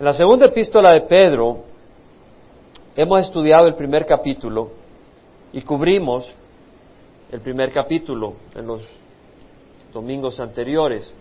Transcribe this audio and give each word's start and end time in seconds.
En 0.00 0.06
la 0.06 0.14
segunda 0.14 0.46
epístola 0.46 0.94
de 0.94 1.02
Pedro 1.02 1.58
hemos 2.96 3.20
estudiado 3.20 3.66
el 3.66 3.74
primer 3.74 4.06
capítulo 4.06 4.70
y 5.52 5.60
cubrimos 5.60 6.34
el 7.30 7.42
primer 7.42 7.70
capítulo 7.70 8.32
en 8.54 8.66
los 8.66 8.82
domingos 9.92 10.40
anteriores. 10.40 11.12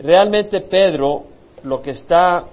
Realmente 0.00 0.60
Pedro 0.60 1.24
lo 1.64 1.82
que 1.82 1.90
está 1.90 2.44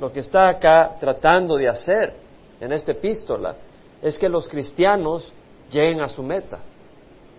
lo 0.00 0.10
que 0.10 0.20
está 0.20 0.48
acá 0.48 0.96
tratando 0.98 1.56
de 1.56 1.68
hacer 1.68 2.14
en 2.62 2.72
esta 2.72 2.92
epístola 2.92 3.56
es 4.00 4.16
que 4.16 4.30
los 4.30 4.48
cristianos 4.48 5.30
lleguen 5.70 6.00
a 6.00 6.08
su 6.08 6.22
meta. 6.22 6.60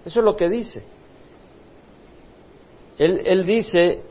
Eso 0.05 0.19
es 0.19 0.23
lo 0.23 0.35
que 0.35 0.47
dice. 0.49 0.85
Él, 2.99 3.23
él 3.25 3.43
dice, 3.43 4.03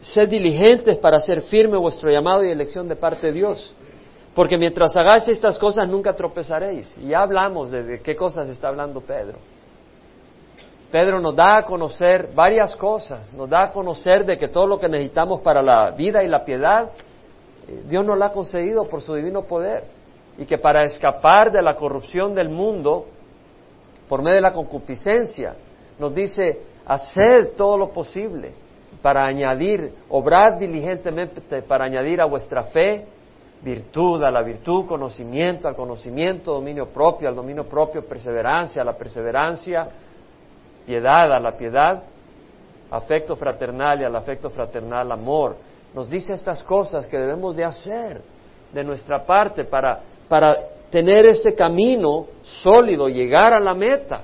sed 0.00 0.28
diligentes 0.28 0.98
para 0.98 1.18
hacer 1.18 1.42
firme 1.42 1.76
vuestro 1.76 2.10
llamado 2.10 2.44
y 2.44 2.50
elección 2.50 2.88
de 2.88 2.96
parte 2.96 3.28
de 3.28 3.32
Dios. 3.32 3.72
Porque 4.34 4.58
mientras 4.58 4.96
hagáis 4.96 5.26
estas 5.28 5.58
cosas 5.58 5.88
nunca 5.88 6.14
tropezaréis. 6.14 6.96
Y 6.98 7.08
ya 7.08 7.22
hablamos 7.22 7.70
de, 7.70 8.00
qué 8.02 8.14
cosas 8.14 8.48
está 8.48 8.68
hablando 8.68 9.00
Pedro. 9.00 9.38
Pedro 10.90 11.20
nos 11.20 11.34
da 11.34 11.58
a 11.58 11.62
conocer 11.64 12.30
varias 12.34 12.76
cosas, 12.76 13.32
nos 13.32 13.48
da 13.48 13.64
a 13.64 13.72
conocer 13.72 14.24
de 14.24 14.38
que 14.38 14.48
todo 14.48 14.66
lo 14.66 14.78
que 14.78 14.88
necesitamos 14.88 15.40
para 15.40 15.62
la 15.62 15.90
vida 15.90 16.22
y 16.22 16.28
la 16.28 16.44
piedad, 16.44 16.90
eh, 17.66 17.82
Dios 17.88 18.04
nos 18.04 18.16
lo 18.16 18.24
ha 18.24 18.30
concedido 18.30 18.84
por 18.84 19.00
su 19.00 19.14
divino 19.14 19.42
poder. 19.42 19.84
Y 20.38 20.44
que 20.44 20.58
para 20.58 20.84
escapar 20.84 21.50
de 21.50 21.62
la 21.62 21.74
corrupción 21.74 22.34
del 22.34 22.50
mundo, 22.50 23.06
por 24.06 24.22
medio 24.22 24.36
de 24.36 24.42
la 24.42 24.52
concupiscencia, 24.52 25.56
nos 25.98 26.14
dice, 26.14 26.60
haced 26.84 27.54
todo 27.56 27.78
lo 27.78 27.88
posible 27.88 28.65
para 29.06 29.24
añadir, 29.24 29.92
obrad 30.08 30.54
diligentemente 30.54 31.62
para 31.62 31.84
añadir 31.84 32.20
a 32.20 32.24
vuestra 32.24 32.64
fe 32.64 33.04
virtud, 33.62 34.20
a 34.24 34.32
la 34.32 34.42
virtud, 34.42 34.84
conocimiento, 34.84 35.68
al 35.68 35.76
conocimiento, 35.76 36.54
dominio 36.54 36.88
propio, 36.88 37.28
al 37.28 37.36
dominio 37.36 37.68
propio, 37.68 38.04
perseverancia, 38.04 38.82
a 38.82 38.84
la 38.84 38.94
perseverancia, 38.94 39.88
piedad, 40.84 41.32
a 41.32 41.38
la 41.38 41.52
piedad, 41.52 42.02
afecto 42.90 43.36
fraternal 43.36 44.00
y 44.00 44.04
al 44.04 44.16
afecto 44.16 44.50
fraternal, 44.50 45.12
amor. 45.12 45.54
Nos 45.94 46.10
dice 46.10 46.32
estas 46.32 46.64
cosas 46.64 47.06
que 47.06 47.16
debemos 47.16 47.54
de 47.54 47.62
hacer 47.62 48.20
de 48.72 48.82
nuestra 48.82 49.24
parte 49.24 49.62
para, 49.62 50.00
para 50.26 50.56
tener 50.90 51.26
ese 51.26 51.54
camino 51.54 52.26
sólido, 52.42 53.08
llegar 53.08 53.52
a 53.52 53.60
la 53.60 53.72
meta. 53.72 54.22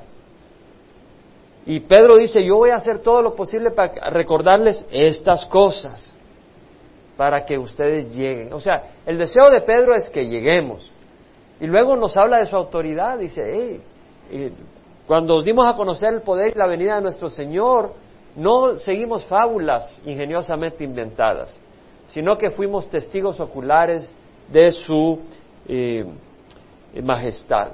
Y 1.65 1.81
Pedro 1.81 2.17
dice, 2.17 2.45
yo 2.45 2.57
voy 2.57 2.71
a 2.71 2.77
hacer 2.77 2.99
todo 2.99 3.23
lo 3.23 3.35
posible 3.35 3.71
para 3.71 4.11
recordarles 4.11 4.85
estas 4.91 5.45
cosas, 5.47 6.17
para 7.17 7.45
que 7.45 7.57
ustedes 7.57 8.15
lleguen. 8.15 8.53
O 8.53 8.61
sea, 8.61 8.83
el 9.07 9.17
deseo 9.17 9.49
de 9.49 9.61
Pedro 9.61 9.95
es 9.95 10.11
que 10.11 10.27
lleguemos. 10.27 10.93
Y 11.61 11.67
luego 11.67 11.97
nos 11.97 12.17
habla 12.17 12.39
de 12.39 12.47
su 12.47 12.57
autoridad, 12.57 13.19
dice, 13.19 13.81
hey, 14.29 14.53
cuando 15.07 15.37
os 15.37 15.45
dimos 15.45 15.67
a 15.67 15.77
conocer 15.77 16.13
el 16.13 16.23
poder 16.23 16.53
y 16.55 16.59
la 16.59 16.67
venida 16.67 16.97
de 16.97 17.03
nuestro 17.03 17.29
Señor, 17.29 17.93
no 18.35 18.79
seguimos 18.79 19.25
fábulas 19.25 20.01
ingeniosamente 20.05 20.83
inventadas, 20.83 21.61
sino 22.07 22.37
que 22.37 22.51
fuimos 22.51 22.89
testigos 22.89 23.39
oculares 23.39 24.13
de 24.51 24.73
su 24.73 25.21
eh, 25.69 26.05
majestad. 27.03 27.73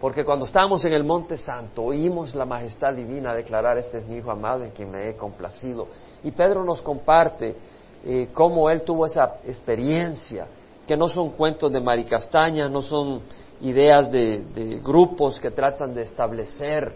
Porque 0.00 0.24
cuando 0.24 0.44
estábamos 0.44 0.84
en 0.84 0.92
el 0.92 1.02
Monte 1.02 1.36
Santo 1.36 1.82
oímos 1.82 2.34
la 2.34 2.44
majestad 2.44 2.94
divina 2.94 3.34
declarar, 3.34 3.78
este 3.78 3.98
es 3.98 4.06
mi 4.06 4.18
Hijo 4.18 4.30
amado 4.30 4.62
en 4.62 4.70
quien 4.70 4.90
me 4.90 5.08
he 5.08 5.16
complacido. 5.16 5.88
Y 6.22 6.30
Pedro 6.30 6.62
nos 6.64 6.80
comparte 6.80 7.56
eh, 8.04 8.28
cómo 8.32 8.70
él 8.70 8.82
tuvo 8.82 9.06
esa 9.06 9.38
experiencia, 9.44 10.46
que 10.86 10.96
no 10.96 11.08
son 11.08 11.30
cuentos 11.30 11.72
de 11.72 11.80
maricastaña, 11.80 12.68
no 12.68 12.80
son 12.80 13.22
ideas 13.60 14.10
de, 14.12 14.44
de 14.54 14.78
grupos 14.78 15.40
que 15.40 15.50
tratan 15.50 15.94
de 15.94 16.02
establecer 16.02 16.92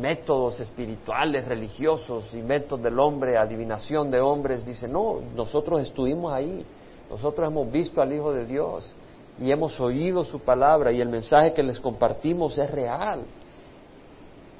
métodos 0.00 0.60
espirituales, 0.60 1.44
religiosos, 1.44 2.32
inventos 2.32 2.80
del 2.80 2.98
hombre, 2.98 3.36
adivinación 3.36 4.10
de 4.10 4.20
hombres. 4.20 4.64
Dice, 4.64 4.88
no, 4.88 5.20
nosotros 5.36 5.82
estuvimos 5.82 6.32
ahí, 6.32 6.64
nosotros 7.10 7.46
hemos 7.46 7.70
visto 7.70 8.00
al 8.00 8.14
Hijo 8.14 8.32
de 8.32 8.46
Dios 8.46 8.94
y 9.40 9.52
hemos 9.52 9.78
oído 9.80 10.24
su 10.24 10.40
palabra 10.40 10.92
y 10.92 11.00
el 11.00 11.08
mensaje 11.08 11.52
que 11.52 11.62
les 11.62 11.78
compartimos 11.78 12.58
es 12.58 12.70
real. 12.70 13.20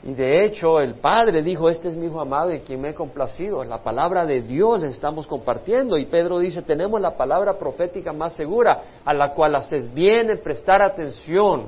Y 0.05 0.15
de 0.15 0.45
hecho 0.45 0.79
el 0.79 0.95
Padre 0.95 1.43
dijo, 1.43 1.69
este 1.69 1.89
es 1.89 1.97
mi 1.97 2.07
Hijo 2.07 2.21
amado 2.21 2.53
y 2.53 2.61
quien 2.61 2.81
me 2.81 2.91
he 2.91 2.95
complacido. 2.95 3.65
La 3.65 3.83
palabra 3.83 4.25
de 4.25 4.41
Dios 4.43 4.81
les 4.81 4.93
estamos 4.93 5.27
compartiendo. 5.27 5.99
Y 5.99 6.07
Pedro 6.07 6.39
dice, 6.39 6.63
tenemos 6.63 7.01
la 7.01 7.17
palabra 7.17 7.59
profética 7.59 8.13
más 8.13 8.35
segura, 8.35 8.81
a 9.05 9.13
la 9.13 9.35
cual 9.35 9.57
haces 9.57 9.93
bien 9.93 10.31
en 10.31 10.41
prestar 10.41 10.83
atención, 10.83 11.67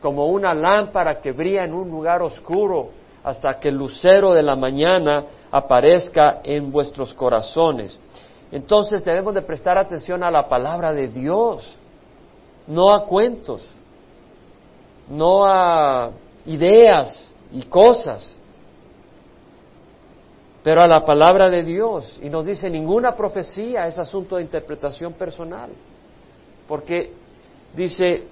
como 0.00 0.26
una 0.26 0.54
lámpara 0.54 1.20
que 1.20 1.32
brilla 1.32 1.64
en 1.64 1.74
un 1.74 1.90
lugar 1.90 2.22
oscuro, 2.22 2.90
hasta 3.24 3.58
que 3.58 3.70
el 3.70 3.74
lucero 3.74 4.32
de 4.32 4.44
la 4.44 4.54
mañana 4.54 5.24
aparezca 5.50 6.40
en 6.44 6.70
vuestros 6.70 7.12
corazones. 7.12 7.98
Entonces 8.52 9.04
debemos 9.04 9.34
de 9.34 9.42
prestar 9.42 9.76
atención 9.76 10.22
a 10.22 10.30
la 10.30 10.48
palabra 10.48 10.94
de 10.94 11.08
Dios 11.08 11.76
no 12.68 12.92
a 12.92 13.04
cuentos, 13.06 13.66
no 15.08 15.44
a 15.44 16.10
ideas 16.44 17.32
y 17.50 17.62
cosas, 17.62 18.36
pero 20.62 20.82
a 20.82 20.86
la 20.86 21.04
palabra 21.04 21.48
de 21.48 21.62
Dios. 21.62 22.18
Y 22.22 22.28
nos 22.28 22.44
dice, 22.44 22.68
ninguna 22.68 23.16
profecía 23.16 23.86
es 23.86 23.98
asunto 23.98 24.36
de 24.36 24.42
interpretación 24.42 25.14
personal, 25.14 25.70
porque 26.68 27.12
dice, 27.74 28.24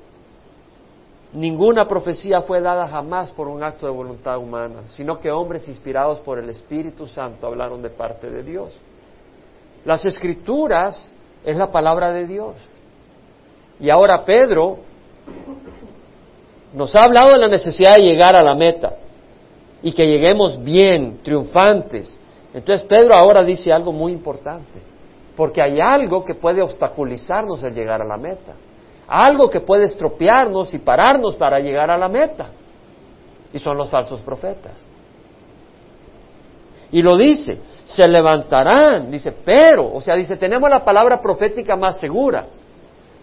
ninguna 1.32 1.88
profecía 1.88 2.42
fue 2.42 2.60
dada 2.60 2.86
jamás 2.88 3.32
por 3.32 3.48
un 3.48 3.64
acto 3.64 3.86
de 3.86 3.92
voluntad 3.92 4.36
humana, 4.38 4.82
sino 4.86 5.18
que 5.18 5.30
hombres 5.30 5.66
inspirados 5.66 6.20
por 6.20 6.38
el 6.38 6.50
Espíritu 6.50 7.06
Santo 7.06 7.46
hablaron 7.46 7.80
de 7.80 7.88
parte 7.90 8.30
de 8.30 8.42
Dios. 8.42 8.76
Las 9.86 10.04
escrituras 10.04 11.10
es 11.42 11.56
la 11.56 11.70
palabra 11.70 12.12
de 12.12 12.26
Dios. 12.26 12.54
Y 13.80 13.90
ahora 13.90 14.24
Pedro 14.24 14.78
nos 16.72 16.94
ha 16.94 17.04
hablado 17.04 17.30
de 17.32 17.38
la 17.38 17.48
necesidad 17.48 17.96
de 17.96 18.02
llegar 18.02 18.36
a 18.36 18.42
la 18.42 18.54
meta 18.54 18.94
y 19.82 19.92
que 19.92 20.06
lleguemos 20.06 20.62
bien, 20.62 21.18
triunfantes. 21.22 22.18
Entonces 22.52 22.86
Pedro 22.86 23.14
ahora 23.14 23.44
dice 23.44 23.72
algo 23.72 23.92
muy 23.92 24.12
importante, 24.12 24.80
porque 25.36 25.62
hay 25.62 25.80
algo 25.80 26.24
que 26.24 26.34
puede 26.34 26.62
obstaculizarnos 26.62 27.62
el 27.62 27.74
llegar 27.74 28.00
a 28.00 28.04
la 28.04 28.16
meta, 28.16 28.54
algo 29.06 29.50
que 29.50 29.60
puede 29.60 29.84
estropearnos 29.84 30.72
y 30.74 30.78
pararnos 30.78 31.34
para 31.36 31.60
llegar 31.60 31.90
a 31.90 31.98
la 31.98 32.08
meta, 32.08 32.50
y 33.52 33.58
son 33.58 33.76
los 33.76 33.90
falsos 33.90 34.22
profetas. 34.22 34.86
Y 36.92 37.02
lo 37.02 37.16
dice, 37.16 37.60
se 37.84 38.06
levantarán, 38.06 39.10
dice, 39.10 39.32
pero, 39.44 39.92
o 39.92 40.00
sea, 40.00 40.14
dice, 40.14 40.36
tenemos 40.36 40.70
la 40.70 40.84
palabra 40.84 41.20
profética 41.20 41.76
más 41.76 42.00
segura, 42.00 42.46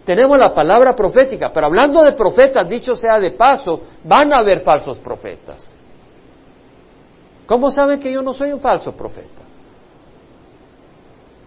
tenemos 0.06 0.38
la 0.38 0.54
palabra 0.54 0.96
profética, 0.96 1.52
pero 1.54 1.68
hablando 1.68 2.04
de 2.04 2.12
profetas, 2.12 2.68
dicho 2.68 2.96
sea 2.96 3.20
de 3.20 3.32
paso, 3.32 3.82
van 4.04 4.34
a 4.34 4.40
haber 4.40 4.60
falsos 4.62 5.00
profetas. 5.00 5.76
¿Cómo 7.46 7.72
saben 7.72 8.00
que 8.00 8.12
yo 8.12 8.22
no 8.22 8.34
soy 8.34 8.52
un 8.52 8.60
falso 8.60 8.92
profeta? 8.94 9.44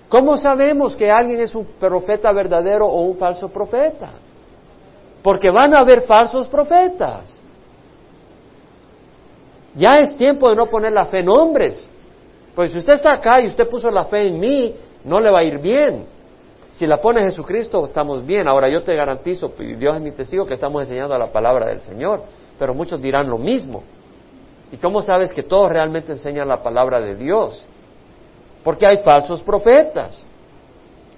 ¿Cómo 0.08 0.36
sabemos 0.36 0.94
que 0.94 1.10
alguien 1.10 1.40
es 1.40 1.54
un 1.54 1.66
profeta 1.78 2.32
verdadero 2.32 2.86
o 2.86 3.02
un 3.02 3.18
falso 3.18 3.48
profeta? 3.48 4.12
Porque 5.22 5.50
van 5.50 5.74
a 5.74 5.80
haber 5.80 6.02
falsos 6.02 6.46
profetas. 6.46 7.42
Ya 9.74 9.98
es 9.98 10.16
tiempo 10.16 10.48
de 10.48 10.56
no 10.56 10.66
poner 10.66 10.92
la 10.92 11.06
fe 11.06 11.20
en 11.20 11.28
hombres. 11.28 11.90
Pues 12.54 12.72
si 12.72 12.78
usted 12.78 12.94
está 12.94 13.12
acá 13.12 13.42
y 13.42 13.46
usted 13.48 13.68
puso 13.68 13.90
la 13.90 14.06
fe 14.06 14.28
en 14.28 14.38
mí, 14.38 14.74
no 15.04 15.20
le 15.20 15.30
va 15.30 15.40
a 15.40 15.44
ir 15.44 15.58
bien. 15.58 16.15
Si 16.76 16.86
la 16.86 17.00
pone 17.00 17.22
Jesucristo, 17.22 17.82
estamos 17.86 18.26
bien. 18.26 18.46
Ahora 18.46 18.68
yo 18.68 18.82
te 18.82 18.94
garantizo, 18.94 19.50
Dios 19.58 19.96
es 19.96 20.02
mi 20.02 20.10
testigo, 20.10 20.44
que 20.44 20.52
estamos 20.52 20.82
enseñando 20.82 21.16
la 21.16 21.32
palabra 21.32 21.68
del 21.68 21.80
Señor. 21.80 22.24
Pero 22.58 22.74
muchos 22.74 23.00
dirán 23.00 23.30
lo 23.30 23.38
mismo. 23.38 23.82
¿Y 24.70 24.76
cómo 24.76 25.00
sabes 25.00 25.32
que 25.32 25.42
todos 25.42 25.70
realmente 25.70 26.12
enseñan 26.12 26.46
la 26.48 26.62
palabra 26.62 27.00
de 27.00 27.16
Dios? 27.16 27.64
Porque 28.62 28.86
hay 28.86 28.98
falsos 28.98 29.42
profetas. 29.42 30.22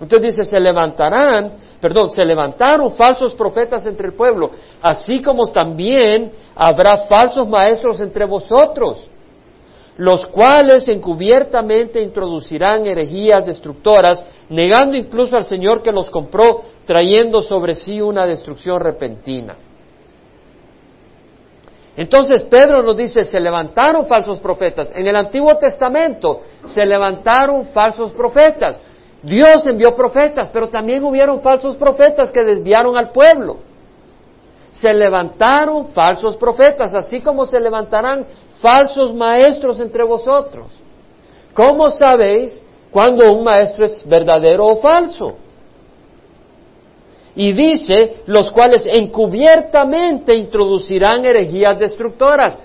Entonces 0.00 0.36
dice, 0.36 0.48
se 0.48 0.60
levantarán, 0.60 1.54
perdón, 1.80 2.12
se 2.12 2.24
levantaron 2.24 2.92
falsos 2.92 3.34
profetas 3.34 3.84
entre 3.84 4.06
el 4.06 4.12
pueblo, 4.12 4.52
así 4.80 5.20
como 5.20 5.44
también 5.48 6.30
habrá 6.54 6.98
falsos 6.98 7.48
maestros 7.48 7.98
entre 7.98 8.26
vosotros 8.26 9.10
los 9.98 10.26
cuales 10.26 10.86
encubiertamente 10.86 12.00
introducirán 12.00 12.86
herejías 12.86 13.44
destructoras, 13.44 14.24
negando 14.48 14.96
incluso 14.96 15.36
al 15.36 15.44
Señor 15.44 15.82
que 15.82 15.90
los 15.90 16.08
compró, 16.08 16.62
trayendo 16.86 17.42
sobre 17.42 17.74
sí 17.74 18.00
una 18.00 18.24
destrucción 18.24 18.80
repentina. 18.80 19.56
Entonces 21.96 22.42
Pedro 22.44 22.80
nos 22.80 22.96
dice, 22.96 23.22
se 23.22 23.40
levantaron 23.40 24.06
falsos 24.06 24.38
profetas. 24.38 24.92
En 24.94 25.04
el 25.08 25.16
Antiguo 25.16 25.56
Testamento 25.56 26.42
se 26.64 26.86
levantaron 26.86 27.64
falsos 27.66 28.12
profetas. 28.12 28.78
Dios 29.20 29.66
envió 29.66 29.96
profetas, 29.96 30.48
pero 30.50 30.68
también 30.68 31.02
hubieron 31.02 31.40
falsos 31.40 31.76
profetas 31.76 32.30
que 32.30 32.44
desviaron 32.44 32.96
al 32.96 33.10
pueblo. 33.10 33.56
Se 34.70 34.94
levantaron 34.94 35.88
falsos 35.88 36.36
profetas, 36.36 36.94
así 36.94 37.20
como 37.20 37.44
se 37.44 37.58
levantarán 37.58 38.24
falsos 38.60 39.14
maestros 39.14 39.80
entre 39.80 40.04
vosotros. 40.04 40.66
¿Cómo 41.54 41.90
sabéis 41.90 42.62
cuando 42.90 43.32
un 43.32 43.44
maestro 43.44 43.86
es 43.86 44.06
verdadero 44.06 44.66
o 44.66 44.76
falso? 44.76 45.36
Y 47.34 47.52
dice, 47.52 48.22
los 48.26 48.50
cuales 48.50 48.86
encubiertamente 48.86 50.34
introducirán 50.34 51.24
herejías 51.24 51.78
destructoras, 51.78 52.58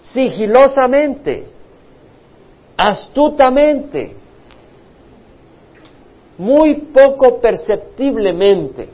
sigilosamente, 0.00 1.46
astutamente, 2.76 4.16
muy 6.36 6.74
poco 6.74 7.40
perceptiblemente. 7.40 8.88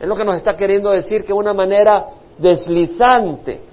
Es 0.00 0.08
lo 0.08 0.14
que 0.14 0.24
nos 0.24 0.36
está 0.36 0.56
queriendo 0.56 0.90
decir 0.90 1.24
que 1.24 1.32
una 1.32 1.52
manera 1.52 2.06
deslizante 2.38 3.69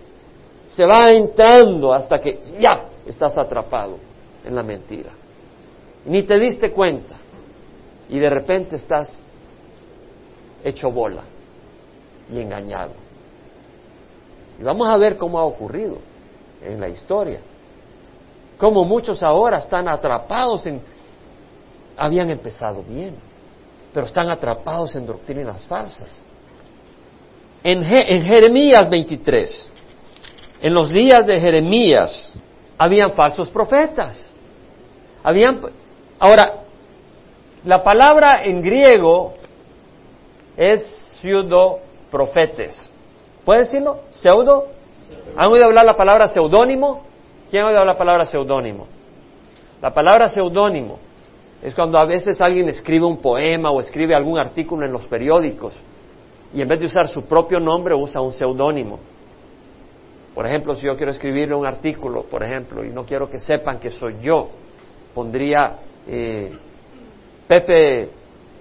se 0.68 0.86
va 0.86 1.12
entrando 1.12 1.94
hasta 1.94 2.20
que 2.20 2.42
ya 2.60 2.86
estás 3.06 3.38
atrapado 3.38 3.98
en 4.46 4.54
la 4.54 4.64
mentira. 4.64 5.12
Ni 6.06 6.24
te 6.24 6.38
diste 6.38 6.72
cuenta 6.72 7.16
y 8.10 8.20
de 8.20 8.30
repente 8.30 8.76
estás 8.76 9.24
hecho 10.64 10.92
bola 10.92 11.24
y 12.32 12.40
engañado. 12.40 12.92
Y 14.60 14.64
vamos 14.64 14.88
a 14.88 14.98
ver 14.98 15.18
cómo 15.18 15.40
ha 15.40 15.46
ocurrido 15.46 15.98
en 16.62 16.80
la 16.80 16.90
historia. 16.90 17.40
Cómo 18.58 18.84
muchos 18.84 19.24
ahora 19.24 19.60
están 19.60 19.88
atrapados 19.88 20.66
en... 20.66 20.82
Habían 21.96 22.30
empezado 22.30 22.84
bien, 22.84 23.16
pero 23.94 24.06
están 24.06 24.30
atrapados 24.30 24.96
en 24.96 25.06
doctrinas 25.06 25.66
falsas. 25.66 26.22
En, 27.64 27.84
en 27.84 28.22
Jeremías 28.22 28.90
23, 28.90 29.70
en 30.62 30.74
los 30.74 30.90
días 30.90 31.26
de 31.26 31.40
Jeremías, 31.40 32.32
habían 32.78 33.12
falsos 33.12 33.50
profetas. 33.50 34.32
Habían, 35.24 35.62
ahora, 36.20 36.64
la 37.66 37.84
palabra 37.84 38.44
en 38.44 38.62
griego 38.62 39.36
es 40.56 41.20
pseudo 41.22 41.80
profetes. 42.10 42.94
¿Puede 43.44 43.62
decirlo? 43.62 44.02
¿Pseudo? 44.10 44.68
¿Han 45.36 45.52
oído 45.52 45.66
hablar 45.66 45.86
la 45.86 45.96
palabra 45.96 46.28
seudónimo? 46.28 47.04
¿Quién 47.50 47.64
ha 47.64 47.68
oído 47.68 47.80
hablar 47.80 47.96
la 47.96 47.98
palabra 47.98 48.26
seudónimo? 48.26 48.88
La 49.82 49.94
palabra 49.94 50.28
seudónimo 50.28 50.98
es 51.62 51.74
cuando 51.76 51.98
a 51.98 52.06
veces 52.06 52.40
alguien 52.42 52.70
escribe 52.70 53.06
un 53.06 53.18
poema 53.18 53.72
o 53.72 53.80
escribe 53.80 54.16
algún 54.16 54.38
artículo 54.38 54.86
en 54.86 54.92
los 54.92 55.06
periódicos 55.06 55.74
y 56.54 56.62
en 56.62 56.68
vez 56.68 56.80
de 56.80 56.86
usar 56.86 57.08
su 57.08 57.24
propio 57.24 57.60
nombre 57.60 57.94
usa 57.94 58.22
un 58.22 58.34
seudónimo. 58.34 59.00
Por 60.38 60.46
ejemplo, 60.46 60.76
si 60.76 60.86
yo 60.86 60.96
quiero 60.96 61.12
escribirle 61.12 61.56
un 61.56 61.66
artículo, 61.66 62.22
por 62.22 62.44
ejemplo, 62.44 62.86
y 62.86 62.92
no 62.92 63.08
quiero 63.08 63.28
que 63.28 63.40
sepan 63.40 63.80
que 63.80 63.90
soy 63.90 64.18
yo, 64.22 64.48
pondría 65.12 65.78
eh, 66.08 66.52
Pepe, 67.48 68.08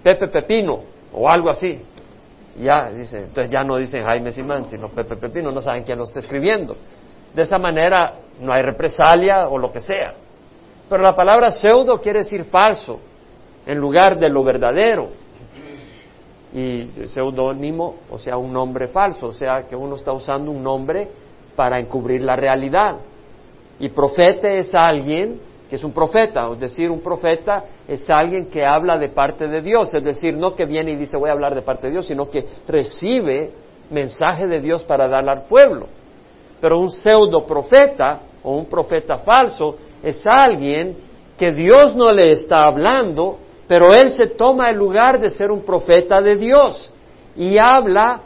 Pepe 0.01 0.27
Pepino 0.27 0.81
o 1.13 1.29
algo 1.29 1.51
así. 1.51 1.79
Ya, 2.59 2.89
dice, 2.89 3.19
entonces 3.25 3.51
ya 3.53 3.63
no 3.63 3.77
dicen 3.77 4.03
Jaime 4.03 4.31
Simán, 4.31 4.65
sino 4.67 4.89
Pepe 4.89 5.17
Pepino, 5.17 5.51
no 5.51 5.61
saben 5.61 5.83
quién 5.83 5.99
lo 5.99 6.05
está 6.05 6.17
escribiendo. 6.17 6.75
De 7.35 7.43
esa 7.43 7.59
manera 7.59 8.21
no 8.41 8.51
hay 8.51 8.63
represalia 8.63 9.47
o 9.47 9.59
lo 9.59 9.71
que 9.71 9.79
sea. 9.79 10.15
Pero 10.89 11.03
la 11.03 11.13
palabra 11.13 11.51
pseudo 11.51 12.01
quiere 12.01 12.23
decir 12.23 12.43
falso, 12.45 12.99
en 13.67 13.77
lugar 13.77 14.17
de 14.17 14.29
lo 14.29 14.43
verdadero. 14.43 15.09
Y 16.55 16.89
seudónimo, 17.05 17.97
o 18.09 18.17
sea, 18.17 18.35
un 18.35 18.51
nombre 18.51 18.87
falso, 18.87 19.27
o 19.27 19.33
sea, 19.33 19.67
que 19.67 19.75
uno 19.75 19.95
está 19.95 20.11
usando 20.11 20.49
un 20.49 20.63
nombre 20.63 21.26
para 21.57 21.79
encubrir 21.79 22.21
la 22.21 22.35
realidad. 22.37 22.97
Y 23.79 23.89
profeta 23.89 24.49
es 24.53 24.73
alguien 24.73 25.41
que 25.69 25.75
es 25.75 25.83
un 25.83 25.91
profeta, 25.91 26.49
es 26.53 26.59
decir, 26.61 26.89
un 26.89 27.01
profeta 27.01 27.65
es 27.85 28.09
alguien 28.09 28.45
que 28.45 28.63
habla 28.65 28.97
de 28.97 29.09
parte 29.09 29.49
de 29.49 29.61
Dios, 29.61 29.93
es 29.93 30.03
decir, 30.03 30.37
no 30.37 30.55
que 30.55 30.65
viene 30.65 30.91
y 30.91 30.95
dice 30.95 31.17
voy 31.17 31.29
a 31.29 31.33
hablar 31.33 31.55
de 31.55 31.61
parte 31.61 31.87
de 31.87 31.93
Dios, 31.93 32.07
sino 32.07 32.29
que 32.29 32.45
recibe 32.67 33.51
mensaje 33.89 34.47
de 34.47 34.61
Dios 34.61 34.85
para 34.85 35.09
darle 35.09 35.31
al 35.31 35.43
pueblo. 35.43 35.87
Pero 36.61 36.79
un 36.79 36.89
pseudo 36.89 37.45
profeta 37.45 38.21
o 38.43 38.55
un 38.55 38.67
profeta 38.67 39.17
falso 39.17 39.75
es 40.01 40.23
alguien 40.25 40.95
que 41.37 41.51
Dios 41.51 41.95
no 41.95 42.13
le 42.13 42.31
está 42.31 42.63
hablando, 42.63 43.37
pero 43.67 43.93
él 43.93 44.09
se 44.09 44.27
toma 44.27 44.69
el 44.69 44.77
lugar 44.77 45.19
de 45.19 45.29
ser 45.29 45.51
un 45.51 45.63
profeta 45.63 46.21
de 46.21 46.37
Dios 46.37 46.93
y 47.35 47.57
habla 47.57 48.21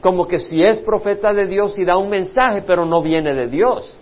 como 0.00 0.26
que 0.26 0.40
si 0.40 0.62
es 0.62 0.78
profeta 0.78 1.32
de 1.32 1.46
Dios 1.46 1.78
y 1.78 1.84
da 1.84 1.96
un 1.96 2.08
mensaje, 2.08 2.62
pero 2.62 2.84
no 2.84 3.02
viene 3.02 3.32
de 3.32 3.48
Dios. 3.48 3.96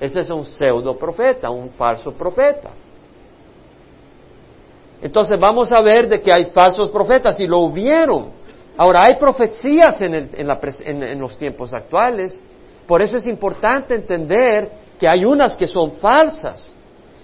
Ese 0.00 0.20
es 0.20 0.30
un 0.30 0.44
pseudo 0.44 0.96
profeta, 0.96 1.50
un 1.50 1.70
falso 1.70 2.12
profeta. 2.12 2.70
Entonces 5.00 5.38
vamos 5.40 5.72
a 5.72 5.80
ver 5.80 6.08
de 6.08 6.20
que 6.20 6.32
hay 6.32 6.46
falsos 6.46 6.90
profetas 6.90 7.40
y 7.40 7.46
lo 7.46 7.60
hubieron. 7.60 8.30
Ahora 8.76 9.00
hay 9.06 9.16
profecías 9.16 10.00
en, 10.02 10.30
en 10.34 11.18
los 11.18 11.36
tiempos 11.36 11.72
actuales. 11.74 12.42
Por 12.86 13.02
eso 13.02 13.16
es 13.16 13.26
importante 13.26 13.94
entender 13.94 14.70
que 14.98 15.06
hay 15.06 15.24
unas 15.24 15.56
que 15.56 15.66
son 15.66 15.92
falsas 15.92 16.74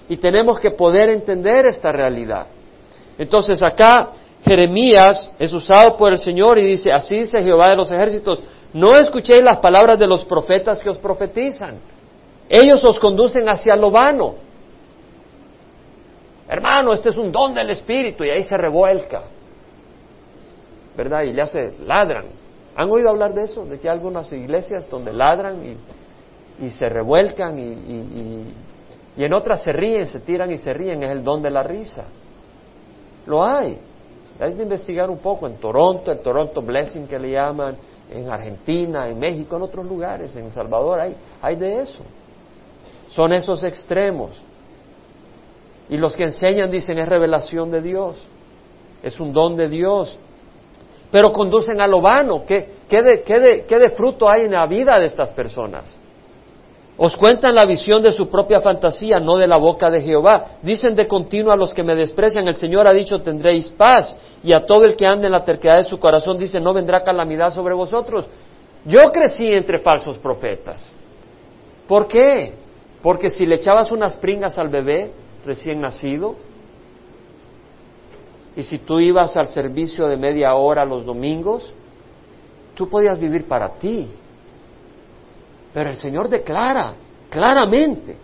y 0.08 0.16
tenemos 0.16 0.58
que 0.58 0.70
poder 0.72 1.08
entender 1.10 1.66
esta 1.66 1.90
realidad. 1.90 2.46
Entonces 3.18 3.62
acá 3.62 4.10
Jeremías 4.44 5.31
es 5.38 5.52
usado 5.52 5.96
por 5.96 6.12
el 6.12 6.19
Señor 6.19 6.58
y 6.58 6.67
dice, 6.67 6.93
así 6.93 7.20
dice 7.20 7.41
Jehová 7.41 7.70
de 7.70 7.76
los 7.76 7.91
ejércitos, 7.91 8.43
no 8.73 8.96
escuchéis 8.96 9.43
las 9.43 9.58
palabras 9.58 9.99
de 9.99 10.06
los 10.06 10.25
profetas 10.25 10.79
que 10.79 10.91
os 10.91 10.99
profetizan 10.99 11.79
ellos 12.49 12.85
os 12.85 12.99
conducen 12.99 13.49
hacia 13.49 13.76
lo 13.76 13.91
vano. 13.91 14.35
Hermano, 16.49 16.93
este 16.93 17.08
es 17.08 17.17
un 17.17 17.32
don 17.32 17.55
del 17.55 17.70
Espíritu 17.70 18.23
y 18.25 18.31
ahí 18.31 18.43
se 18.43 18.56
revuelca. 18.56 19.23
¿Verdad? 20.97 21.23
Y 21.23 21.32
le 21.32 21.43
hace, 21.43 21.75
ladran. 21.85 22.26
¿Han 22.76 22.90
oído 22.90 23.08
hablar 23.08 23.32
de 23.32 23.44
eso? 23.44 23.64
De 23.64 23.79
que 23.79 23.88
hay 23.88 23.94
algunas 23.94 24.32
iglesias 24.32 24.88
donde 24.90 25.12
ladran 25.12 25.79
y, 26.61 26.70
se 26.70 26.88
revuelcan 26.88 27.58
y, 27.58 28.44
y 29.17 29.25
en 29.25 29.32
otras 29.32 29.62
se 29.62 29.73
ríen, 29.73 30.06
se 30.06 30.20
tiran 30.20 30.52
y 30.52 30.58
se 30.58 30.73
ríen. 30.73 31.02
Es 31.02 31.11
el 31.11 31.25
don 31.25 31.40
de 31.43 31.50
la 31.50 31.62
risa. 31.62 32.05
Lo 33.26 33.42
hay. 33.42 33.78
Hay 34.41 34.55
que 34.55 34.62
investigar 34.62 35.09
un 35.11 35.19
poco 35.19 35.47
en 35.47 35.57
Toronto, 35.57 36.11
el 36.11 36.19
Toronto 36.19 36.61
Blessing 36.61 37.07
que 37.07 37.19
le 37.19 37.31
llaman, 37.31 37.76
en 38.11 38.29
Argentina, 38.29 39.09
en 39.09 39.19
México, 39.19 39.57
en 39.57 39.62
otros 39.62 39.85
lugares, 39.87 40.35
en 40.37 40.47
El 40.47 40.53
Salvador, 40.53 41.00
hay, 41.00 41.17
hay 41.41 41.57
de 41.57 41.81
eso. 41.81 42.03
Son 43.11 43.33
esos 43.33 43.62
extremos. 43.64 44.43
Y 45.88 45.99
los 45.99 46.17
que 46.17 46.25
enseñan 46.25 46.71
dicen 46.71 46.99
es 46.99 47.09
revelación 47.09 47.71
de 47.71 47.81
Dios, 47.81 48.25
es 49.03 49.21
un 49.21 49.33
don 49.33 49.57
de 49.57 49.69
Dios. 49.69 50.19
Pero 51.11 51.33
conducen 51.33 51.81
a 51.81 51.87
lo 51.87 52.00
vano. 52.00 52.45
¿Qué, 52.45 52.69
qué, 52.88 53.03
de, 53.03 53.23
qué, 53.23 53.38
de, 53.38 53.64
¿Qué 53.67 53.79
de 53.79 53.91
fruto 53.91 54.29
hay 54.29 54.47
en 54.47 54.53
la 54.53 54.67
vida 54.67 54.99
de 54.99 55.07
estas 55.07 55.33
personas? 55.33 55.97
Os 56.96 57.16
cuentan 57.16 57.54
la 57.54 57.64
visión 57.64 58.02
de 58.02 58.12
su 58.12 58.28
propia 58.28 58.60
fantasía, 58.60 59.18
no 59.18 59.36
de 59.36 59.48
la 59.48 59.56
boca 59.56 59.90
de 59.90 60.00
Jehová. 60.00 60.58
Dicen 60.62 60.94
de 60.94 61.08
continuo 61.08 61.50
a 61.50 61.56
los 61.56 61.74
que 61.74 61.82
me 61.82 61.96
desprecian, 61.96 62.46
el 62.46 62.54
Señor 62.54 62.86
ha 62.86 62.92
dicho 62.92 63.18
tendréis 63.18 63.68
paz. 63.70 64.16
Y 64.44 64.52
a 64.52 64.64
todo 64.64 64.84
el 64.84 64.94
que 64.94 65.06
ande 65.06 65.26
en 65.26 65.32
la 65.32 65.44
terquedad 65.44 65.78
de 65.78 65.88
su 65.88 65.98
corazón 65.98 66.38
dice, 66.38 66.60
no 66.60 66.72
vendrá 66.72 67.02
calamidad 67.02 67.52
sobre 67.52 67.74
vosotros. 67.74 68.28
Yo 68.84 69.10
crecí 69.10 69.46
entre 69.46 69.78
falsos 69.78 70.18
profetas. 70.18 70.92
¿Por 71.88 72.06
qué? 72.06 72.52
Porque 73.02 73.28
si 73.28 73.44
le 73.44 73.56
echabas 73.56 73.90
unas 73.90 74.14
pringas 74.14 74.56
al 74.56 74.68
bebé 74.68 75.10
recién 75.44 75.80
nacido, 75.80 76.36
y 78.56 78.62
si 78.62 78.78
tú 78.78 79.00
ibas 79.00 79.36
al 79.36 79.48
servicio 79.48 80.06
de 80.06 80.16
media 80.16 80.54
hora 80.54 80.84
los 80.84 81.04
domingos, 81.04 81.74
tú 82.74 82.88
podías 82.88 83.18
vivir 83.18 83.48
para 83.48 83.68
ti. 83.68 84.08
Pero 85.75 85.90
el 85.90 85.97
Señor 85.97 86.28
declara 86.28 86.95
claramente, 87.28 88.16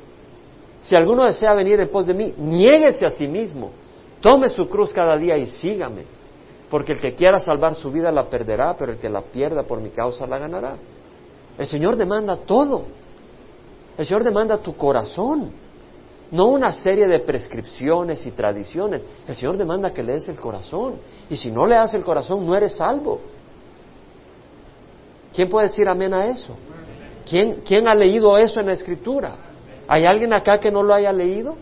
si 0.81 0.95
alguno 0.95 1.25
desea 1.25 1.53
venir 1.53 1.81
en 1.81 1.89
pos 1.89 2.07
de 2.07 2.15
mí, 2.15 2.33
niéguese 2.39 3.05
a 3.05 3.11
sí 3.11 3.27
mismo, 3.27 3.73
tome 4.21 4.49
su 4.49 4.69
cruz 4.69 4.93
cada 4.93 5.17
día 5.17 5.37
y 5.37 5.47
sígame, 5.47 6.05
porque 6.71 6.93
el 6.93 7.01
que 7.01 7.15
quiera 7.17 7.41
salvar 7.41 7.75
su 7.75 7.91
vida 7.91 8.13
la 8.13 8.31
perderá, 8.31 8.77
pero 8.77 8.93
el 8.93 8.99
que 8.99 9.09
la 9.09 9.23
pierda 9.23 9.65
por 9.65 9.81
mi 9.81 9.91
causa 9.91 10.27
la 10.27 10.39
ganará. 10.39 10.77
El 11.59 11.67
Señor 11.67 11.97
demanda 11.97 12.37
todo. 12.37 12.85
El 13.99 14.07
Señor 14.07 14.23
demanda 14.23 14.57
tu 14.59 14.77
corazón, 14.77 15.51
no 16.31 16.47
una 16.47 16.71
serie 16.71 17.09
de 17.09 17.19
prescripciones 17.19 18.25
y 18.25 18.31
tradiciones. 18.31 19.05
El 19.27 19.35
Señor 19.35 19.57
demanda 19.57 19.93
que 19.93 20.05
le 20.05 20.13
des 20.13 20.29
el 20.29 20.39
corazón. 20.39 20.95
Y 21.29 21.35
si 21.35 21.51
no 21.51 21.67
le 21.67 21.75
das 21.75 21.93
el 21.95 22.05
corazón, 22.05 22.47
no 22.47 22.55
eres 22.55 22.77
salvo. 22.77 23.21
¿Quién 25.33 25.51
puede 25.51 25.67
decir 25.67 25.89
amén 25.89 26.15
a 26.15 26.27
eso? 26.27 26.57
¿Quién, 27.31 27.61
¿Quién 27.65 27.89
ha 27.89 27.95
leído 27.95 28.37
eso 28.37 28.59
en 28.59 28.67
la 28.67 28.73
Escritura? 28.73 29.37
¿Hay 29.87 30.05
alguien 30.05 30.33
acá 30.33 30.59
que 30.59 30.73
no 30.73 30.83
lo 30.83 30.93
haya 30.93 31.13
leído? 31.13 31.55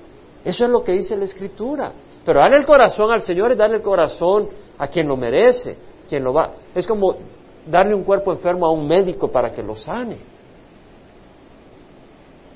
Eso 0.42 0.64
es 0.64 0.70
lo 0.70 0.82
que 0.82 0.92
dice 0.92 1.14
la 1.14 1.26
Escritura. 1.26 1.92
Pero 2.24 2.40
darle 2.40 2.56
el 2.56 2.64
corazón 2.64 3.12
al 3.12 3.20
Señor 3.20 3.52
es 3.52 3.58
darle 3.58 3.76
el 3.76 3.82
corazón 3.82 4.48
a 4.78 4.88
quien 4.88 5.06
lo 5.06 5.18
merece, 5.18 5.76
quien 6.08 6.24
lo 6.24 6.32
va. 6.32 6.52
Es 6.74 6.86
como 6.86 7.16
darle 7.66 7.94
un 7.94 8.02
cuerpo 8.02 8.32
enfermo 8.32 8.64
a 8.64 8.70
un 8.70 8.88
médico 8.88 9.30
para 9.30 9.52
que 9.52 9.62
lo 9.62 9.76
sane. 9.76 10.16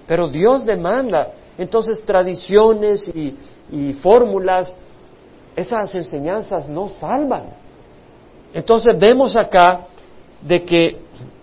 Pero 0.07 0.29
Dios 0.29 0.65
demanda. 0.65 1.33
Entonces 1.59 2.03
tradiciones 2.07 3.09
y, 3.15 3.37
y 3.71 3.93
fórmulas, 3.93 4.75
esas 5.55 5.95
enseñanzas 5.95 6.67
no 6.67 6.89
salvan. 6.99 7.51
Entonces 8.55 8.99
vemos 8.99 9.37
acá 9.37 9.87
de 10.41 10.65
que 10.65 10.97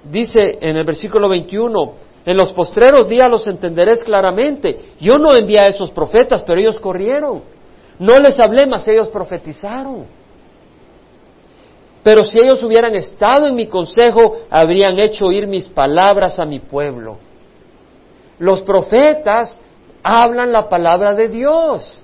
dice 0.03 0.58
en 0.62 0.77
el 0.77 0.86
versículo 0.86 1.29
21, 1.29 1.94
en 2.25 2.38
los 2.38 2.53
postreros 2.53 3.08
días 3.08 3.29
los 3.29 3.48
entenderéis 3.48 4.03
claramente. 4.03 4.94
Yo 5.00 5.18
no 5.18 5.36
envié 5.36 5.60
a 5.60 5.68
esos 5.68 5.91
profetas, 5.91 6.44
pero 6.44 6.60
ellos 6.60 6.79
corrieron. 6.79 7.41
No 7.98 8.20
les 8.20 8.39
hablé, 8.39 8.65
mas 8.65 8.88
ellos 8.88 9.10
profetizaron. 9.10 10.06
Pero 12.03 12.24
si 12.24 12.39
ellos 12.39 12.63
hubieran 12.63 12.96
estado 12.96 13.48
en 13.48 13.56
mi 13.56 13.68
consejo, 13.68 14.38
habrían 14.50 14.98
hecho 15.00 15.25
oír 15.25 15.48
mis 15.48 15.68
palabras 15.68 16.39
a 16.39 16.46
mi 16.46 16.60
pueblo. 16.60 17.18
Los 18.38 18.62
profetas 18.62 19.60
hablan 20.01 20.51
la 20.51 20.70
palabra 20.70 21.13
de 21.13 21.27
Dios. 21.27 22.01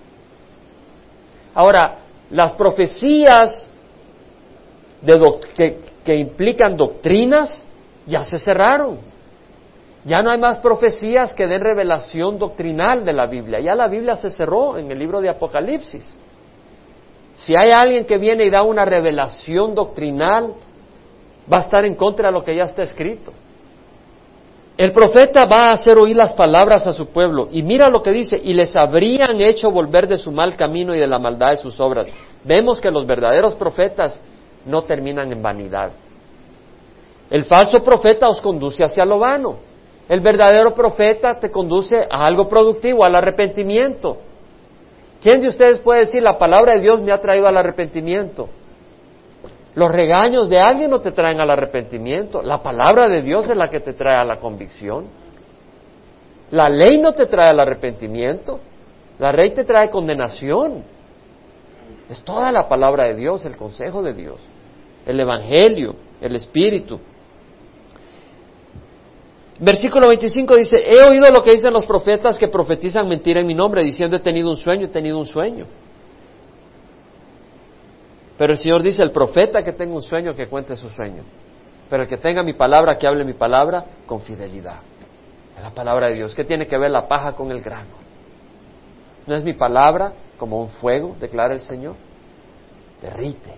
Ahora, 1.53 1.99
las 2.29 2.53
profecías 2.53 3.69
que, 5.55 5.79
que 6.03 6.15
implican 6.15 6.75
doctrinas 6.75 7.63
ya 8.05 8.23
se 8.23 8.39
cerraron. 8.39 8.99
Ya 10.03 10.21
no 10.21 10.29
hay 10.29 10.37
más 10.37 10.59
profecías 10.59 11.33
que 11.33 11.47
den 11.47 11.61
revelación 11.61 12.37
doctrinal 12.37 13.03
de 13.03 13.13
la 13.13 13.25
Biblia. 13.25 13.59
Ya 13.59 13.73
la 13.73 13.87
Biblia 13.87 14.15
se 14.15 14.29
cerró 14.29 14.77
en 14.77 14.91
el 14.91 14.99
libro 14.99 15.19
de 15.19 15.29
Apocalipsis. 15.29 16.15
Si 17.35 17.55
hay 17.55 17.71
alguien 17.71 18.05
que 18.05 18.17
viene 18.17 18.45
y 18.45 18.49
da 18.49 18.61
una 18.61 18.85
revelación 18.85 19.73
doctrinal, 19.73 20.53
va 21.51 21.57
a 21.57 21.61
estar 21.61 21.83
en 21.85 21.95
contra 21.95 22.27
de 22.27 22.33
lo 22.33 22.43
que 22.43 22.55
ya 22.55 22.65
está 22.65 22.83
escrito. 22.83 23.33
El 24.77 24.91
profeta 24.91 25.45
va 25.45 25.69
a 25.69 25.71
hacer 25.71 25.97
oír 25.97 26.15
las 26.15 26.33
palabras 26.33 26.85
a 26.85 26.93
su 26.93 27.07
pueblo 27.07 27.47
y 27.49 27.63
mira 27.63 27.89
lo 27.89 28.03
que 28.03 28.11
dice, 28.11 28.39
y 28.41 28.53
les 28.53 28.75
habrían 28.75 29.39
hecho 29.41 29.71
volver 29.71 30.07
de 30.07 30.17
su 30.17 30.31
mal 30.31 30.55
camino 30.55 30.93
y 30.93 30.99
de 30.99 31.07
la 31.07 31.17
maldad 31.17 31.51
de 31.51 31.57
sus 31.57 31.79
obras. 31.79 32.07
Vemos 32.43 32.79
que 32.79 32.91
los 32.91 33.07
verdaderos 33.07 33.55
profetas 33.55 34.21
no 34.65 34.83
terminan 34.83 35.31
en 35.31 35.41
vanidad. 35.41 35.91
El 37.29 37.45
falso 37.45 37.83
profeta 37.83 38.29
os 38.29 38.41
conduce 38.41 38.83
hacia 38.83 39.05
lo 39.05 39.19
vano. 39.19 39.57
El 40.07 40.19
verdadero 40.19 40.73
profeta 40.73 41.39
te 41.39 41.49
conduce 41.49 42.07
a 42.09 42.25
algo 42.25 42.47
productivo, 42.47 43.03
al 43.03 43.15
arrepentimiento. 43.15 44.17
¿Quién 45.21 45.41
de 45.41 45.47
ustedes 45.47 45.79
puede 45.79 46.01
decir 46.01 46.21
la 46.21 46.37
palabra 46.37 46.73
de 46.73 46.81
Dios 46.81 47.01
me 47.01 47.11
ha 47.11 47.19
traído 47.19 47.47
al 47.47 47.57
arrepentimiento? 47.57 48.47
Los 49.73 49.91
regaños 49.91 50.49
de 50.49 50.59
alguien 50.59 50.89
no 50.89 51.01
te 51.01 51.11
traen 51.11 51.41
al 51.41 51.49
arrepentimiento. 51.49 52.41
La 52.41 52.61
palabra 52.61 53.07
de 53.07 53.21
Dios 53.21 53.49
es 53.49 53.57
la 53.57 53.69
que 53.69 53.79
te 53.79 53.93
trae 53.93 54.15
a 54.15 54.23
la 54.23 54.39
convicción. 54.39 55.05
La 56.51 56.69
ley 56.69 56.99
no 56.99 57.13
te 57.13 57.25
trae 57.25 57.49
al 57.49 57.59
arrepentimiento. 57.59 58.59
La 59.17 59.31
ley 59.33 59.49
te 59.51 59.63
trae 59.63 59.89
condenación. 59.89 60.83
Es 62.09 62.21
toda 62.21 62.51
la 62.51 62.69
palabra 62.69 63.05
de 63.05 63.15
Dios, 63.15 63.45
el 63.45 63.57
consejo 63.57 64.01
de 64.03 64.13
Dios, 64.13 64.39
el 65.05 65.19
Evangelio, 65.19 65.95
el 66.21 66.35
Espíritu. 66.35 66.99
Versículo 69.59 70.09
25 70.09 70.55
dice, 70.57 70.77
he 70.85 71.01
oído 71.01 71.31
lo 71.31 71.41
que 71.41 71.51
dicen 71.51 71.71
los 71.71 71.85
profetas 71.85 72.37
que 72.37 72.49
profetizan 72.49 73.07
mentira 73.07 73.39
en 73.39 73.47
mi 73.47 73.53
nombre, 73.53 73.83
diciendo 73.83 74.17
he 74.17 74.19
tenido 74.19 74.49
un 74.49 74.57
sueño, 74.57 74.85
he 74.85 74.89
tenido 74.89 75.17
un 75.17 75.25
sueño. 75.25 75.65
Pero 78.37 78.51
el 78.51 78.59
Señor 78.59 78.83
dice, 78.83 79.01
el 79.01 79.11
profeta 79.11 79.63
que 79.63 79.71
tenga 79.71 79.95
un 79.95 80.01
sueño, 80.01 80.35
que 80.35 80.47
cuente 80.47 80.75
su 80.75 80.89
sueño. 80.89 81.23
Pero 81.89 82.03
el 82.03 82.09
que 82.09 82.17
tenga 82.17 82.43
mi 82.43 82.53
palabra, 82.53 82.97
que 82.97 83.07
hable 83.07 83.23
mi 83.23 83.33
palabra, 83.33 83.85
con 84.05 84.19
fidelidad. 84.19 84.81
Es 85.55 85.63
la 85.63 85.71
palabra 85.71 86.09
de 86.09 86.15
Dios. 86.15 86.35
¿Qué 86.35 86.43
tiene 86.43 86.67
que 86.67 86.77
ver 86.77 86.91
la 86.91 87.07
paja 87.07 87.31
con 87.31 87.49
el 87.49 87.61
grano? 87.61 87.95
¿No 89.25 89.35
es 89.35 89.43
mi 89.45 89.53
palabra 89.53 90.11
como 90.37 90.59
un 90.59 90.67
fuego, 90.67 91.15
declara 91.17 91.53
el 91.53 91.61
Señor? 91.61 91.95
Derrite, 93.01 93.53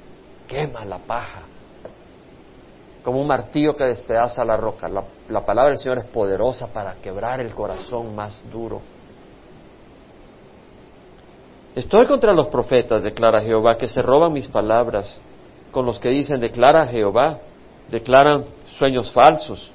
quema 0.47 0.85
la 0.85 0.99
paja 0.99 1.56
como 3.07 3.21
un 3.21 3.27
martillo 3.27 3.73
que 3.73 3.85
despedaza 3.85 4.43
la 4.43 4.57
roca. 4.57 4.89
La, 4.89 5.45
palabra 5.45 5.71
del 5.71 5.79
Señor 5.79 5.99
es 5.99 6.03
poderosa 6.03 6.67
para 6.67 6.95
quebrar 6.95 7.39
el 7.39 7.55
corazón 7.55 8.13
más 8.13 8.43
duro. 8.51 8.81
Estoy 11.73 12.05
contra 12.05 12.33
los 12.33 12.47
profetas, 12.47 13.03
declara 13.03 13.39
Jehová, 13.39 13.77
que 13.77 13.87
se 13.87 14.01
roban 14.01 14.33
mis 14.33 14.49
palabras, 14.49 15.21
con 15.71 15.85
los 15.85 16.01
que 16.01 16.09
dicen, 16.09 16.41
declara 16.41 16.85
Jehová, 16.85 17.39
declaran 17.89 18.43
sueños 18.77 19.09
falsos, 19.09 19.71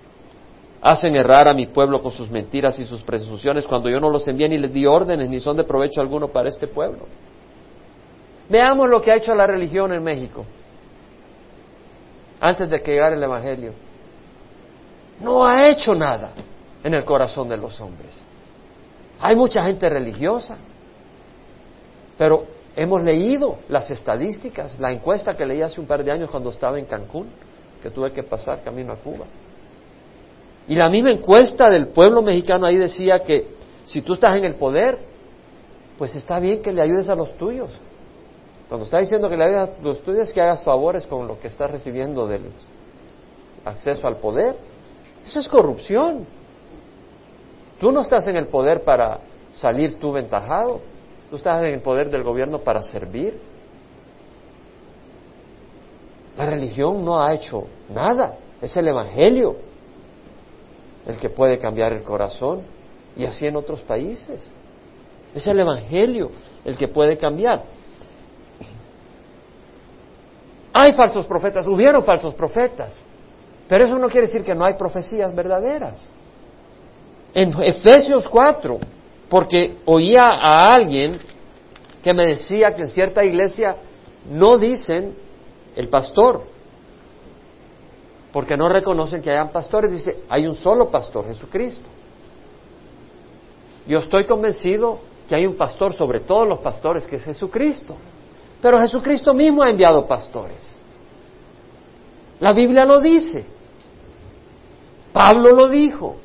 hacen 0.83 1.17
errar 1.17 1.49
a 1.49 1.55
mi 1.55 1.69
pueblo 1.69 2.03
con 2.03 2.11
sus 2.11 2.29
mentiras 2.29 2.79
y 2.81 2.87
sus 2.87 3.01
presunciones 3.01 3.67
cuando 3.67 3.89
yo 3.89 3.99
no 3.99 4.11
los 4.11 4.29
envié 4.29 4.47
ni 4.47 4.59
les 4.59 4.75
di 4.75 4.85
órdenes 4.85 5.31
ni 5.31 5.41
son 5.41 5.57
de 5.57 5.65
provecho 5.65 6.03
alguno 6.03 6.29
para 6.29 6.51
este 6.51 6.67
pueblo. 6.67 7.07
Veamos 8.51 8.91
lo 8.91 9.01
que 9.01 9.11
ha 9.11 9.17
hecho 9.17 9.35
la 9.35 9.47
religión 9.47 9.91
en 9.95 10.03
México 10.03 10.45
antes 12.43 12.69
de 12.69 12.83
que 12.83 12.91
llegara 12.91 13.15
el 13.15 13.23
Evangelio. 13.23 13.73
No 15.21 15.47
ha 15.47 15.69
hecho 15.69 15.95
nada 15.95 16.35
en 16.83 16.93
el 16.93 17.05
corazón 17.05 17.49
de 17.49 17.57
los 17.57 17.81
hombres. 17.81 18.21
Hay 19.21 19.37
mucha 19.37 19.63
gente 19.63 19.89
religiosa, 19.89 20.59
pero 22.19 22.45
hemos 22.75 23.01
leído 23.05 23.61
las 23.69 23.89
estadísticas, 23.93 24.81
la 24.81 24.91
encuesta 24.91 25.37
que 25.37 25.47
leí 25.47 25.63
hace 25.63 25.81
un 25.81 25.87
par 25.87 26.03
de 26.03 26.11
años 26.11 26.31
cuando 26.31 26.51
estaba 26.51 26.81
en 26.81 26.87
Cancún, 26.87 27.29
que 27.81 27.91
tuve 27.91 28.11
que 28.11 28.25
pasar 28.25 28.61
camino 28.65 28.93
a 28.93 28.97
Cuba. 28.97 29.27
Y 30.67 30.75
la 30.75 30.89
misma 30.89 31.13
encuesta 31.13 31.71
del 31.71 31.89
pueblo 31.89 32.23
mexicano 32.23 32.67
ahí 32.67 32.77
decía 32.77 33.21
que 33.21 33.47
si 33.87 34.03
tú 34.03 34.15
estás 34.15 34.37
en 34.37 34.45
el 34.45 34.57
poder, 34.57 34.99
pues 35.97 36.17
está 36.17 36.41
bien 36.41 36.61
que 36.61 36.73
le 36.73 36.83
ayudes 36.83 37.09
a 37.09 37.15
los 37.15 37.37
tuyos. 37.37 37.71
Cuando 38.69 38.85
está 38.85 38.99
diciendo 38.99 39.29
que 39.29 39.37
le 39.37 39.45
ayudas 39.45 39.71
a 39.71 39.83
los 39.83 40.03
tuyos 40.03 40.29
es 40.29 40.33
que 40.33 40.41
hagas 40.41 40.65
favores 40.65 41.07
con 41.07 41.27
lo 41.27 41.39
que 41.39 41.49
estás 41.49 41.71
recibiendo 41.71 42.27
del 42.27 42.43
acceso 43.65 44.07
al 44.07 44.17
poder. 44.17 44.57
Eso 45.25 45.41
es 45.41 45.49
corrupción. 45.49 46.27
Tú 47.79 47.93
no 47.93 48.01
estás 48.01 48.27
en 48.29 48.37
el 48.37 48.47
poder 48.47 48.83
para 48.85 49.21
salir 49.53 49.99
tú 49.99 50.13
ventajado. 50.13 50.81
Tú 51.29 51.37
estás 51.37 51.63
en 51.63 51.75
el 51.75 51.81
poder 51.81 52.11
del 52.11 52.23
gobierno 52.23 52.59
para 52.59 52.83
servir. 52.83 53.39
La 56.37 56.47
religión 56.47 57.05
no 57.05 57.21
ha 57.21 57.33
hecho 57.35 57.67
nada. 57.89 58.37
Es 58.61 58.77
el 58.77 58.89
Evangelio 58.89 59.57
el 61.07 61.19
que 61.19 61.29
puede 61.29 61.59
cambiar 61.59 61.93
el 61.93 62.03
corazón. 62.03 62.63
Y 63.17 63.25
así 63.25 63.47
en 63.47 63.57
otros 63.57 63.83
países. 63.83 64.47
Es 65.35 65.47
el 65.47 65.61
Evangelio 65.61 66.31
el 66.65 66.77
que 66.77 66.89
puede 66.89 67.17
cambiar. 67.17 67.65
Hay 70.73 70.95
falsos 70.95 71.27
profetas, 71.27 71.67
hubieron 71.67 72.03
falsos 72.03 72.35
profetas, 72.35 73.05
pero 73.69 73.85
eso 73.85 73.99
no 73.99 74.09
quiere 74.09 74.27
decir 74.27 74.43
que 74.43 74.55
no 74.55 74.65
hay 74.65 74.75
profecías 74.75 75.35
verdaderas. 75.35 76.11
En 77.35 77.55
Efesios 77.63 78.29
4, 78.29 78.79
porque 79.29 79.79
oía 79.85 80.27
a 80.27 80.67
alguien 80.75 81.19
que 82.03 82.13
me 82.13 82.27
decía 82.27 82.75
que 82.75 82.83
en 82.83 82.89
cierta 82.89 83.25
iglesia 83.25 83.77
no 84.31 84.59
dicen 84.59 85.15
el 85.77 85.89
pastor, 85.89 86.43
porque 88.33 88.57
no 88.57 88.69
reconocen 88.69 89.21
que 89.21 89.31
hayan 89.31 89.51
pastores, 89.51 89.91
dice, 89.91 90.25
hay 90.29 90.47
un 90.47 90.55
solo 90.55 90.91
pastor, 90.91 91.27
Jesucristo. 91.27 91.89
Yo 93.87 93.99
estoy 93.99 94.25
convencido 94.25 95.01
que 95.29 95.35
hay 95.35 95.47
un 95.47 95.57
pastor 95.57 95.93
sobre 95.93 96.21
todos 96.21 96.49
los 96.49 96.59
pastores, 96.61 97.07
que 97.07 97.17
es 97.17 97.25
Jesucristo. 97.25 97.97
Pero 98.63 98.79
Jesucristo 98.79 99.35
mismo 99.35 99.63
ha 99.63 99.71
enviado 99.71 100.07
pastores. 100.07 100.73
La 102.39 102.53
Biblia 102.53 102.85
lo 102.85 103.01
dice. 103.01 103.45
Pablo 105.13 105.51
lo 105.51 105.69
dijo. 105.69 106.17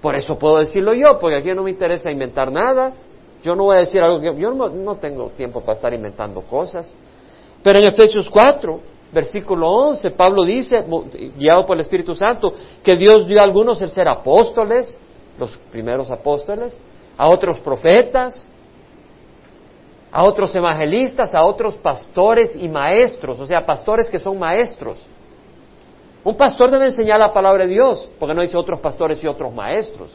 Por 0.00 0.14
eso 0.14 0.38
puedo 0.38 0.58
decirlo 0.58 0.94
yo, 0.94 1.18
porque 1.18 1.36
aquí 1.36 1.54
no 1.54 1.62
me 1.62 1.70
interesa 1.70 2.10
inventar 2.10 2.50
nada. 2.50 2.94
Yo 3.42 3.54
no 3.54 3.64
voy 3.64 3.76
a 3.76 3.80
decir 3.80 4.02
algo 4.02 4.20
que 4.20 4.34
yo 4.40 4.52
no, 4.52 4.96
tengo 4.96 5.28
tiempo 5.28 5.60
para 5.60 5.74
estar 5.74 5.92
inventando 5.92 6.40
cosas. 6.40 6.94
Pero 7.62 7.78
en 7.78 7.88
Efesios 7.88 8.30
4, 8.30 8.80
versículo 9.12 9.70
11, 9.70 10.10
Pablo 10.12 10.44
dice, 10.44 10.82
guiado 11.36 11.66
por 11.66 11.76
el 11.76 11.82
Espíritu 11.82 12.14
Santo, 12.14 12.54
que 12.82 12.96
Dios 12.96 13.26
dio 13.26 13.38
a 13.38 13.44
algunos 13.44 13.82
el 13.82 13.90
ser 13.90 14.08
apóstoles, 14.08 14.98
los 15.38 15.58
primeros 15.70 16.10
apóstoles, 16.10 16.80
a 17.18 17.28
otros 17.28 17.60
profetas, 17.60 18.46
a 20.12 20.24
otros 20.24 20.54
evangelistas, 20.54 21.34
a 21.34 21.44
otros 21.44 21.74
pastores 21.74 22.56
y 22.56 22.68
maestros, 22.68 23.38
o 23.38 23.46
sea, 23.46 23.64
pastores 23.64 24.10
que 24.10 24.18
son 24.18 24.38
maestros. 24.38 25.04
Un 26.24 26.36
pastor 26.36 26.70
debe 26.70 26.86
enseñar 26.86 27.18
la 27.18 27.32
palabra 27.32 27.64
de 27.64 27.70
Dios, 27.70 28.10
porque 28.18 28.34
no 28.34 28.42
dice 28.42 28.56
otros 28.56 28.80
pastores 28.80 29.22
y 29.22 29.26
otros 29.26 29.54
maestros. 29.54 30.10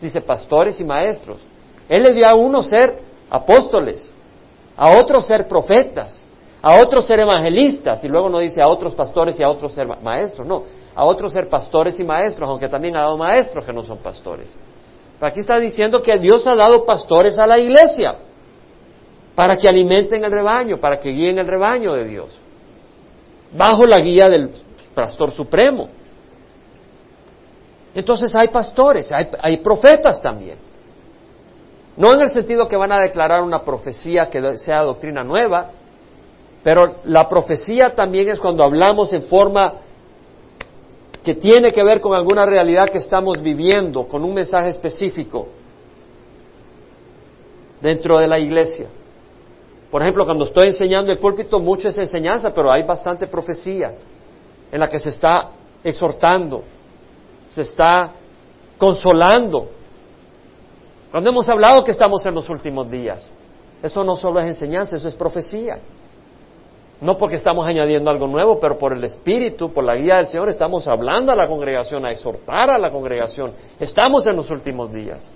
Dice 0.00 0.20
pastores 0.20 0.80
y 0.80 0.84
maestros. 0.84 1.40
Él 1.88 2.02
le 2.02 2.12
dio 2.12 2.26
a 2.26 2.34
uno 2.34 2.62
ser 2.62 2.98
apóstoles, 3.28 4.10
a 4.76 4.96
otros 4.96 5.26
ser 5.26 5.46
profetas, 5.46 6.24
a 6.62 6.80
otros 6.80 7.04
ser 7.04 7.20
evangelistas, 7.20 8.02
y 8.04 8.08
luego 8.08 8.30
no 8.30 8.38
dice 8.38 8.62
a 8.62 8.68
otros 8.68 8.94
pastores 8.94 9.38
y 9.38 9.44
a 9.44 9.50
otros 9.50 9.74
ser 9.74 9.86
maestros, 10.00 10.46
no, 10.46 10.62
a 10.94 11.04
otros 11.04 11.32
ser 11.32 11.48
pastores 11.48 11.98
y 11.98 12.04
maestros, 12.04 12.48
aunque 12.48 12.68
también 12.68 12.96
ha 12.96 13.00
dado 13.00 13.18
maestros 13.18 13.64
que 13.64 13.72
no 13.72 13.82
son 13.82 13.98
pastores. 13.98 14.48
Pero 15.18 15.28
aquí 15.28 15.40
está 15.40 15.58
diciendo 15.58 16.00
que 16.00 16.16
Dios 16.18 16.46
ha 16.46 16.54
dado 16.54 16.84
pastores 16.84 17.38
a 17.38 17.46
la 17.46 17.58
iglesia 17.58 18.16
para 19.34 19.56
que 19.56 19.68
alimenten 19.68 20.24
el 20.24 20.30
rebaño, 20.30 20.78
para 20.78 20.98
que 20.98 21.10
guíen 21.10 21.38
el 21.38 21.46
rebaño 21.46 21.94
de 21.94 22.04
Dios, 22.04 22.38
bajo 23.56 23.86
la 23.86 23.98
guía 24.00 24.28
del 24.28 24.50
pastor 24.94 25.30
supremo. 25.30 25.88
Entonces 27.94 28.34
hay 28.34 28.48
pastores, 28.48 29.10
hay, 29.12 29.28
hay 29.40 29.58
profetas 29.58 30.20
también. 30.20 30.56
No 31.96 32.12
en 32.14 32.22
el 32.22 32.30
sentido 32.30 32.68
que 32.68 32.76
van 32.76 32.92
a 32.92 33.00
declarar 33.00 33.42
una 33.42 33.62
profecía 33.62 34.30
que 34.30 34.56
sea 34.56 34.82
doctrina 34.82 35.22
nueva, 35.22 35.70
pero 36.62 36.96
la 37.04 37.28
profecía 37.28 37.94
también 37.94 38.30
es 38.30 38.38
cuando 38.38 38.64
hablamos 38.64 39.12
en 39.12 39.22
forma 39.22 39.74
que 41.22 41.34
tiene 41.34 41.70
que 41.70 41.84
ver 41.84 42.00
con 42.00 42.14
alguna 42.14 42.46
realidad 42.46 42.88
que 42.88 42.98
estamos 42.98 43.40
viviendo, 43.40 44.08
con 44.08 44.24
un 44.24 44.34
mensaje 44.34 44.70
específico 44.70 45.48
dentro 47.80 48.18
de 48.18 48.26
la 48.26 48.38
iglesia. 48.38 48.88
Por 49.92 50.00
ejemplo, 50.00 50.24
cuando 50.24 50.46
estoy 50.46 50.68
enseñando 50.68 51.12
el 51.12 51.18
púlpito, 51.18 51.60
mucho 51.60 51.90
es 51.90 51.98
enseñanza, 51.98 52.48
pero 52.54 52.72
hay 52.72 52.82
bastante 52.82 53.26
profecía 53.26 53.92
en 54.72 54.80
la 54.80 54.88
que 54.88 54.98
se 54.98 55.10
está 55.10 55.50
exhortando, 55.84 56.62
se 57.46 57.60
está 57.60 58.10
consolando. 58.78 59.68
Cuando 61.10 61.28
hemos 61.28 61.46
hablado 61.50 61.84
que 61.84 61.90
estamos 61.90 62.24
en 62.24 62.34
los 62.34 62.48
últimos 62.48 62.90
días, 62.90 63.34
eso 63.82 64.02
no 64.02 64.16
solo 64.16 64.40
es 64.40 64.46
enseñanza, 64.46 64.96
eso 64.96 65.08
es 65.08 65.14
profecía. 65.14 65.78
No 67.02 67.18
porque 67.18 67.36
estamos 67.36 67.66
añadiendo 67.66 68.08
algo 68.08 68.26
nuevo, 68.26 68.58
pero 68.58 68.78
por 68.78 68.94
el 68.94 69.04
Espíritu, 69.04 69.74
por 69.74 69.84
la 69.84 69.94
guía 69.94 70.16
del 70.16 70.26
Señor, 70.26 70.48
estamos 70.48 70.88
hablando 70.88 71.32
a 71.32 71.36
la 71.36 71.46
congregación, 71.46 72.06
a 72.06 72.12
exhortar 72.12 72.70
a 72.70 72.78
la 72.78 72.90
congregación. 72.90 73.52
Estamos 73.78 74.26
en 74.26 74.36
los 74.36 74.50
últimos 74.50 74.90
días. 74.90 75.30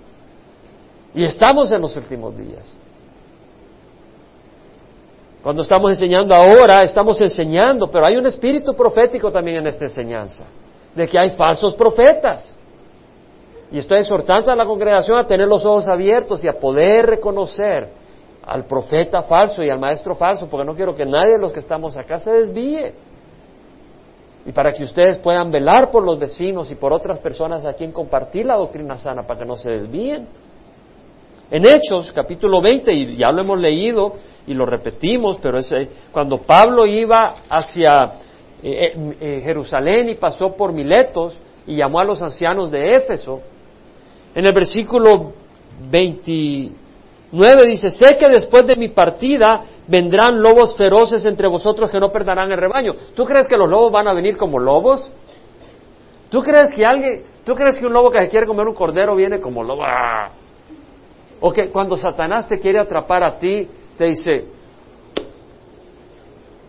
Y 1.13 1.23
estamos 1.23 1.71
en 1.71 1.81
los 1.81 1.95
últimos 1.95 2.35
días. 2.35 2.73
Cuando 5.47 5.61
estamos 5.61 5.91
enseñando 5.91 6.35
ahora, 6.35 6.83
estamos 6.83 7.21
enseñando, 7.21 7.89
pero 7.89 8.05
hay 8.05 8.17
un 8.17 8.25
espíritu 8.25 8.73
profético 8.73 9.31
también 9.31 9.59
en 9.59 9.67
esta 9.67 9.85
enseñanza, 9.85 10.43
de 10.93 11.07
que 11.07 11.17
hay 11.17 11.29
falsos 11.37 11.73
profetas. 11.73 12.59
Y 13.71 13.77
estoy 13.77 13.99
exhortando 13.99 14.51
a 14.51 14.57
la 14.57 14.65
congregación 14.65 15.17
a 15.17 15.25
tener 15.25 15.47
los 15.47 15.63
ojos 15.63 15.87
abiertos 15.87 16.43
y 16.43 16.49
a 16.49 16.59
poder 16.59 17.05
reconocer 17.05 17.87
al 18.45 18.65
profeta 18.65 19.23
falso 19.23 19.63
y 19.63 19.69
al 19.69 19.79
maestro 19.79 20.15
falso, 20.15 20.49
porque 20.49 20.65
no 20.65 20.75
quiero 20.75 20.93
que 20.93 21.05
nadie 21.05 21.35
de 21.35 21.39
los 21.39 21.53
que 21.53 21.61
estamos 21.61 21.95
acá 21.95 22.19
se 22.19 22.29
desvíe. 22.29 22.93
Y 24.45 24.51
para 24.51 24.73
que 24.73 24.83
ustedes 24.83 25.17
puedan 25.17 25.49
velar 25.49 25.91
por 25.91 26.03
los 26.03 26.19
vecinos 26.19 26.69
y 26.71 26.75
por 26.75 26.91
otras 26.91 27.19
personas 27.19 27.65
a 27.65 27.71
quien 27.71 27.93
compartir 27.93 28.45
la 28.45 28.57
doctrina 28.57 28.97
sana 28.97 29.25
para 29.25 29.39
que 29.39 29.45
no 29.45 29.55
se 29.55 29.69
desvíen. 29.69 30.27
En 31.49 31.65
Hechos, 31.65 32.11
capítulo 32.11 32.61
20, 32.61 32.91
y 32.91 33.15
ya 33.15 33.31
lo 33.31 33.41
hemos 33.41 33.57
leído 33.57 34.11
y 34.47 34.53
lo 34.53 34.65
repetimos, 34.65 35.37
pero 35.41 35.59
es 35.59 35.69
eh, 35.71 35.89
cuando 36.11 36.39
Pablo 36.39 36.85
iba 36.85 37.35
hacia 37.49 38.13
eh, 38.63 39.15
eh, 39.19 39.41
Jerusalén 39.43 40.09
y 40.09 40.15
pasó 40.15 40.55
por 40.55 40.71
Miletos 40.71 41.37
y 41.67 41.75
llamó 41.75 41.99
a 41.99 42.05
los 42.05 42.21
ancianos 42.21 42.71
de 42.71 42.95
Éfeso, 42.95 43.41
en 44.33 44.45
el 44.45 44.53
versículo 44.53 45.33
29 45.91 47.65
dice, 47.67 47.89
sé 47.89 48.17
que 48.17 48.29
después 48.29 48.65
de 48.65 48.77
mi 48.77 48.89
partida 48.89 49.63
vendrán 49.87 50.41
lobos 50.41 50.75
feroces 50.75 51.25
entre 51.25 51.47
vosotros 51.47 51.91
que 51.91 51.99
no 51.99 52.11
perderán 52.11 52.51
el 52.51 52.57
rebaño. 52.57 52.93
¿Tú 53.15 53.25
crees 53.25 53.47
que 53.47 53.57
los 53.57 53.69
lobos 53.69 53.91
van 53.91 54.07
a 54.07 54.13
venir 54.13 54.37
como 54.37 54.59
lobos? 54.59 55.11
¿Tú 56.29 56.41
crees 56.41 56.69
que 56.75 56.85
alguien, 56.85 57.23
tú 57.43 57.53
crees 57.53 57.77
que 57.77 57.85
un 57.85 57.93
lobo 57.93 58.11
que 58.11 58.19
se 58.19 58.29
quiere 58.29 58.47
comer 58.47 58.67
un 58.67 58.75
cordero 58.75 59.15
viene 59.15 59.39
como 59.39 59.63
lobo? 59.63 59.83
¡Ah! 59.83 60.29
O 61.39 61.51
que 61.51 61.69
cuando 61.69 61.97
Satanás 61.97 62.47
te 62.47 62.59
quiere 62.59 62.79
atrapar 62.79 63.23
a 63.23 63.37
ti, 63.37 63.67
te 63.97 64.05
dice, 64.05 64.45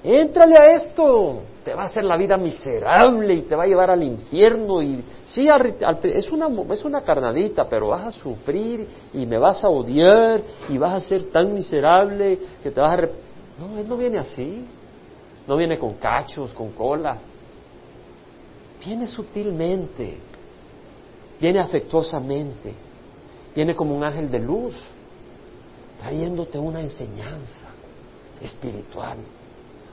éntrale 0.03 0.57
a 0.57 0.73
esto, 0.73 1.43
te 1.65 1.75
va 1.75 1.83
a 1.83 1.87
hacer 1.87 2.05
la 2.05 2.17
vida 2.17 2.37
miserable 2.37 3.35
y 3.35 3.43
te 3.43 3.55
va 3.55 3.65
a 3.65 3.67
llevar 3.67 3.91
al 3.91 4.03
infierno. 4.03 4.83
Y 4.83 5.05
sí, 5.27 5.49
es, 6.05 6.31
una, 6.31 6.49
es 6.73 6.85
una 6.85 7.03
carnadita, 7.03 7.69
pero 7.69 7.89
vas 7.89 8.07
a 8.07 8.13
sufrir 8.13 8.87
y 9.13 9.27
me 9.27 9.39
vas 9.39 9.63
a 9.65 9.69
odiar 9.69 10.41
y 10.69 10.79
vas 10.79 10.95
a 10.95 11.01
ser 11.01 11.31
tan 11.31 11.53
miserable 11.53 12.39
que 12.63 12.71
te 12.71 12.81
vas 12.81 12.99
a... 12.99 13.03
No, 13.59 13.79
él 13.79 13.89
no 13.89 13.97
viene 13.97 14.19
así. 14.19 14.65
No 15.47 15.57
viene 15.57 15.79
con 15.79 15.95
cachos, 15.95 16.53
con 16.53 16.73
cola. 16.73 17.19
Viene 18.85 19.07
sutilmente. 19.07 20.19
Viene 21.41 21.59
afectuosamente 21.59 22.89
viene 23.59 23.75
como 23.75 23.97
un 23.97 24.05
ángel 24.05 24.31
de 24.31 24.39
luz, 24.39 24.77
trayéndote 25.99 26.59
una 26.59 26.81
enseñanza 26.81 27.67
espiritual, 28.41 29.19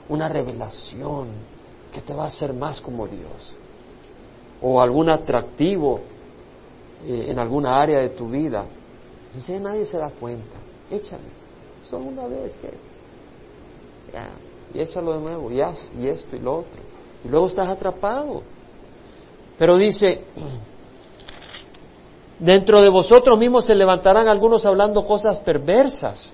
una 0.08 0.28
revelación 0.28 1.28
que 1.92 2.00
te 2.00 2.14
va 2.14 2.24
a 2.24 2.28
hacer 2.28 2.52
más 2.52 2.80
como 2.80 3.06
Dios, 3.06 3.54
o 4.62 4.80
algún 4.80 5.08
atractivo 5.10 6.00
eh, 7.04 7.26
en 7.28 7.38
alguna 7.38 7.80
área 7.80 8.00
de 8.00 8.10
tu 8.10 8.28
vida. 8.28 8.64
Dice, 9.34 9.58
nadie 9.60 9.84
se 9.84 9.98
da 9.98 10.10
cuenta, 10.10 10.56
échale, 10.90 11.24
solo 11.88 12.06
una 12.06 12.26
vez 12.26 12.56
que, 12.56 12.70
ya, 14.12 14.30
y 14.72 14.80
échalo 14.80 15.14
de 15.14 15.20
nuevo, 15.20 15.50
y 15.50 15.56
y 15.56 16.08
esto 16.08 16.36
y 16.36 16.38
lo 16.38 16.58
otro, 16.58 16.80
y 17.24 17.28
luego 17.28 17.48
estás 17.48 17.68
atrapado. 17.68 18.42
Pero 19.58 19.76
dice, 19.76 20.22
Dentro 22.38 22.82
de 22.82 22.88
vosotros 22.88 23.38
mismos 23.38 23.64
se 23.64 23.74
levantarán 23.74 24.28
algunos 24.28 24.66
hablando 24.66 25.04
cosas 25.06 25.40
perversas 25.40 26.32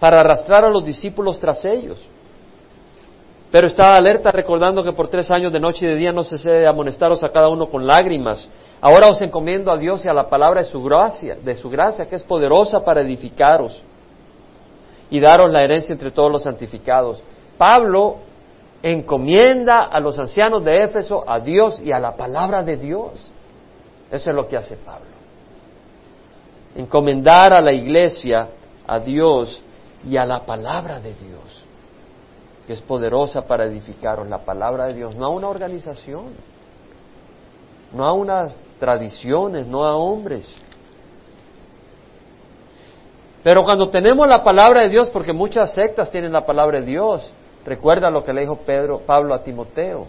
para 0.00 0.20
arrastrar 0.20 0.64
a 0.64 0.70
los 0.70 0.84
discípulos 0.84 1.38
tras 1.38 1.64
ellos. 1.64 1.98
Pero 3.50 3.66
estaba 3.66 3.94
alerta 3.94 4.32
recordando 4.32 4.82
que 4.82 4.92
por 4.92 5.08
tres 5.08 5.30
años 5.30 5.52
de 5.52 5.60
noche 5.60 5.86
y 5.86 5.88
de 5.88 5.96
día 5.96 6.12
no 6.12 6.24
cesé 6.24 6.50
de 6.50 6.66
amonestaros 6.66 7.22
a 7.22 7.28
cada 7.28 7.48
uno 7.48 7.68
con 7.68 7.86
lágrimas. 7.86 8.48
Ahora 8.80 9.08
os 9.08 9.20
encomiendo 9.22 9.70
a 9.70 9.76
Dios 9.76 10.04
y 10.04 10.08
a 10.08 10.14
la 10.14 10.28
palabra 10.28 10.62
de 10.62 10.68
su 10.68 10.82
gracia, 10.82 11.36
de 11.36 11.54
su 11.54 11.70
gracia 11.70 12.08
que 12.08 12.16
es 12.16 12.22
poderosa 12.22 12.84
para 12.84 13.02
edificaros 13.02 13.80
y 15.10 15.20
daros 15.20 15.50
la 15.50 15.62
herencia 15.62 15.92
entre 15.92 16.10
todos 16.10 16.32
los 16.32 16.42
santificados. 16.42 17.22
Pablo 17.56 18.16
encomienda 18.82 19.84
a 19.84 20.00
los 20.00 20.18
ancianos 20.18 20.64
de 20.64 20.82
Éfeso 20.82 21.22
a 21.26 21.38
Dios 21.40 21.80
y 21.80 21.92
a 21.92 22.00
la 22.00 22.16
palabra 22.16 22.62
de 22.62 22.76
Dios. 22.76 23.30
Eso 24.14 24.30
es 24.30 24.36
lo 24.36 24.46
que 24.46 24.56
hace 24.56 24.76
Pablo. 24.76 25.10
Encomendar 26.76 27.52
a 27.52 27.60
la 27.60 27.72
iglesia, 27.72 28.48
a 28.86 29.00
Dios 29.00 29.60
y 30.08 30.16
a 30.16 30.24
la 30.24 30.46
palabra 30.46 31.00
de 31.00 31.14
Dios, 31.14 31.64
que 32.64 32.74
es 32.74 32.80
poderosa 32.80 33.44
para 33.44 33.64
edificaros, 33.64 34.28
la 34.28 34.44
palabra 34.44 34.86
de 34.86 34.94
Dios, 34.94 35.16
no 35.16 35.24
a 35.24 35.28
una 35.30 35.48
organización, 35.48 36.26
no 37.92 38.04
a 38.04 38.12
unas 38.12 38.56
tradiciones, 38.78 39.66
no 39.66 39.82
a 39.84 39.96
hombres. 39.96 40.54
Pero 43.42 43.64
cuando 43.64 43.88
tenemos 43.88 44.28
la 44.28 44.44
palabra 44.44 44.82
de 44.82 44.90
Dios, 44.90 45.08
porque 45.08 45.32
muchas 45.32 45.74
sectas 45.74 46.12
tienen 46.12 46.32
la 46.32 46.46
palabra 46.46 46.78
de 46.78 46.86
Dios, 46.86 47.32
recuerda 47.66 48.10
lo 48.10 48.22
que 48.22 48.32
le 48.32 48.42
dijo 48.42 48.58
Pedro, 48.58 49.00
Pablo 49.00 49.34
a 49.34 49.42
Timoteo, 49.42 50.06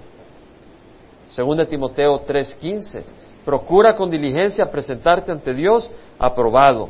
según 1.32 1.58
de 1.58 1.66
Timoteo 1.66 2.20
3:15. 2.24 3.25
Procura 3.46 3.96
con 3.96 4.10
diligencia 4.10 4.72
presentarte 4.72 5.32
ante 5.32 5.54
Dios 5.54 5.88
aprobado, 6.18 6.90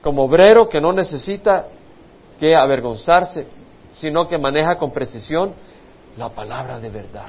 como 0.00 0.22
obrero 0.22 0.68
que 0.68 0.80
no 0.80 0.92
necesita 0.92 1.66
que 2.38 2.54
avergonzarse, 2.54 3.48
sino 3.90 4.28
que 4.28 4.38
maneja 4.38 4.78
con 4.78 4.92
precisión 4.92 5.52
la 6.16 6.28
palabra 6.28 6.78
de 6.78 6.88
verdad. 6.88 7.28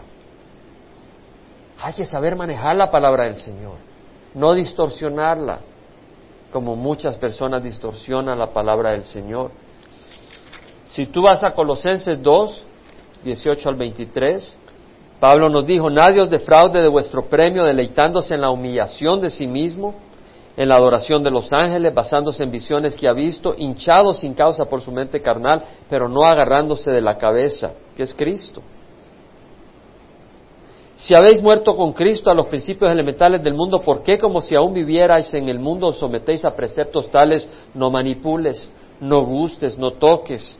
Hay 1.79 1.93
que 1.93 2.05
saber 2.05 2.35
manejar 2.35 2.75
la 2.75 2.91
palabra 2.91 3.25
del 3.25 3.35
Señor, 3.35 3.75
no 4.35 4.53
distorsionarla, 4.53 5.59
como 6.51 6.75
muchas 6.75 7.15
personas 7.15 7.63
distorsionan 7.63 8.37
la 8.37 8.47
palabra 8.47 8.91
del 8.91 9.03
Señor. 9.03 9.51
Si 10.85 11.07
tú 11.07 11.23
vas 11.23 11.43
a 11.43 11.53
Colosenses 11.53 12.21
2, 12.21 12.63
18 13.23 13.69
al 13.69 13.75
23, 13.75 14.57
Pablo 15.19 15.49
nos 15.49 15.65
dijo, 15.65 15.89
nadie 15.89 16.21
os 16.21 16.29
defraude 16.29 16.81
de 16.81 16.87
vuestro 16.87 17.23
premio 17.23 17.63
deleitándose 17.63 18.35
en 18.35 18.41
la 18.41 18.51
humillación 18.51 19.19
de 19.19 19.29
sí 19.29 19.47
mismo, 19.47 19.95
en 20.55 20.69
la 20.69 20.75
adoración 20.75 21.23
de 21.23 21.31
los 21.31 21.51
ángeles, 21.53 21.93
basándose 21.93 22.43
en 22.43 22.51
visiones 22.51 22.95
que 22.95 23.07
ha 23.07 23.13
visto, 23.13 23.55
hinchado 23.57 24.13
sin 24.13 24.33
causa 24.33 24.65
por 24.65 24.81
su 24.81 24.91
mente 24.91 25.21
carnal, 25.21 25.63
pero 25.89 26.07
no 26.07 26.23
agarrándose 26.23 26.91
de 26.91 27.01
la 27.01 27.17
cabeza, 27.17 27.73
que 27.95 28.03
es 28.03 28.13
Cristo. 28.13 28.61
Si 30.95 31.15
habéis 31.15 31.43
muerto 31.43 31.75
con 31.75 31.93
Cristo 31.93 32.31
a 32.31 32.33
los 32.33 32.47
principios 32.47 32.91
elementales 32.91 33.43
del 33.43 33.53
mundo, 33.53 33.79
¿por 33.79 34.01
qué 34.01 34.17
como 34.17 34.41
si 34.41 34.55
aún 34.55 34.73
vivierais 34.73 35.31
en 35.35 35.47
el 35.47 35.59
mundo 35.59 35.87
os 35.87 35.97
sometéis 35.97 36.43
a 36.43 36.55
preceptos 36.55 37.09
tales, 37.09 37.47
no 37.75 37.91
manipules, 37.91 38.67
no 38.99 39.23
gustes, 39.23 39.77
no 39.77 39.91
toques? 39.91 40.57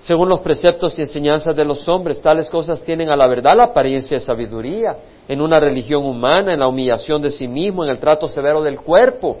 Según 0.00 0.28
los 0.28 0.40
preceptos 0.40 0.96
y 0.98 1.02
enseñanzas 1.02 1.56
de 1.56 1.64
los 1.64 1.88
hombres, 1.88 2.22
tales 2.22 2.48
cosas 2.48 2.82
tienen 2.82 3.10
a 3.10 3.16
la 3.16 3.26
verdad 3.26 3.56
la 3.56 3.64
apariencia 3.64 4.16
de 4.16 4.20
sabiduría, 4.20 4.96
en 5.26 5.40
una 5.40 5.58
religión 5.58 6.04
humana, 6.04 6.52
en 6.52 6.60
la 6.60 6.68
humillación 6.68 7.20
de 7.20 7.32
sí 7.32 7.48
mismo, 7.48 7.84
en 7.84 7.90
el 7.90 7.98
trato 7.98 8.28
severo 8.28 8.62
del 8.62 8.80
cuerpo, 8.80 9.38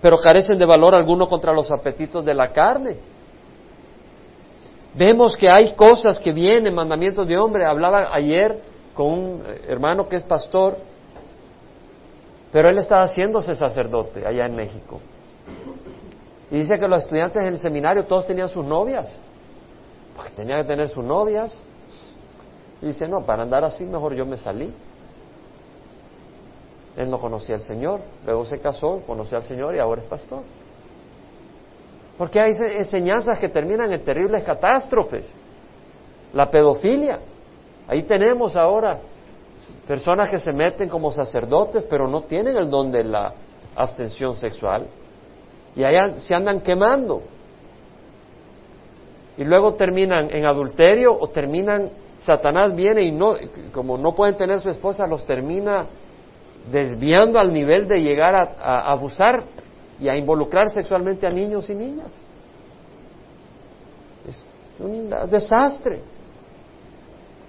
pero 0.00 0.18
carecen 0.18 0.58
de 0.58 0.66
valor 0.66 0.94
alguno 0.94 1.28
contra 1.28 1.52
los 1.52 1.70
apetitos 1.70 2.24
de 2.24 2.34
la 2.34 2.50
carne. 2.50 2.96
Vemos 4.94 5.36
que 5.36 5.48
hay 5.48 5.74
cosas 5.74 6.18
que 6.18 6.32
vienen, 6.32 6.74
mandamientos 6.74 7.26
de 7.28 7.38
hombre. 7.38 7.64
Hablaba 7.64 8.12
ayer 8.12 8.58
con 8.94 9.06
un 9.06 9.42
eh, 9.46 9.62
hermano 9.68 10.08
que 10.08 10.16
es 10.16 10.24
pastor, 10.24 10.76
pero 12.50 12.68
él 12.68 12.78
estaba 12.78 13.04
haciéndose 13.04 13.54
sacerdote 13.54 14.26
allá 14.26 14.46
en 14.46 14.56
México. 14.56 15.00
Y 16.50 16.56
dice 16.56 16.80
que 16.80 16.88
los 16.88 17.04
estudiantes 17.04 17.40
en 17.42 17.48
el 17.48 17.58
seminario 17.60 18.04
todos 18.04 18.26
tenían 18.26 18.48
sus 18.48 18.66
novias, 18.66 19.20
tenían 20.34 20.62
que 20.62 20.68
tener 20.68 20.88
sus 20.88 21.04
novias. 21.04 21.60
Y 22.82 22.86
dice, 22.86 23.08
no, 23.08 23.24
para 23.24 23.42
andar 23.42 23.64
así 23.64 23.84
mejor 23.84 24.14
yo 24.14 24.24
me 24.24 24.36
salí. 24.36 24.72
Él 26.96 27.10
no 27.10 27.18
conocía 27.18 27.56
al 27.56 27.62
Señor, 27.62 28.00
luego 28.26 28.44
se 28.44 28.58
casó, 28.58 29.02
conoció 29.06 29.38
al 29.38 29.44
Señor 29.44 29.74
y 29.74 29.78
ahora 29.78 30.02
es 30.02 30.08
pastor. 30.08 30.42
Porque 32.18 32.40
hay 32.40 32.52
enseñanzas 32.76 33.38
que 33.38 33.48
terminan 33.48 33.92
en 33.92 34.04
terribles 34.04 34.44
catástrofes. 34.44 35.32
La 36.34 36.50
pedofilia. 36.50 37.20
Ahí 37.88 38.02
tenemos 38.02 38.56
ahora 38.56 38.98
personas 39.86 40.28
que 40.30 40.38
se 40.38 40.52
meten 40.52 40.88
como 40.88 41.10
sacerdotes, 41.10 41.84
pero 41.84 42.06
no 42.08 42.22
tienen 42.22 42.56
el 42.56 42.68
don 42.68 42.90
de 42.92 43.04
la 43.04 43.32
abstención 43.74 44.36
sexual. 44.36 44.86
Y 45.74 45.82
allá 45.84 46.18
se 46.18 46.34
andan 46.34 46.60
quemando. 46.60 47.22
Y 49.36 49.44
luego 49.44 49.74
terminan 49.74 50.28
en 50.30 50.46
adulterio 50.46 51.16
o 51.18 51.28
terminan, 51.28 51.90
Satanás 52.18 52.74
viene 52.74 53.02
y 53.02 53.12
no, 53.12 53.34
como 53.72 53.96
no 53.96 54.14
pueden 54.14 54.36
tener 54.36 54.60
su 54.60 54.68
esposa, 54.68 55.06
los 55.06 55.24
termina 55.24 55.86
desviando 56.70 57.38
al 57.38 57.52
nivel 57.52 57.88
de 57.88 58.00
llegar 58.00 58.34
a, 58.34 58.90
abusar 58.90 59.42
y 59.98 60.08
a 60.08 60.16
involucrar 60.16 60.70
sexualmente 60.70 61.26
a 61.26 61.30
niños 61.30 61.70
y 61.70 61.74
niñas. 61.74 62.10
Es 64.28 64.44
un 64.78 65.10
desastre 65.30 66.02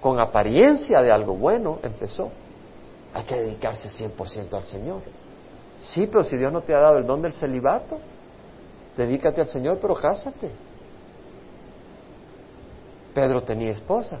con 0.00 0.18
apariencia 0.18 1.02
de 1.02 1.12
algo 1.12 1.34
bueno, 1.34 1.78
empezó. 1.82 2.30
Hay 3.14 3.24
que 3.24 3.36
dedicarse 3.36 3.88
100% 3.88 4.52
al 4.54 4.64
Señor. 4.64 5.00
Sí, 5.80 6.06
pero 6.06 6.24
si 6.24 6.36
Dios 6.36 6.52
no 6.52 6.62
te 6.62 6.74
ha 6.74 6.80
dado 6.80 6.98
el 6.98 7.06
don 7.06 7.20
del 7.20 7.32
celibato, 7.32 7.98
dedícate 8.96 9.42
al 9.42 9.46
Señor, 9.46 9.78
pero 9.80 9.94
cásate. 9.94 10.50
Pedro 13.14 13.42
tenía 13.42 13.70
esposa. 13.70 14.20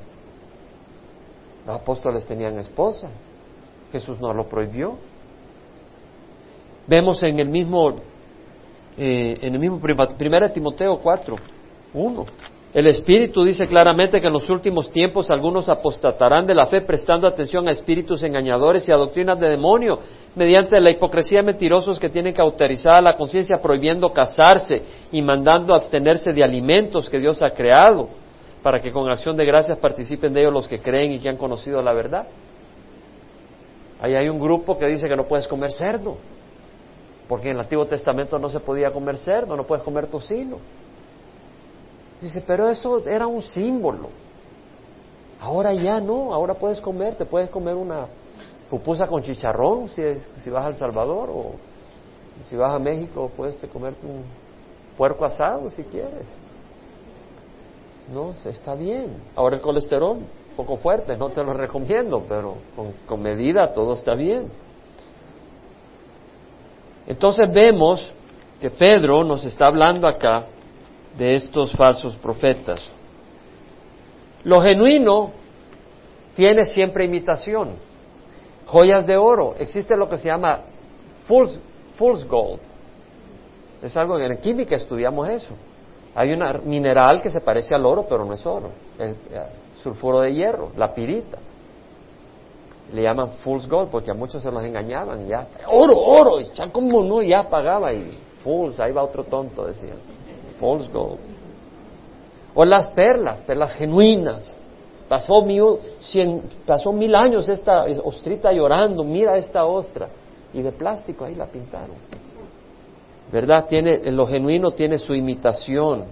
Los 1.66 1.76
apóstoles 1.76 2.26
tenían 2.26 2.58
esposa. 2.58 3.10
Jesús 3.90 4.20
no 4.20 4.32
lo 4.32 4.48
prohibió. 4.48 4.96
Vemos 6.86 7.22
en 7.22 7.38
el 7.38 7.48
mismo, 7.48 7.94
eh, 8.96 9.38
en 9.40 9.54
el 9.54 9.60
mismo 9.60 9.80
primera 9.80 10.52
Timoteo 10.52 10.98
4, 10.98 11.36
1. 11.94 12.26
El 12.74 12.86
Espíritu 12.86 13.44
dice 13.44 13.66
claramente 13.66 14.18
que 14.18 14.26
en 14.26 14.32
los 14.32 14.48
últimos 14.48 14.90
tiempos 14.90 15.30
algunos 15.30 15.68
apostatarán 15.68 16.46
de 16.46 16.54
la 16.54 16.66
fe 16.66 16.80
prestando 16.80 17.26
atención 17.26 17.68
a 17.68 17.70
espíritus 17.70 18.22
engañadores 18.22 18.88
y 18.88 18.92
a 18.92 18.96
doctrinas 18.96 19.38
de 19.38 19.50
demonio, 19.50 19.98
mediante 20.34 20.80
la 20.80 20.90
hipocresía 20.90 21.40
de 21.40 21.46
mentirosos 21.46 22.00
que 22.00 22.08
tienen 22.08 22.32
cauterizada 22.32 23.02
la 23.02 23.14
conciencia 23.14 23.60
prohibiendo 23.60 24.10
casarse 24.10 24.82
y 25.12 25.20
mandando 25.20 25.74
abstenerse 25.74 26.32
de 26.32 26.42
alimentos 26.42 27.10
que 27.10 27.18
Dios 27.18 27.42
ha 27.42 27.50
creado, 27.50 28.08
para 28.62 28.80
que 28.80 28.92
con 28.92 29.10
acción 29.10 29.36
de 29.36 29.44
gracias 29.44 29.78
participen 29.78 30.32
de 30.32 30.40
ellos 30.40 30.52
los 30.52 30.68
que 30.68 30.80
creen 30.80 31.12
y 31.12 31.18
que 31.18 31.28
han 31.28 31.36
conocido 31.36 31.82
la 31.82 31.92
verdad. 31.92 32.26
Ahí 34.00 34.14
hay 34.14 34.28
un 34.28 34.38
grupo 34.38 34.76
que 34.76 34.86
dice 34.86 35.08
que 35.08 35.16
no 35.16 35.24
puedes 35.24 35.46
comer 35.46 35.72
cerdo, 35.72 36.16
porque 37.28 37.48
en 37.48 37.56
el 37.56 37.60
Antiguo 37.60 37.86
Testamento 37.86 38.38
no 38.38 38.48
se 38.48 38.60
podía 38.60 38.90
comer 38.90 39.18
cerdo, 39.18 39.56
no 39.56 39.64
puedes 39.64 39.84
comer 39.84 40.06
tocino. 40.06 40.58
Dice, 42.20 42.42
pero 42.46 42.68
eso 42.68 43.04
era 43.06 43.26
un 43.26 43.42
símbolo. 43.42 44.08
Ahora 45.40 45.72
ya 45.72 46.00
no, 46.00 46.32
ahora 46.32 46.54
puedes 46.54 46.80
comer, 46.80 47.16
te 47.16 47.24
puedes 47.24 47.50
comer 47.50 47.74
una 47.74 48.06
pupusa 48.70 49.06
con 49.06 49.22
chicharrón 49.22 49.88
si, 49.88 50.02
si 50.38 50.50
vas 50.50 50.64
a 50.64 50.68
El 50.68 50.76
Salvador 50.76 51.28
o 51.30 51.52
si 52.44 52.56
vas 52.56 52.72
a 52.72 52.78
México 52.78 53.30
puedes 53.36 53.56
comer 53.70 53.94
un 54.02 54.24
puerco 54.96 55.24
asado 55.24 55.68
si 55.68 55.82
quieres. 55.82 56.26
No, 58.10 58.34
está 58.44 58.74
bien. 58.74 59.22
Ahora 59.36 59.56
el 59.56 59.62
colesterol, 59.62 60.18
poco 60.56 60.76
fuerte, 60.76 61.16
no 61.16 61.30
te 61.30 61.44
lo 61.44 61.52
recomiendo, 61.52 62.24
pero 62.28 62.56
con, 62.74 62.92
con 63.06 63.22
medida 63.22 63.72
todo 63.72 63.94
está 63.94 64.14
bien. 64.14 64.46
Entonces 67.06 67.52
vemos 67.52 68.10
que 68.60 68.70
Pedro 68.70 69.24
nos 69.24 69.44
está 69.44 69.66
hablando 69.66 70.08
acá 70.08 70.46
de 71.18 71.34
estos 71.34 71.72
falsos 71.72 72.16
profetas. 72.16 72.90
Lo 74.44 74.60
genuino 74.60 75.30
tiene 76.34 76.64
siempre 76.64 77.04
imitación. 77.04 77.74
Joyas 78.66 79.06
de 79.06 79.16
oro. 79.16 79.54
Existe 79.58 79.96
lo 79.96 80.08
que 80.08 80.16
se 80.16 80.28
llama 80.28 80.60
fool's, 81.26 81.58
gold. 82.26 82.60
Es 83.82 83.96
algo 83.96 84.18
en 84.18 84.36
química 84.38 84.76
estudiamos 84.76 85.28
eso. 85.28 85.54
Hay 86.14 86.32
un 86.32 86.42
mineral 86.68 87.22
que 87.22 87.30
se 87.30 87.40
parece 87.40 87.74
al 87.74 87.86
oro, 87.86 88.04
pero 88.08 88.24
no 88.24 88.34
es 88.34 88.44
oro. 88.44 88.70
El, 88.98 89.10
eh, 89.10 89.16
sulfuro 89.76 90.20
de 90.20 90.34
hierro, 90.34 90.70
la 90.76 90.92
pirita. 90.92 91.38
Le 92.92 93.02
llaman 93.02 93.30
fool's 93.42 93.66
gold 93.66 93.88
porque 93.90 94.10
a 94.10 94.14
muchos 94.14 94.42
se 94.42 94.50
los 94.50 94.62
engañaban. 94.62 95.26
Ya, 95.26 95.46
oro, 95.68 95.98
oro. 95.98 96.40
Y 96.40 96.50
ya 96.52 96.70
como 96.70 97.02
no, 97.02 97.22
ya 97.22 97.48
pagaba. 97.48 97.92
Y 97.92 98.18
fools, 98.44 98.78
ahí 98.80 98.92
va 98.92 99.02
otro 99.02 99.24
tonto, 99.24 99.66
decían 99.66 99.96
false 100.62 100.88
gold. 100.92 101.18
O 102.54 102.64
las 102.64 102.86
perlas, 102.88 103.42
perlas 103.42 103.74
genuinas. 103.74 104.56
Pasó 105.08 105.42
mil, 105.42 105.78
pasó 106.64 106.92
mil 106.92 107.14
años 107.14 107.48
esta 107.48 107.84
ostrita 108.04 108.52
llorando, 108.52 109.02
mira 109.02 109.36
esta 109.36 109.64
ostra. 109.64 110.08
Y 110.54 110.62
de 110.62 110.70
plástico 110.70 111.24
ahí 111.24 111.34
la 111.34 111.46
pintaron. 111.46 111.96
¿Verdad? 113.32 113.66
Tiene, 113.66 114.10
lo 114.10 114.26
genuino 114.26 114.72
tiene 114.72 114.98
su 114.98 115.14
imitación. 115.14 116.04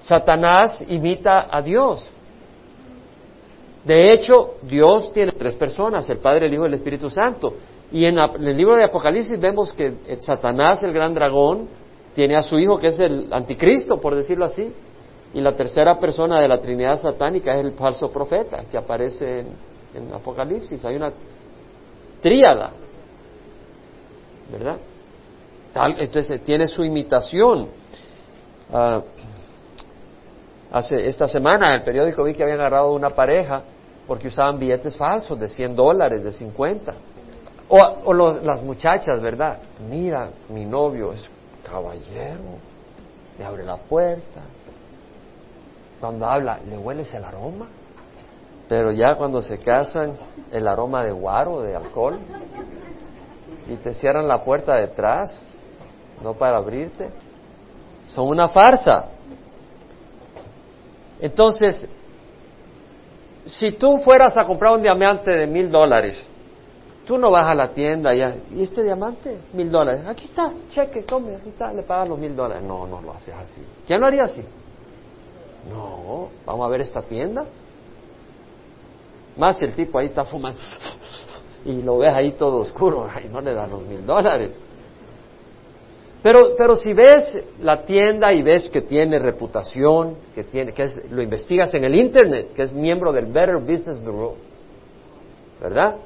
Satanás 0.00 0.84
imita 0.88 1.48
a 1.50 1.60
Dios. 1.60 2.08
De 3.84 4.12
hecho, 4.12 4.54
Dios 4.62 5.12
tiene 5.12 5.32
tres 5.32 5.56
personas, 5.56 6.08
el 6.08 6.18
Padre, 6.18 6.46
el 6.46 6.54
Hijo 6.54 6.64
y 6.64 6.68
el 6.68 6.74
Espíritu 6.74 7.10
Santo. 7.10 7.54
Y 7.90 8.04
en, 8.04 8.18
el 8.18 8.56
libro 8.56 8.76
de 8.76 8.84
Apocalipsis 8.84 9.40
vemos 9.40 9.72
que 9.72 9.94
Satanás, 10.20 10.82
el 10.82 10.92
gran 10.92 11.14
dragón, 11.14 11.68
tiene 12.14 12.36
a 12.36 12.42
su 12.42 12.58
hijo 12.58 12.78
que 12.78 12.88
es 12.88 13.00
el 13.00 13.32
anticristo, 13.32 14.00
por 14.00 14.14
decirlo 14.14 14.44
así, 14.44 14.72
y 15.34 15.40
la 15.40 15.54
tercera 15.54 15.98
persona 15.98 16.40
de 16.40 16.48
la 16.48 16.60
Trinidad 16.60 16.96
satánica 16.96 17.52
es 17.52 17.64
el 17.64 17.72
falso 17.72 18.10
profeta 18.10 18.64
que 18.70 18.78
aparece 18.78 19.40
en, 19.40 19.68
Apocalipsis. 20.12 20.84
Hay 20.84 20.96
una 20.96 21.12
tríada, 22.20 22.72
¿verdad? 24.52 24.76
Entonces 25.98 26.42
tiene 26.42 26.66
su 26.66 26.84
imitación. 26.84 27.68
Ah, 28.72 29.02
hace 30.70 31.06
esta 31.06 31.26
semana 31.26 31.68
en 31.68 31.74
el 31.76 31.82
periódico 31.82 32.24
vi 32.24 32.34
que 32.34 32.42
habían 32.42 32.60
agarrado 32.60 32.92
una 32.92 33.10
pareja 33.10 33.62
porque 34.06 34.28
usaban 34.28 34.58
billetes 34.58 34.96
falsos 34.96 35.38
de 35.38 35.48
100 35.48 35.76
dólares, 35.76 36.24
de 36.24 36.32
50. 36.32 36.94
O, 37.68 37.78
o 38.04 38.14
las 38.14 38.62
muchachas, 38.62 39.20
¿verdad? 39.20 39.58
Mira, 39.88 40.30
mi 40.48 40.64
novio 40.64 41.12
es 41.12 41.28
caballero, 41.62 42.58
le 43.38 43.44
abre 43.44 43.64
la 43.64 43.76
puerta. 43.76 44.40
Cuando 46.00 46.26
habla, 46.26 46.58
¿le 46.68 46.78
hueles 46.78 47.12
el 47.12 47.24
aroma? 47.24 47.66
Pero 48.68 48.92
ya 48.92 49.16
cuando 49.16 49.42
se 49.42 49.58
casan, 49.58 50.16
el 50.50 50.68
aroma 50.68 51.04
de 51.04 51.12
guaro, 51.12 51.62
de 51.62 51.74
alcohol, 51.74 52.18
y 53.68 53.76
te 53.76 53.92
cierran 53.92 54.28
la 54.28 54.42
puerta 54.42 54.76
detrás, 54.76 55.42
no 56.22 56.34
para 56.34 56.58
abrirte, 56.58 57.10
son 58.04 58.28
una 58.28 58.48
farsa. 58.48 59.06
Entonces, 61.20 61.88
si 63.44 63.72
tú 63.72 63.98
fueras 63.98 64.36
a 64.36 64.46
comprar 64.46 64.74
un 64.74 64.82
diamante 64.82 65.32
de 65.32 65.46
mil 65.46 65.70
dólares, 65.70 66.28
Tú 67.08 67.16
no 67.16 67.30
vas 67.30 67.46
a 67.46 67.54
la 67.54 67.72
tienda 67.72 68.12
ya, 68.12 68.36
¿y 68.50 68.62
este 68.62 68.82
diamante? 68.82 69.38
Mil 69.54 69.70
dólares. 69.70 70.04
Aquí 70.06 70.26
está, 70.26 70.52
cheque, 70.68 71.06
come, 71.06 71.36
aquí 71.36 71.48
está, 71.48 71.72
le 71.72 71.82
pagas 71.82 72.06
los 72.06 72.18
mil 72.18 72.36
dólares. 72.36 72.62
No, 72.62 72.86
no 72.86 73.00
lo 73.00 73.14
haces 73.14 73.34
así. 73.34 73.62
¿Quién 73.86 74.02
lo 74.02 74.08
haría 74.08 74.24
así? 74.24 74.42
No, 75.72 76.28
vamos 76.44 76.66
a 76.66 76.68
ver 76.68 76.82
esta 76.82 77.00
tienda. 77.00 77.46
Más 79.38 79.56
si 79.56 79.64
el 79.64 79.74
tipo 79.74 79.98
ahí 79.98 80.04
está 80.04 80.26
fumando 80.26 80.60
y 81.64 81.80
lo 81.80 81.96
ves 81.96 82.12
ahí 82.12 82.32
todo 82.32 82.56
oscuro, 82.56 83.08
ahí 83.10 83.26
no 83.32 83.40
le 83.40 83.54
dan 83.54 83.70
los 83.70 83.84
mil 83.84 84.04
dólares. 84.04 84.62
Pero, 86.22 86.54
pero 86.56 86.74
si 86.74 86.92
ves 86.92 87.38
la 87.60 87.84
tienda 87.84 88.32
y 88.32 88.42
ves 88.42 88.68
que 88.70 88.82
tiene 88.82 89.18
reputación, 89.18 90.16
que 90.34 90.44
tiene, 90.44 90.72
que 90.72 90.88
lo 91.10 91.22
investigas 91.22 91.72
en 91.74 91.84
el 91.84 91.94
internet, 91.94 92.52
que 92.54 92.62
es 92.62 92.72
miembro 92.72 93.12
del 93.12 93.26
Better 93.26 93.58
Business 93.58 94.00
Bureau, 94.00 94.34
¿verdad? 95.60 95.96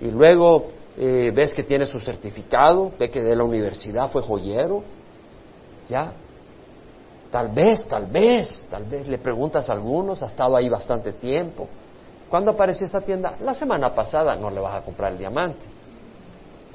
Y 0.00 0.10
luego 0.10 0.68
eh, 0.96 1.32
ves 1.34 1.52
que 1.52 1.64
tiene 1.64 1.86
su 1.86 2.00
certificado, 2.00 2.92
ve 2.96 3.10
que 3.10 3.22
de 3.22 3.34
la 3.34 3.42
universidad 3.42 4.10
fue 4.10 4.22
joyero, 4.22 4.84
ya. 5.88 6.12
Tal 7.30 7.48
vez, 7.48 7.86
tal 7.88 8.06
vez, 8.06 8.66
tal 8.70 8.84
vez 8.84 9.08
le 9.08 9.18
preguntas 9.18 9.68
a 9.68 9.72
algunos, 9.72 10.22
ha 10.22 10.26
estado 10.26 10.56
ahí 10.56 10.68
bastante 10.68 11.12
tiempo. 11.12 11.68
¿Cuándo 12.30 12.52
apareció 12.52 12.86
esta 12.86 13.00
tienda? 13.00 13.36
La 13.40 13.54
semana 13.54 13.94
pasada 13.94 14.36
no 14.36 14.48
le 14.48 14.60
vas 14.60 14.76
a 14.76 14.84
comprar 14.84 15.12
el 15.12 15.18
diamante. 15.18 15.66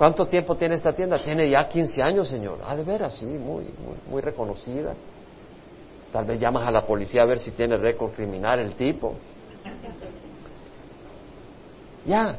¿Cuánto 0.02 0.26
tiempo 0.26 0.56
tiene 0.56 0.74
esta 0.74 0.94
tienda? 0.94 1.20
Tiene 1.20 1.48
ya 1.48 1.70
15 1.70 2.02
años, 2.02 2.28
señor. 2.28 2.58
Ah, 2.66 2.76
de 2.76 2.84
veras, 2.84 3.14
sí, 3.14 3.24
muy, 3.24 3.66
muy, 3.66 3.98
muy 4.10 4.20
reconocida. 4.20 4.96
Tal 6.12 6.26
vez 6.26 6.40
llamas 6.40 6.68
a 6.68 6.72
la 6.72 6.88
policía 6.88 7.22
a 7.22 7.28
ver 7.28 7.38
si 7.38 7.52
tiene 7.52 7.78
récord 7.78 8.12
criminal 8.14 8.58
el 8.58 8.74
tipo. 8.74 9.14
Ya. 12.04 12.36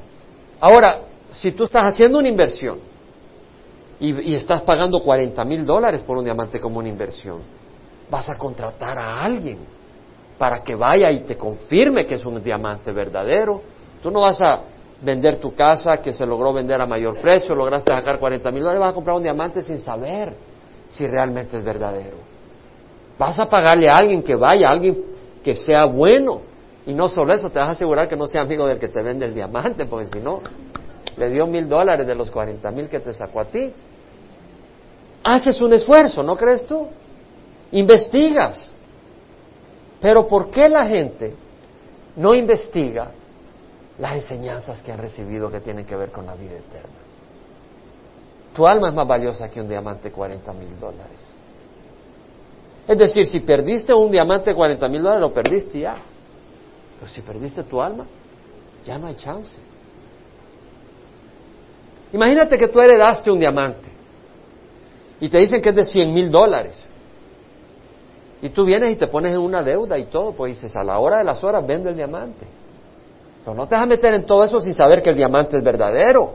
Ahora, 0.58 1.02
si 1.30 1.52
tú 1.52 1.62
estás 1.62 1.84
haciendo 1.84 2.18
una 2.18 2.26
inversión 2.26 2.80
y, 4.00 4.32
y 4.32 4.34
estás 4.34 4.62
pagando 4.62 5.00
40 5.00 5.44
mil 5.44 5.64
dólares 5.64 6.02
por 6.02 6.18
un 6.18 6.24
diamante 6.24 6.58
como 6.58 6.80
una 6.80 6.88
inversión, 6.88 7.42
vas 8.10 8.28
a 8.28 8.36
contratar 8.36 8.98
a 8.98 9.22
alguien 9.22 9.58
para 10.36 10.64
que 10.64 10.74
vaya 10.74 11.12
y 11.12 11.20
te 11.20 11.36
confirme 11.36 12.06
que 12.06 12.16
es 12.16 12.24
un 12.24 12.42
diamante 12.42 12.90
verdadero. 12.90 13.62
Tú 14.02 14.10
no 14.10 14.22
vas 14.22 14.42
a 14.42 14.62
vender 15.02 15.36
tu 15.36 15.54
casa 15.54 15.98
que 15.98 16.12
se 16.12 16.24
logró 16.24 16.52
vender 16.52 16.80
a 16.80 16.86
mayor 16.86 17.20
precio, 17.20 17.54
lograste 17.54 17.92
sacar 17.92 18.18
40 18.18 18.50
mil 18.50 18.62
dólares, 18.62 18.80
vas 18.80 18.90
a 18.90 18.94
comprar 18.94 19.16
un 19.16 19.22
diamante 19.22 19.62
sin 19.62 19.78
saber 19.78 20.32
si 20.88 21.06
realmente 21.06 21.56
es 21.56 21.64
verdadero. 21.64 22.16
Vas 23.18 23.38
a 23.38 23.50
pagarle 23.50 23.88
a 23.90 23.96
alguien 23.96 24.22
que 24.22 24.36
vaya, 24.36 24.68
a 24.68 24.72
alguien 24.72 25.04
que 25.42 25.56
sea 25.56 25.84
bueno. 25.86 26.40
Y 26.86 26.94
no 26.94 27.08
solo 27.08 27.32
eso, 27.32 27.50
te 27.50 27.58
vas 27.58 27.68
a 27.68 27.72
asegurar 27.72 28.08
que 28.08 28.16
no 28.16 28.26
sea 28.26 28.42
amigo 28.42 28.66
del 28.66 28.78
que 28.78 28.88
te 28.88 29.02
vende 29.02 29.26
el 29.26 29.34
diamante, 29.34 29.86
porque 29.86 30.06
si 30.06 30.20
no, 30.20 30.40
le 31.16 31.30
dio 31.30 31.46
mil 31.46 31.68
dólares 31.68 32.06
de 32.06 32.14
los 32.14 32.30
40 32.30 32.70
mil 32.70 32.88
que 32.88 33.00
te 33.00 33.12
sacó 33.12 33.40
a 33.40 33.44
ti. 33.44 33.72
Haces 35.24 35.60
un 35.60 35.72
esfuerzo, 35.72 36.22
¿no 36.22 36.36
crees 36.36 36.66
tú? 36.66 36.88
Investigas. 37.72 38.72
Pero 40.00 40.26
¿por 40.26 40.50
qué 40.50 40.68
la 40.68 40.86
gente 40.86 41.34
no 42.16 42.34
investiga 42.34 43.12
las 43.98 44.14
enseñanzas 44.14 44.82
que 44.82 44.92
han 44.92 44.98
recibido 44.98 45.50
que 45.50 45.60
tienen 45.60 45.84
que 45.84 45.96
ver 45.96 46.10
con 46.10 46.26
la 46.26 46.34
vida 46.34 46.56
eterna. 46.56 46.98
Tu 48.54 48.66
alma 48.66 48.88
es 48.88 48.94
más 48.94 49.06
valiosa 49.06 49.48
que 49.48 49.60
un 49.60 49.68
diamante 49.68 50.04
de 50.08 50.12
40 50.12 50.52
mil 50.54 50.78
dólares. 50.78 51.32
Es 52.86 52.98
decir, 52.98 53.26
si 53.26 53.40
perdiste 53.40 53.94
un 53.94 54.10
diamante 54.10 54.50
de 54.50 54.56
40 54.56 54.88
mil 54.88 55.02
dólares, 55.02 55.20
lo 55.20 55.32
perdiste 55.32 55.80
ya. 55.80 55.96
Pero 56.98 57.10
si 57.10 57.22
perdiste 57.22 57.62
tu 57.64 57.80
alma, 57.80 58.06
ya 58.84 58.98
no 58.98 59.06
hay 59.06 59.14
chance. 59.14 59.58
Imagínate 62.12 62.58
que 62.58 62.68
tú 62.68 62.80
heredaste 62.80 63.30
un 63.30 63.38
diamante 63.38 63.88
y 65.20 65.28
te 65.28 65.38
dicen 65.38 65.62
que 65.62 65.70
es 65.70 65.74
de 65.74 65.84
100 65.84 66.12
mil 66.12 66.30
dólares. 66.30 66.86
Y 68.42 68.48
tú 68.50 68.64
vienes 68.64 68.90
y 68.90 68.96
te 68.96 69.06
pones 69.06 69.32
en 69.32 69.38
una 69.38 69.62
deuda 69.62 69.96
y 69.96 70.06
todo, 70.06 70.32
pues 70.32 70.54
dices, 70.54 70.74
a 70.74 70.82
la 70.82 70.98
hora 70.98 71.18
de 71.18 71.24
las 71.24 71.42
horas 71.44 71.64
vendo 71.64 71.88
el 71.88 71.94
diamante. 71.94 72.44
Pero 73.44 73.56
no 73.56 73.66
te 73.66 73.74
vas 73.74 73.84
a 73.84 73.86
meter 73.86 74.14
en 74.14 74.24
todo 74.24 74.44
eso 74.44 74.60
sin 74.60 74.74
saber 74.74 75.02
que 75.02 75.10
el 75.10 75.16
diamante 75.16 75.56
es 75.56 75.62
verdadero. 75.62 76.34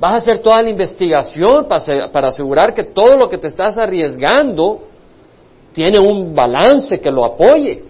Vas 0.00 0.14
a 0.14 0.16
hacer 0.16 0.38
toda 0.38 0.62
la 0.62 0.70
investigación 0.70 1.66
para 1.68 2.28
asegurar 2.28 2.74
que 2.74 2.84
todo 2.84 3.16
lo 3.16 3.28
que 3.28 3.38
te 3.38 3.48
estás 3.48 3.78
arriesgando 3.78 4.82
tiene 5.72 5.98
un 5.98 6.34
balance 6.34 6.98
que 6.98 7.10
lo 7.10 7.24
apoye. 7.24 7.84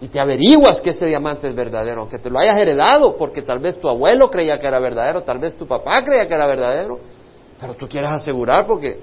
Y 0.00 0.08
te 0.08 0.20
averiguas 0.20 0.80
que 0.80 0.90
ese 0.90 1.06
diamante 1.06 1.48
es 1.48 1.54
verdadero, 1.54 2.02
aunque 2.02 2.18
te 2.18 2.28
lo 2.28 2.38
hayas 2.38 2.58
heredado, 2.58 3.16
porque 3.16 3.40
tal 3.42 3.58
vez 3.58 3.78
tu 3.78 3.88
abuelo 3.88 4.30
creía 4.30 4.60
que 4.60 4.66
era 4.66 4.78
verdadero, 4.78 5.22
tal 5.22 5.38
vez 5.38 5.56
tu 5.56 5.66
papá 5.66 6.04
creía 6.04 6.26
que 6.26 6.34
era 6.34 6.46
verdadero, 6.46 6.98
pero 7.58 7.74
tú 7.74 7.88
quieres 7.88 8.10
asegurar 8.10 8.66
porque 8.66 9.00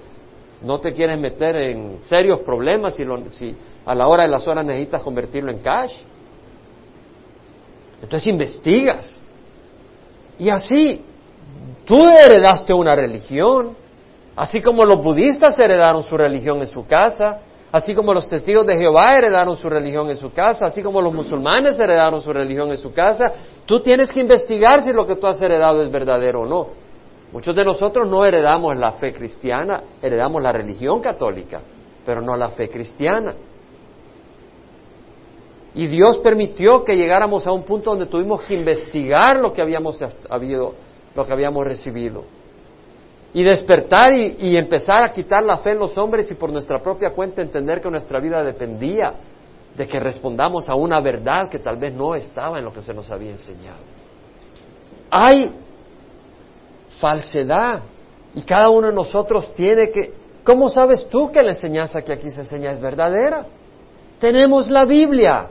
no 0.61 0.79
te 0.79 0.93
quieres 0.93 1.17
meter 1.17 1.55
en 1.55 1.99
serios 2.03 2.41
problemas 2.41 2.95
si, 2.95 3.05
si 3.31 3.55
a 3.83 3.95
la 3.95 4.07
hora 4.07 4.23
de 4.23 4.29
las 4.29 4.47
horas 4.47 4.63
necesitas 4.63 5.01
convertirlo 5.01 5.51
en 5.51 5.59
cash. 5.59 5.93
Entonces 8.01 8.27
investigas. 8.27 9.19
Y 10.37 10.49
así, 10.49 11.03
tú 11.85 12.03
heredaste 12.07 12.73
una 12.73 12.95
religión, 12.95 13.75
así 14.35 14.61
como 14.61 14.85
los 14.85 15.03
budistas 15.03 15.57
heredaron 15.59 16.03
su 16.03 16.17
religión 16.17 16.59
en 16.61 16.67
su 16.67 16.85
casa, 16.87 17.41
así 17.71 17.93
como 17.93 18.13
los 18.13 18.27
testigos 18.27 18.65
de 18.65 18.75
Jehová 18.75 19.15
heredaron 19.15 19.55
su 19.55 19.69
religión 19.69 20.09
en 20.09 20.17
su 20.17 20.31
casa, 20.33 20.65
así 20.65 20.81
como 20.81 21.01
los 21.01 21.13
musulmanes 21.13 21.79
heredaron 21.79 22.21
su 22.21 22.33
religión 22.33 22.69
en 22.71 22.77
su 22.77 22.91
casa, 22.91 23.31
tú 23.65 23.79
tienes 23.79 24.11
que 24.11 24.19
investigar 24.19 24.81
si 24.81 24.91
lo 24.91 25.05
que 25.05 25.15
tú 25.15 25.27
has 25.27 25.41
heredado 25.41 25.81
es 25.83 25.91
verdadero 25.91 26.41
o 26.41 26.45
no. 26.45 26.67
Muchos 27.31 27.55
de 27.55 27.63
nosotros 27.63 28.09
no 28.09 28.25
heredamos 28.25 28.75
la 28.77 28.91
fe 28.93 29.13
cristiana, 29.13 29.83
heredamos 30.01 30.41
la 30.41 30.51
religión 30.51 30.99
católica, 30.99 31.61
pero 32.05 32.21
no 32.21 32.35
la 32.35 32.49
fe 32.49 32.67
cristiana. 32.67 33.33
Y 35.73 35.87
Dios 35.87 36.19
permitió 36.19 36.83
que 36.83 36.97
llegáramos 36.97 37.47
a 37.47 37.51
un 37.51 37.63
punto 37.63 37.91
donde 37.91 38.05
tuvimos 38.05 38.43
que 38.43 38.55
investigar 38.55 39.39
lo 39.39 39.53
que 39.53 39.61
habíamos 39.61 39.99
habido, 40.29 40.75
lo 41.15 41.25
que 41.25 41.31
habíamos 41.31 41.65
recibido. 41.65 42.23
Y 43.33 43.43
despertar 43.43 44.13
y, 44.13 44.35
y, 44.39 44.57
empezar 44.57 45.03
a 45.03 45.13
quitar 45.13 45.41
la 45.43 45.57
fe 45.59 45.71
en 45.71 45.79
los 45.79 45.97
hombres 45.97 46.29
y 46.29 46.35
por 46.35 46.51
nuestra 46.51 46.79
propia 46.79 47.11
cuenta 47.11 47.41
entender 47.41 47.79
que 47.79 47.89
nuestra 47.89 48.19
vida 48.19 48.43
dependía 48.43 49.13
de 49.75 49.87
que 49.87 50.01
respondamos 50.01 50.67
a 50.67 50.75
una 50.75 50.99
verdad 50.99 51.47
que 51.49 51.59
tal 51.59 51.77
vez 51.77 51.93
no 51.93 52.13
estaba 52.13 52.59
en 52.59 52.65
lo 52.65 52.73
que 52.73 52.81
se 52.81 52.93
nos 52.93 53.09
había 53.09 53.31
enseñado. 53.31 53.83
Hay 55.09 55.53
falsedad 56.99 57.83
y 58.35 58.43
cada 58.43 58.69
uno 58.69 58.87
de 58.87 58.93
nosotros 58.93 59.53
tiene 59.53 59.89
que... 59.89 60.13
¿Cómo 60.43 60.67
sabes 60.67 61.07
tú 61.07 61.31
que 61.31 61.41
la 61.41 61.51
enseñanza 61.51 62.01
que 62.01 62.13
aquí 62.13 62.29
se 62.29 62.41
enseña 62.41 62.71
es 62.71 62.81
verdadera? 62.81 63.45
Tenemos 64.19 64.69
la 64.69 64.85
Biblia 64.85 65.47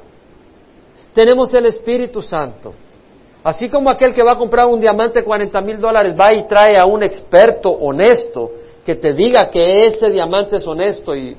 tenemos 1.15 1.53
el 1.55 1.67
Espíritu 1.67 2.23
Santo. 2.23 2.75
Así 3.43 3.69
como 3.69 3.89
aquel 3.89 4.15
que 4.15 4.23
va 4.23 4.33
a 4.33 4.37
comprar 4.37 4.67
un 4.67 4.81
diamante 4.81 5.21
de 5.21 5.25
40 5.25 5.61
mil 5.63 5.81
dólares 5.81 6.15
va 6.19 6.33
y 6.33 6.47
trae 6.47 6.79
a 6.79 6.85
un 6.85 7.03
experto 7.03 7.71
honesto 7.71 8.51
que 8.85 8.97
te 8.97 9.15
diga 9.15 9.51
que 9.51 9.87
ese 9.87 10.11
diamante 10.11 10.57
es 10.57 10.67
honesto 10.67 11.15
y, 11.15 11.37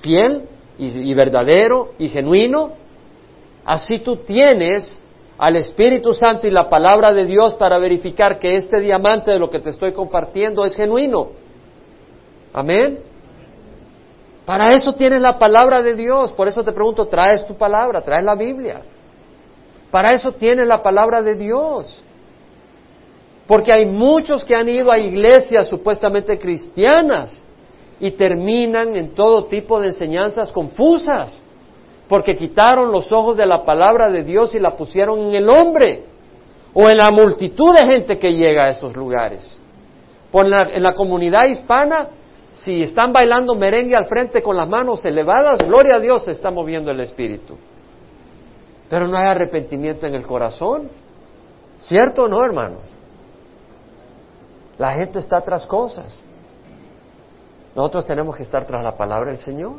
fiel 0.00 0.42
y 0.78 1.14
verdadero 1.14 1.92
y 1.98 2.08
genuino, 2.08 2.72
así 3.64 4.00
tú 4.00 4.16
tienes 4.16 5.04
al 5.38 5.56
Espíritu 5.56 6.14
Santo 6.14 6.46
y 6.46 6.50
la 6.50 6.68
palabra 6.68 7.12
de 7.12 7.24
Dios 7.24 7.54
para 7.54 7.78
verificar 7.78 8.38
que 8.38 8.54
este 8.54 8.80
diamante 8.80 9.30
de 9.30 9.38
lo 9.38 9.50
que 9.50 9.60
te 9.60 9.70
estoy 9.70 9.92
compartiendo 9.92 10.64
es 10.64 10.76
genuino. 10.76 11.30
Amén. 12.52 13.11
Para 14.44 14.74
eso 14.74 14.94
tienes 14.94 15.20
la 15.20 15.38
palabra 15.38 15.82
de 15.82 15.94
Dios. 15.94 16.32
Por 16.32 16.48
eso 16.48 16.62
te 16.62 16.72
pregunto, 16.72 17.06
¿traes 17.06 17.46
tu 17.46 17.54
palabra? 17.54 18.02
¿Traes 18.02 18.24
la 18.24 18.34
Biblia? 18.34 18.82
Para 19.90 20.12
eso 20.12 20.32
tienes 20.32 20.66
la 20.66 20.82
palabra 20.82 21.22
de 21.22 21.34
Dios. 21.36 22.02
Porque 23.46 23.72
hay 23.72 23.86
muchos 23.86 24.44
que 24.44 24.56
han 24.56 24.68
ido 24.68 24.90
a 24.90 24.98
iglesias 24.98 25.68
supuestamente 25.68 26.38
cristianas 26.38 27.42
y 28.00 28.12
terminan 28.12 28.96
en 28.96 29.14
todo 29.14 29.44
tipo 29.44 29.78
de 29.78 29.88
enseñanzas 29.88 30.50
confusas, 30.50 31.42
porque 32.08 32.34
quitaron 32.34 32.90
los 32.90 33.12
ojos 33.12 33.36
de 33.36 33.46
la 33.46 33.64
palabra 33.64 34.10
de 34.10 34.24
Dios 34.24 34.54
y 34.54 34.58
la 34.58 34.76
pusieron 34.76 35.20
en 35.28 35.34
el 35.34 35.48
hombre 35.48 36.04
o 36.74 36.88
en 36.88 36.96
la 36.96 37.10
multitud 37.10 37.74
de 37.74 37.84
gente 37.84 38.18
que 38.18 38.32
llega 38.32 38.64
a 38.64 38.70
esos 38.70 38.96
lugares. 38.96 39.60
Por 40.30 40.46
en 40.46 40.82
la 40.82 40.94
comunidad 40.94 41.46
hispana 41.46 42.08
si 42.52 42.82
están 42.82 43.12
bailando 43.12 43.54
merengue 43.54 43.96
al 43.96 44.06
frente 44.06 44.42
con 44.42 44.56
las 44.56 44.68
manos 44.68 45.04
elevadas, 45.04 45.66
gloria 45.66 45.96
a 45.96 46.00
Dios, 46.00 46.24
se 46.24 46.32
está 46.32 46.50
moviendo 46.50 46.90
el 46.90 47.00
espíritu. 47.00 47.56
Pero 48.90 49.08
no 49.08 49.16
hay 49.16 49.26
arrepentimiento 49.26 50.06
en 50.06 50.14
el 50.14 50.26
corazón. 50.26 50.90
¿Cierto 51.78 52.24
o 52.24 52.28
no, 52.28 52.44
hermanos? 52.44 52.82
La 54.78 54.92
gente 54.92 55.18
está 55.18 55.40
tras 55.40 55.66
cosas. 55.66 56.22
Nosotros 57.74 58.04
tenemos 58.04 58.36
que 58.36 58.42
estar 58.42 58.66
tras 58.66 58.84
la 58.84 58.94
palabra 58.96 59.30
del 59.30 59.38
Señor. 59.38 59.76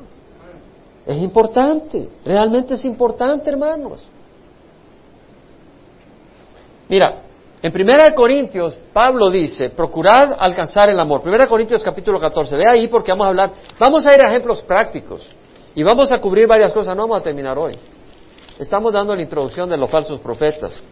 Es 1.05 1.17
importante, 1.17 2.09
realmente 2.25 2.73
es 2.73 2.85
importante, 2.85 3.49
hermanos. 3.49 4.05
Mira, 6.89 7.22
en 7.63 7.71
Primera 7.71 8.13
Corintios, 8.13 8.77
Pablo 8.91 9.31
dice, 9.31 9.69
procurad 9.69 10.33
alcanzar 10.37 10.89
el 10.89 10.99
amor. 10.99 11.21
Primera 11.21 11.47
Corintios 11.47 11.81
capítulo 11.81 12.19
14, 12.19 12.57
ve 12.57 12.67
ahí 12.67 12.89
porque 12.89 13.11
vamos 13.11 13.25
a 13.25 13.29
hablar, 13.29 13.51
vamos 13.79 14.05
a 14.05 14.13
ir 14.13 14.19
a 14.19 14.27
ejemplos 14.27 14.61
prácticos 14.63 15.25
y 15.73 15.81
vamos 15.81 16.11
a 16.11 16.19
cubrir 16.19 16.45
varias 16.45 16.73
cosas, 16.73 16.93
no 16.93 17.03
vamos 17.03 17.21
a 17.21 17.23
terminar 17.23 17.57
hoy. 17.57 17.73
Estamos 18.59 18.91
dando 18.91 19.15
la 19.15 19.21
introducción 19.21 19.69
de 19.69 19.77
los 19.77 19.89
falsos 19.89 20.19
profetas. 20.19 20.83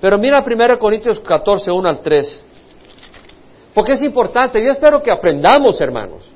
Pero 0.00 0.16
mira 0.16 0.42
1 0.42 0.78
Corintios 0.78 1.20
14, 1.20 1.70
1 1.72 1.88
al 1.88 2.00
3. 2.00 2.44
Porque 3.74 3.92
es 3.92 4.02
importante. 4.02 4.64
Yo 4.64 4.72
espero 4.72 5.02
que 5.02 5.10
aprendamos, 5.10 5.78
hermanos, 5.82 6.26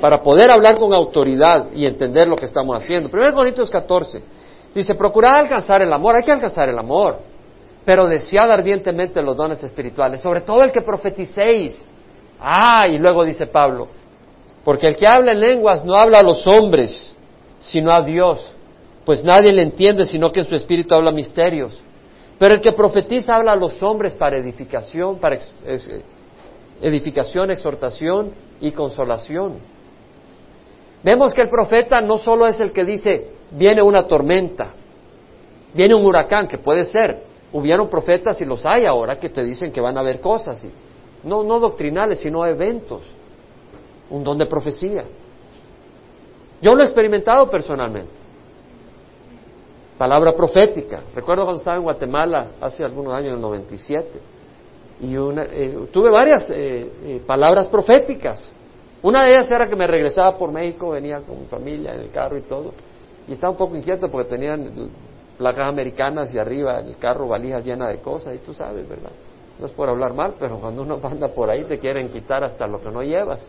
para 0.00 0.20
poder 0.20 0.50
hablar 0.50 0.76
con 0.76 0.92
autoridad 0.92 1.66
y 1.72 1.86
entender 1.86 2.26
lo 2.26 2.34
que 2.34 2.46
estamos 2.46 2.76
haciendo. 2.76 3.08
1 3.12 3.32
Corintios 3.32 3.70
14 3.70 4.22
dice, 4.74 4.92
procurad 4.96 5.36
alcanzar 5.36 5.82
el 5.82 5.92
amor. 5.92 6.16
Hay 6.16 6.24
que 6.24 6.32
alcanzar 6.32 6.68
el 6.68 6.78
amor. 6.80 7.33
Pero 7.84 8.06
desead 8.06 8.50
ardientemente 8.50 9.22
los 9.22 9.36
dones 9.36 9.62
espirituales, 9.62 10.20
sobre 10.20 10.40
todo 10.40 10.62
el 10.62 10.72
que 10.72 10.80
profeticéis. 10.80 11.84
Ah, 12.40 12.86
y 12.88 12.98
luego 12.98 13.24
dice 13.24 13.46
Pablo, 13.46 13.88
porque 14.64 14.86
el 14.86 14.96
que 14.96 15.06
habla 15.06 15.32
en 15.32 15.40
lenguas 15.40 15.84
no 15.84 15.94
habla 15.94 16.18
a 16.18 16.22
los 16.22 16.46
hombres, 16.46 17.14
sino 17.58 17.90
a 17.90 18.02
Dios, 18.02 18.54
pues 19.04 19.22
nadie 19.22 19.52
le 19.52 19.62
entiende, 19.62 20.06
sino 20.06 20.32
que 20.32 20.40
en 20.40 20.46
su 20.46 20.54
espíritu 20.54 20.94
habla 20.94 21.12
misterios. 21.12 21.82
Pero 22.38 22.54
el 22.54 22.60
que 22.60 22.72
profetiza 22.72 23.36
habla 23.36 23.52
a 23.52 23.56
los 23.56 23.82
hombres 23.82 24.14
para 24.14 24.38
edificación, 24.38 25.18
para 25.18 25.38
edificación, 26.80 27.50
exhortación 27.50 28.32
y 28.60 28.72
consolación. 28.72 29.58
Vemos 31.02 31.34
que 31.34 31.42
el 31.42 31.48
profeta 31.48 32.00
no 32.00 32.16
solo 32.16 32.46
es 32.46 32.60
el 32.60 32.72
que 32.72 32.84
dice, 32.84 33.28
viene 33.50 33.82
una 33.82 34.04
tormenta, 34.04 34.72
viene 35.74 35.94
un 35.94 36.04
huracán, 36.04 36.48
que 36.48 36.58
puede 36.58 36.84
ser. 36.86 37.22
Hubieron 37.54 37.88
profetas 37.88 38.40
y 38.40 38.44
los 38.44 38.66
hay 38.66 38.84
ahora 38.84 39.18
que 39.18 39.30
te 39.30 39.42
dicen 39.44 39.70
que 39.70 39.80
van 39.80 39.96
a 39.96 40.00
haber 40.00 40.20
cosas, 40.20 40.66
no, 41.22 41.44
no 41.44 41.60
doctrinales, 41.60 42.18
sino 42.18 42.44
eventos 42.44 43.02
un 44.10 44.24
don 44.24 44.36
de 44.36 44.46
profecía. 44.46 45.04
Yo 46.60 46.74
lo 46.74 46.82
he 46.82 46.84
experimentado 46.84 47.48
personalmente. 47.48 48.12
Palabra 49.96 50.32
profética. 50.32 51.04
Recuerdo 51.14 51.44
cuando 51.44 51.60
estaba 51.60 51.76
en 51.76 51.84
Guatemala 51.84 52.48
hace 52.60 52.84
algunos 52.84 53.14
años, 53.14 53.28
en 53.28 53.34
el 53.34 53.40
97, 53.40 54.08
y 55.02 55.16
una, 55.16 55.44
eh, 55.44 55.88
tuve 55.92 56.10
varias 56.10 56.50
eh, 56.50 56.90
eh, 57.04 57.22
palabras 57.24 57.68
proféticas. 57.68 58.50
Una 59.02 59.22
de 59.22 59.30
ellas 59.30 59.50
era 59.50 59.68
que 59.68 59.76
me 59.76 59.86
regresaba 59.86 60.36
por 60.36 60.50
México, 60.50 60.90
venía 60.90 61.20
con 61.20 61.38
mi 61.38 61.46
familia 61.46 61.94
en 61.94 62.00
el 62.00 62.10
carro 62.10 62.36
y 62.36 62.42
todo, 62.42 62.72
y 63.28 63.32
estaba 63.32 63.52
un 63.52 63.56
poco 63.56 63.76
inquieto 63.76 64.10
porque 64.10 64.30
tenían 64.30 64.90
placas 65.36 65.68
americanas 65.68 66.34
y 66.34 66.38
arriba 66.38 66.78
el 66.80 66.96
carro 66.98 67.28
valijas 67.28 67.64
llenas 67.64 67.88
de 67.90 68.00
cosas, 68.00 68.34
y 68.34 68.38
tú 68.38 68.54
sabes, 68.54 68.88
¿verdad? 68.88 69.10
No 69.58 69.66
es 69.66 69.72
por 69.72 69.88
hablar 69.88 70.14
mal, 70.14 70.34
pero 70.38 70.58
cuando 70.58 70.82
uno 70.82 70.98
anda 71.02 71.28
por 71.28 71.48
ahí 71.50 71.64
te 71.64 71.78
quieren 71.78 72.08
quitar 72.08 72.42
hasta 72.42 72.66
lo 72.66 72.80
que 72.80 72.90
no 72.90 73.02
llevas. 73.02 73.46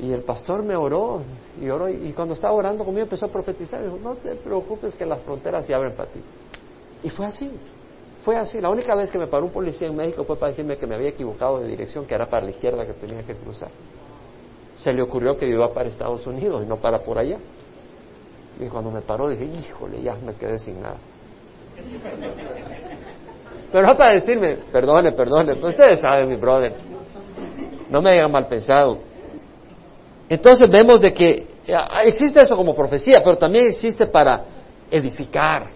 Y 0.00 0.10
el 0.12 0.22
pastor 0.22 0.62
me 0.62 0.74
oró 0.74 1.22
y 1.60 1.68
oró 1.68 1.88
y 1.88 2.12
cuando 2.12 2.34
estaba 2.34 2.54
orando 2.54 2.84
conmigo 2.84 3.04
empezó 3.04 3.26
a 3.26 3.28
profetizar. 3.28 3.82
Dijo, 3.82 3.98
no 4.02 4.14
te 4.14 4.36
preocupes 4.36 4.94
que 4.94 5.04
las 5.04 5.20
fronteras 5.20 5.66
se 5.66 5.74
abren 5.74 5.92
para 5.92 6.08
ti. 6.08 6.20
Y 7.02 7.10
fue 7.10 7.26
así, 7.26 7.50
fue 8.24 8.36
así. 8.36 8.60
La 8.60 8.70
única 8.70 8.94
vez 8.94 9.10
que 9.10 9.18
me 9.18 9.26
paró 9.26 9.44
un 9.44 9.50
policía 9.52 9.88
en 9.88 9.96
México 9.96 10.24
fue 10.24 10.36
para 10.36 10.50
decirme 10.50 10.76
que 10.76 10.86
me 10.86 10.94
había 10.94 11.08
equivocado 11.08 11.60
de 11.60 11.68
dirección, 11.68 12.06
que 12.06 12.14
era 12.14 12.26
para 12.26 12.44
la 12.44 12.52
izquierda 12.52 12.86
que 12.86 12.94
tenía 12.94 13.22
que 13.22 13.34
cruzar. 13.34 13.68
Se 14.76 14.92
le 14.92 15.02
ocurrió 15.02 15.36
que 15.36 15.46
iba 15.46 15.72
para 15.74 15.88
Estados 15.88 16.26
Unidos 16.26 16.62
y 16.64 16.66
no 16.66 16.76
para 16.76 17.00
por 17.00 17.18
allá. 17.18 17.38
Y 18.60 18.66
cuando 18.66 18.90
me 18.90 19.00
paró 19.00 19.28
dije, 19.28 19.44
híjole, 19.44 20.02
ya 20.02 20.14
me 20.16 20.34
quedé 20.34 20.58
sin 20.58 20.80
nada. 20.80 20.96
Pero 23.72 23.86
no 23.86 23.96
para 23.96 24.12
decirme, 24.12 24.58
perdone, 24.70 25.12
perdone, 25.12 25.54
pues 25.56 25.72
ustedes 25.72 26.00
saben, 26.00 26.28
mi 26.28 26.36
brother, 26.36 26.74
no 27.90 28.02
me 28.02 28.10
hayan 28.10 28.30
mal 28.30 28.46
pensado. 28.46 28.98
Entonces 30.28 30.70
vemos 30.70 31.00
de 31.00 31.12
que 31.12 31.46
eh, 31.66 31.74
existe 32.04 32.40
eso 32.40 32.56
como 32.56 32.74
profecía, 32.74 33.22
pero 33.24 33.36
también 33.36 33.68
existe 33.68 34.06
para 34.06 34.44
edificar, 34.90 35.70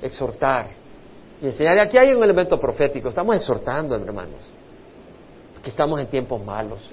exhortar 0.00 0.68
y 1.40 1.46
enseñar. 1.46 1.76
Y 1.76 1.80
aquí 1.80 1.98
hay 1.98 2.12
un 2.12 2.22
elemento 2.22 2.58
profético, 2.58 3.08
estamos 3.08 3.36
exhortando, 3.36 3.94
hermanos, 3.94 4.50
que 5.62 5.68
estamos 5.68 6.00
en 6.00 6.06
tiempos 6.06 6.42
malos. 6.42 6.90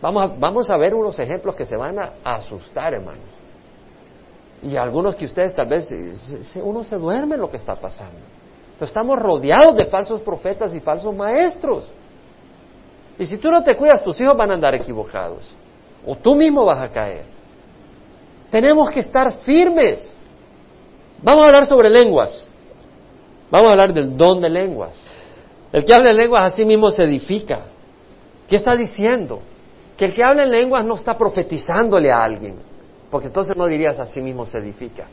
Vamos 0.00 0.22
a, 0.22 0.26
vamos 0.38 0.70
a 0.70 0.76
ver 0.78 0.94
unos 0.94 1.18
ejemplos 1.18 1.54
que 1.54 1.66
se 1.66 1.76
van 1.76 1.98
a, 1.98 2.12
asustar, 2.24 2.94
hermanos. 2.94 3.39
Y 4.62 4.76
algunos 4.76 5.16
que 5.16 5.24
ustedes 5.24 5.54
tal 5.54 5.68
vez, 5.68 5.90
uno 6.62 6.84
se 6.84 6.96
duerme 6.96 7.36
en 7.36 7.40
lo 7.40 7.50
que 7.50 7.56
está 7.56 7.76
pasando. 7.76 8.20
Pero 8.74 8.86
estamos 8.86 9.18
rodeados 9.18 9.76
de 9.76 9.86
falsos 9.86 10.20
profetas 10.20 10.74
y 10.74 10.80
falsos 10.80 11.14
maestros. 11.14 11.90
Y 13.18 13.26
si 13.26 13.38
tú 13.38 13.50
no 13.50 13.62
te 13.62 13.76
cuidas, 13.76 14.02
tus 14.02 14.20
hijos 14.20 14.36
van 14.36 14.50
a 14.50 14.54
andar 14.54 14.74
equivocados 14.74 15.44
o 16.06 16.16
tú 16.16 16.34
mismo 16.34 16.64
vas 16.64 16.78
a 16.78 16.88
caer. 16.90 17.24
Tenemos 18.50 18.90
que 18.90 19.00
estar 19.00 19.30
firmes. 19.40 20.16
Vamos 21.22 21.42
a 21.42 21.46
hablar 21.46 21.66
sobre 21.66 21.90
lenguas. 21.90 22.48
Vamos 23.50 23.68
a 23.68 23.70
hablar 23.72 23.92
del 23.92 24.16
don 24.16 24.40
de 24.40 24.48
lenguas. 24.48 24.94
El 25.72 25.84
que 25.84 25.94
habla 25.94 26.10
en 26.10 26.16
lenguas 26.16 26.44
a 26.44 26.56
sí 26.56 26.64
mismo 26.64 26.90
se 26.90 27.02
edifica. 27.02 27.66
¿Qué 28.48 28.56
está 28.56 28.74
diciendo? 28.74 29.40
Que 29.96 30.06
el 30.06 30.14
que 30.14 30.24
habla 30.24 30.42
en 30.44 30.50
lenguas 30.50 30.84
no 30.84 30.94
está 30.94 31.16
profetizándole 31.16 32.10
a 32.10 32.24
alguien, 32.24 32.56
porque 33.10 33.26
entonces 33.28 33.56
no 33.56 33.66
dirías 33.66 33.98
a 33.98 34.06
sí 34.06 34.20
mismo 34.20 34.44
se 34.46 34.58
edifica, 34.58 35.08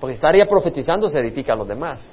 porque 0.00 0.14
estaría 0.14 0.46
profetizando 0.46 1.08
se 1.08 1.20
edifica 1.20 1.54
a 1.54 1.56
los 1.56 1.66
demás. 1.66 2.10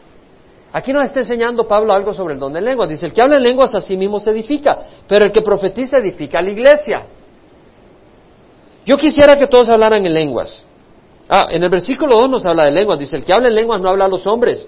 Aquí 0.71 0.91
nos 0.91 1.05
está 1.05 1.19
enseñando 1.19 1.67
Pablo 1.67 1.93
algo 1.93 2.13
sobre 2.13 2.33
el 2.33 2.39
don 2.39 2.51
de 2.51 2.59
lenguas. 2.59 2.89
Dice, 2.89 3.05
el 3.05 3.13
que 3.13 3.21
habla 3.21 3.37
en 3.37 3.43
lenguas 3.43 3.73
a 3.75 3.79
sí 3.79 3.95
mismo 3.95 4.19
se 4.19 4.31
edifica, 4.31 4.77
pero 5.07 5.25
el 5.25 5.31
que 5.31 5.41
profetiza 5.41 5.99
edifica 5.99 6.39
a 6.39 6.41
la 6.41 6.51
iglesia. 6.51 7.05
Yo 8.85 8.97
quisiera 8.97 9.37
que 9.37 9.47
todos 9.47 9.69
hablaran 9.69 10.05
en 10.05 10.13
lenguas. 10.13 10.65
Ah, 11.29 11.47
en 11.49 11.63
el 11.63 11.69
versículo 11.69 12.19
2 12.19 12.29
nos 12.29 12.45
habla 12.45 12.65
de 12.65 12.71
lenguas. 12.71 12.99
Dice, 12.99 13.15
el 13.17 13.23
que 13.23 13.33
habla 13.33 13.47
en 13.47 13.55
lenguas 13.55 13.79
no 13.81 13.89
habla 13.89 14.05
a 14.05 14.07
los 14.09 14.27
hombres, 14.27 14.67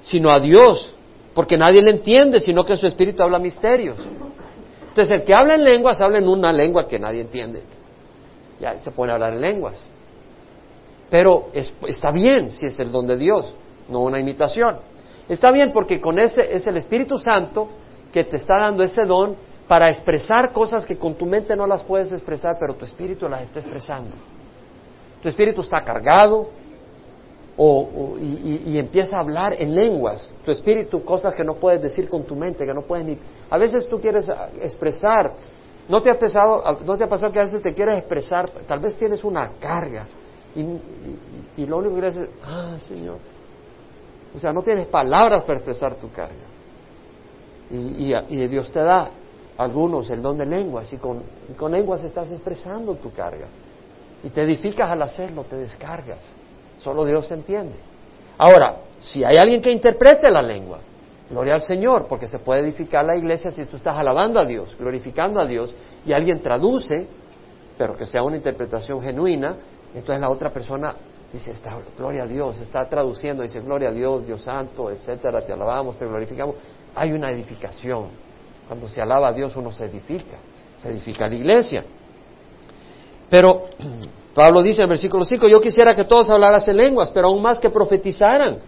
sino 0.00 0.30
a 0.30 0.40
Dios, 0.40 0.92
porque 1.34 1.56
nadie 1.56 1.82
le 1.82 1.90
entiende, 1.90 2.40
sino 2.40 2.64
que 2.64 2.76
su 2.76 2.86
espíritu 2.86 3.22
habla 3.22 3.38
misterios. 3.38 3.96
Entonces, 4.88 5.20
el 5.20 5.24
que 5.24 5.34
habla 5.34 5.54
en 5.54 5.62
lenguas 5.62 6.00
habla 6.00 6.18
en 6.18 6.26
una 6.26 6.52
lengua 6.52 6.88
que 6.88 6.98
nadie 6.98 7.20
entiende. 7.20 7.62
Ya 8.60 8.80
se 8.80 8.90
a 8.90 9.14
hablar 9.14 9.34
en 9.34 9.40
lenguas. 9.40 9.88
Pero 11.10 11.50
está 11.54 12.10
bien 12.10 12.50
si 12.50 12.66
es 12.66 12.78
el 12.80 12.92
don 12.92 13.06
de 13.06 13.16
Dios, 13.16 13.54
no 13.88 14.00
una 14.00 14.18
imitación. 14.18 14.78
Está 15.28 15.50
bien 15.50 15.72
porque 15.72 16.00
con 16.00 16.18
ese 16.18 16.42
es 16.52 16.66
el 16.66 16.76
Espíritu 16.76 17.18
Santo 17.18 17.68
que 18.12 18.24
te 18.24 18.36
está 18.36 18.58
dando 18.58 18.82
ese 18.82 19.04
don 19.04 19.36
para 19.66 19.86
expresar 19.86 20.52
cosas 20.52 20.86
que 20.86 20.96
con 20.96 21.14
tu 21.14 21.26
mente 21.26 21.54
no 21.54 21.66
las 21.66 21.82
puedes 21.82 22.10
expresar, 22.12 22.56
pero 22.58 22.74
tu 22.74 22.86
espíritu 22.86 23.28
las 23.28 23.42
está 23.42 23.60
expresando. 23.60 24.16
Tu 25.22 25.28
espíritu 25.28 25.60
está 25.60 25.80
cargado 25.80 26.48
y, 27.58 28.78
empieza 28.78 29.16
a 29.18 29.20
hablar 29.20 29.54
en 29.58 29.74
lenguas. 29.74 30.32
Tu 30.44 30.50
espíritu, 30.52 31.04
cosas 31.04 31.34
que 31.34 31.44
no 31.44 31.56
puedes 31.56 31.82
decir 31.82 32.08
con 32.08 32.22
tu 32.22 32.34
mente, 32.34 32.64
que 32.64 32.72
no 32.72 32.82
puedes 32.82 33.04
ni... 33.04 33.18
A 33.50 33.58
veces 33.58 33.88
tú 33.88 34.00
quieres 34.00 34.30
expresar, 34.62 35.32
¿no 35.88 36.02
te 36.02 36.10
ha, 36.10 36.18
pasado, 36.18 36.62
no 36.84 36.96
te 36.96 37.04
ha 37.04 37.08
pasado 37.08 37.32
que 37.32 37.40
a 37.40 37.44
veces 37.44 37.62
te 37.62 37.74
quieres 37.74 37.98
expresar, 37.98 38.50
tal 38.66 38.78
vez 38.78 38.96
tienes 38.96 39.24
una 39.24 39.52
carga 39.58 40.06
y, 40.54 41.66
lo 41.66 41.78
único 41.78 41.94
que 41.94 42.00
quieres 42.00 42.16
es, 42.16 42.28
ah, 42.42 42.76
Señor. 42.78 43.18
O 44.34 44.38
sea, 44.38 44.52
no 44.52 44.62
tienes 44.62 44.86
palabras 44.86 45.42
para 45.42 45.58
expresar 45.58 45.94
tu 45.96 46.10
carga. 46.10 46.34
y 47.70 48.46
Dios 48.46 48.70
te 48.70 48.80
da 48.80 49.10
algunos 49.58 50.08
el 50.10 50.22
don 50.22 50.38
de 50.38 50.46
lenguas 50.46 50.92
y 50.92 50.96
con, 50.96 51.22
con 51.56 51.72
lenguas 51.72 52.02
estás 52.04 52.30
expresando 52.30 52.94
tu 52.94 53.12
carga. 53.12 53.46
Y 54.22 54.30
te 54.30 54.42
edificas 54.42 54.88
al 54.90 55.02
hacerlo, 55.02 55.44
te 55.44 55.56
descargas. 55.56 56.30
Solo 56.78 57.04
Dios 57.04 57.30
entiende. 57.30 57.78
Ahora, 58.38 58.76
si 58.98 59.24
hay 59.24 59.36
alguien 59.36 59.60
que 59.60 59.70
interprete 59.70 60.30
la 60.30 60.42
lengua, 60.42 60.78
gloria 61.30 61.54
al 61.54 61.60
Señor, 61.60 62.06
porque 62.06 62.26
se 62.26 62.38
puede 62.38 62.60
edificar 62.60 63.04
la 63.04 63.16
iglesia 63.16 63.50
si 63.50 63.64
tú 63.66 63.76
estás 63.76 63.96
alabando 63.96 64.40
a 64.40 64.44
Dios, 64.44 64.76
glorificando 64.78 65.40
a 65.40 65.46
Dios, 65.46 65.74
y 66.04 66.12
alguien 66.12 66.40
traduce, 66.40 67.06
pero 67.76 67.96
que 67.96 68.06
sea 68.06 68.22
una 68.22 68.36
interpretación 68.36 69.00
genuina, 69.02 69.56
entonces 69.94 70.20
la 70.20 70.30
otra 70.30 70.52
persona 70.52 70.94
dice, 71.32 71.50
está, 71.50 71.78
gloria 71.96 72.22
a 72.22 72.26
Dios, 72.26 72.58
está 72.60 72.88
traduciendo, 72.88 73.42
dice, 73.42 73.60
gloria 73.60 73.88
a 73.88 73.92
Dios, 73.92 74.26
Dios 74.26 74.42
santo, 74.42 74.90
etcétera, 74.90 75.44
te 75.44 75.52
alabamos, 75.52 75.96
te 75.96 76.06
glorificamos. 76.06 76.56
Hay 76.94 77.12
una 77.12 77.30
edificación. 77.30 78.08
Cuando 78.66 78.88
se 78.88 79.00
alaba 79.00 79.28
a 79.28 79.32
Dios 79.32 79.56
uno 79.56 79.72
se 79.72 79.86
edifica, 79.86 80.38
se 80.76 80.90
edifica 80.90 81.28
la 81.28 81.34
iglesia. 81.34 81.84
Pero 83.30 83.64
Pablo 84.34 84.62
dice 84.62 84.82
en 84.82 84.84
el 84.84 84.90
versículo 84.90 85.24
5, 85.24 85.48
yo 85.48 85.60
quisiera 85.60 85.94
que 85.94 86.04
todos 86.04 86.30
hablaran 86.30 86.60
en 86.66 86.76
lenguas, 86.76 87.10
pero 87.10 87.28
aún 87.28 87.42
más 87.42 87.60
que 87.60 87.70
profetizaran, 87.70 88.58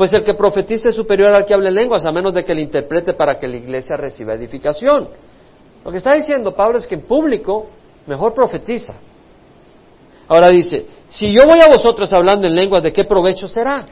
pues 0.00 0.14
el 0.14 0.24
que 0.24 0.32
profetice 0.32 0.88
es 0.88 0.96
superior 0.96 1.34
al 1.34 1.44
que 1.44 1.52
hable 1.52 1.70
lenguas, 1.70 2.06
a 2.06 2.10
menos 2.10 2.32
de 2.32 2.42
que 2.42 2.54
le 2.54 2.62
interprete 2.62 3.12
para 3.12 3.38
que 3.38 3.46
la 3.46 3.58
iglesia 3.58 3.98
reciba 3.98 4.32
edificación. 4.32 5.10
Lo 5.84 5.90
que 5.90 5.98
está 5.98 6.14
diciendo 6.14 6.54
Pablo 6.54 6.78
es 6.78 6.86
que 6.86 6.94
en 6.94 7.02
público 7.02 7.66
mejor 8.06 8.32
profetiza. 8.32 8.94
Ahora 10.26 10.48
dice, 10.48 10.86
si 11.06 11.30
yo 11.36 11.44
voy 11.46 11.60
a 11.60 11.68
vosotros 11.68 12.10
hablando 12.14 12.46
en 12.46 12.54
lenguas, 12.54 12.82
¿de 12.82 12.94
qué 12.94 13.04
provecho 13.04 13.46
será? 13.46 13.84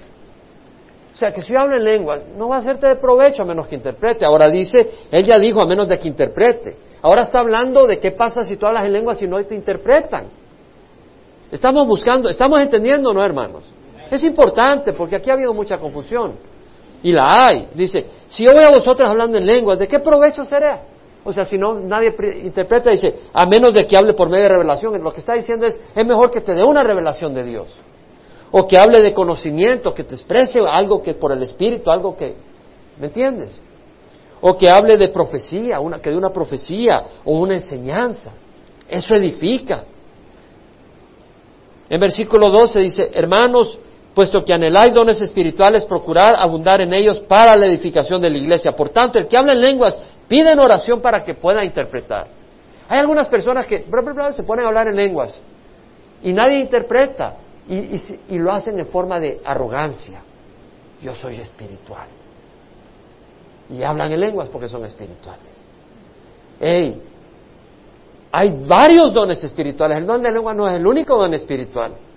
O 1.12 1.14
sea, 1.14 1.30
que 1.30 1.42
si 1.42 1.52
yo 1.52 1.60
hablo 1.60 1.76
en 1.76 1.84
lenguas, 1.84 2.22
no 2.38 2.48
va 2.48 2.56
a 2.56 2.60
hacerte 2.60 2.86
de 2.86 2.96
provecho 2.96 3.42
a 3.42 3.44
menos 3.44 3.68
que 3.68 3.74
interprete. 3.74 4.24
Ahora 4.24 4.48
dice, 4.48 4.90
él 5.10 5.26
ya 5.26 5.38
dijo 5.38 5.60
a 5.60 5.66
menos 5.66 5.90
de 5.90 5.98
que 5.98 6.08
interprete. 6.08 6.74
Ahora 7.02 7.20
está 7.20 7.40
hablando 7.40 7.86
de 7.86 8.00
qué 8.00 8.12
pasa 8.12 8.44
si 8.44 8.56
tú 8.56 8.64
hablas 8.64 8.84
en 8.84 8.94
lenguas 8.94 9.20
y 9.20 9.26
no 9.26 9.44
te 9.44 9.54
interpretan. 9.54 10.28
Estamos 11.52 11.86
buscando, 11.86 12.30
estamos 12.30 12.62
entendiendo, 12.62 13.12
¿no, 13.12 13.22
hermanos? 13.22 13.64
Es 14.10 14.24
importante 14.24 14.92
porque 14.92 15.16
aquí 15.16 15.30
ha 15.30 15.34
habido 15.34 15.52
mucha 15.54 15.78
confusión. 15.78 16.34
Y 17.02 17.12
la 17.12 17.46
hay. 17.46 17.68
Dice, 17.74 18.06
si 18.28 18.44
yo 18.44 18.52
voy 18.52 18.64
a 18.64 18.70
vosotros 18.70 19.08
hablando 19.08 19.38
en 19.38 19.46
lenguas, 19.46 19.78
¿de 19.78 19.86
qué 19.86 20.00
provecho 20.00 20.44
será? 20.44 20.82
O 21.24 21.32
sea, 21.32 21.44
si 21.44 21.58
no, 21.58 21.78
nadie 21.78 22.14
interpreta, 22.42 22.90
dice, 22.90 23.20
a 23.32 23.46
menos 23.46 23.74
de 23.74 23.86
que 23.86 23.96
hable 23.96 24.14
por 24.14 24.28
medio 24.28 24.44
de 24.44 24.48
revelación. 24.48 25.02
Lo 25.02 25.12
que 25.12 25.20
está 25.20 25.34
diciendo 25.34 25.66
es, 25.66 25.78
es 25.94 26.06
mejor 26.06 26.30
que 26.30 26.40
te 26.40 26.54
dé 26.54 26.64
una 26.64 26.82
revelación 26.82 27.34
de 27.34 27.44
Dios. 27.44 27.78
O 28.50 28.66
que 28.66 28.78
hable 28.78 29.02
de 29.02 29.12
conocimiento, 29.12 29.92
que 29.92 30.04
te 30.04 30.14
exprese 30.14 30.60
algo 30.60 31.02
que 31.02 31.14
por 31.14 31.32
el 31.32 31.42
Espíritu, 31.42 31.90
algo 31.90 32.16
que, 32.16 32.34
¿me 32.98 33.06
entiendes? 33.06 33.60
O 34.40 34.56
que 34.56 34.70
hable 34.70 34.96
de 34.96 35.08
profecía, 35.08 35.80
una, 35.80 36.00
que 36.00 36.10
de 36.10 36.16
una 36.16 36.30
profecía 36.30 37.02
o 37.24 37.38
una 37.38 37.54
enseñanza. 37.54 38.32
Eso 38.88 39.14
edifica. 39.14 39.84
En 41.90 42.00
versículo 42.00 42.48
12 42.50 42.80
dice, 42.80 43.10
hermanos, 43.12 43.78
puesto 44.18 44.44
que 44.44 44.52
anheláis 44.52 44.92
dones 44.92 45.20
espirituales, 45.20 45.84
procurar 45.84 46.34
abundar 46.36 46.80
en 46.80 46.92
ellos 46.92 47.20
para 47.20 47.54
la 47.54 47.66
edificación 47.66 48.20
de 48.20 48.28
la 48.28 48.38
iglesia. 48.38 48.72
Por 48.72 48.88
tanto, 48.88 49.16
el 49.16 49.28
que 49.28 49.38
habla 49.38 49.52
en 49.52 49.60
lenguas, 49.60 49.96
pide 50.26 50.50
en 50.50 50.58
oración 50.58 51.00
para 51.00 51.22
que 51.22 51.34
pueda 51.34 51.64
interpretar. 51.64 52.26
Hay 52.88 52.98
algunas 52.98 53.28
personas 53.28 53.64
que 53.64 53.84
se 54.32 54.42
ponen 54.42 54.64
a 54.64 54.68
hablar 54.70 54.88
en 54.88 54.96
lenguas 54.96 55.40
y 56.20 56.32
nadie 56.32 56.58
interpreta 56.58 57.36
y, 57.68 57.94
y 58.28 58.38
lo 58.38 58.50
hacen 58.50 58.80
en 58.80 58.88
forma 58.88 59.20
de 59.20 59.40
arrogancia. 59.44 60.20
Yo 61.00 61.14
soy 61.14 61.36
espiritual. 61.36 62.08
Y 63.70 63.84
hablan 63.84 64.10
en 64.10 64.18
lenguas 64.18 64.48
porque 64.48 64.68
son 64.68 64.84
espirituales. 64.84 65.62
Hey, 66.58 67.00
hay 68.32 68.64
varios 68.66 69.14
dones 69.14 69.44
espirituales. 69.44 69.98
El 69.98 70.06
don 70.06 70.20
de 70.20 70.32
lengua 70.32 70.54
no 70.54 70.68
es 70.68 70.74
el 70.74 70.84
único 70.84 71.16
don 71.16 71.32
espiritual. 71.34 72.07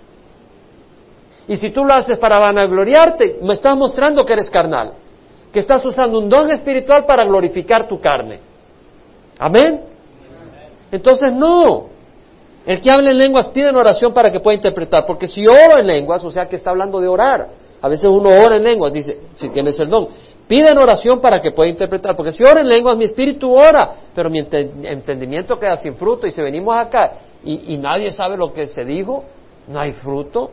Y 1.48 1.56
si 1.56 1.70
tú 1.70 1.84
lo 1.84 1.94
haces 1.94 2.18
para 2.18 2.38
vanagloriarte, 2.38 3.38
me 3.42 3.54
estás 3.54 3.76
mostrando 3.76 4.24
que 4.24 4.32
eres 4.32 4.50
carnal, 4.50 4.92
que 5.52 5.58
estás 5.58 5.84
usando 5.84 6.18
un 6.18 6.28
don 6.28 6.50
espiritual 6.50 7.04
para 7.04 7.24
glorificar 7.24 7.88
tu 7.88 8.00
carne. 8.00 8.38
Amén. 9.38 9.82
Entonces 10.90 11.32
no. 11.32 11.86
El 12.64 12.80
que 12.80 12.90
habla 12.90 13.10
en 13.10 13.18
lenguas 13.18 13.48
pide 13.48 13.70
en 13.70 13.76
oración 13.76 14.12
para 14.12 14.30
que 14.30 14.38
pueda 14.38 14.54
interpretar, 14.54 15.04
porque 15.04 15.26
si 15.26 15.46
oro 15.46 15.78
en 15.78 15.86
lenguas, 15.86 16.22
o 16.24 16.30
sea 16.30 16.48
que 16.48 16.56
está 16.56 16.70
hablando 16.70 17.00
de 17.00 17.08
orar. 17.08 17.48
A 17.80 17.88
veces 17.88 18.04
uno 18.04 18.30
ora 18.30 18.56
en 18.56 18.62
lenguas, 18.62 18.92
dice, 18.92 19.22
si 19.34 19.48
tienes 19.48 19.78
el 19.80 19.88
don. 19.88 20.08
Pide 20.46 20.70
en 20.70 20.78
oración 20.78 21.20
para 21.20 21.40
que 21.40 21.50
pueda 21.50 21.68
interpretar, 21.68 22.14
porque 22.14 22.30
si 22.30 22.44
ora 22.44 22.60
en 22.60 22.68
lenguas, 22.68 22.96
mi 22.96 23.04
espíritu 23.04 23.52
ora, 23.52 23.90
pero 24.14 24.30
mi 24.30 24.38
entendimiento 24.38 25.58
queda 25.58 25.76
sin 25.76 25.96
fruto. 25.96 26.26
Y 26.26 26.30
si 26.30 26.40
venimos 26.40 26.76
acá 26.76 27.12
y, 27.42 27.74
y 27.74 27.78
nadie 27.78 28.12
sabe 28.12 28.36
lo 28.36 28.52
que 28.52 28.68
se 28.68 28.84
dijo, 28.84 29.24
no 29.66 29.80
hay 29.80 29.92
fruto. 29.94 30.52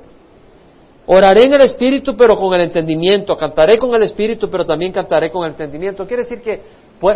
Oraré 1.12 1.46
en 1.46 1.54
el 1.54 1.62
espíritu, 1.62 2.16
pero 2.16 2.36
con 2.36 2.54
el 2.54 2.62
entendimiento. 2.62 3.36
Cantaré 3.36 3.78
con 3.78 3.94
el 3.96 4.04
espíritu, 4.04 4.50
pero 4.50 4.66
también 4.66 4.92
cantaré 4.92 5.32
con 5.32 5.44
el 5.44 5.52
entendimiento. 5.52 6.06
Quiere 6.06 6.24
decir 6.24 6.42
que 6.42 6.62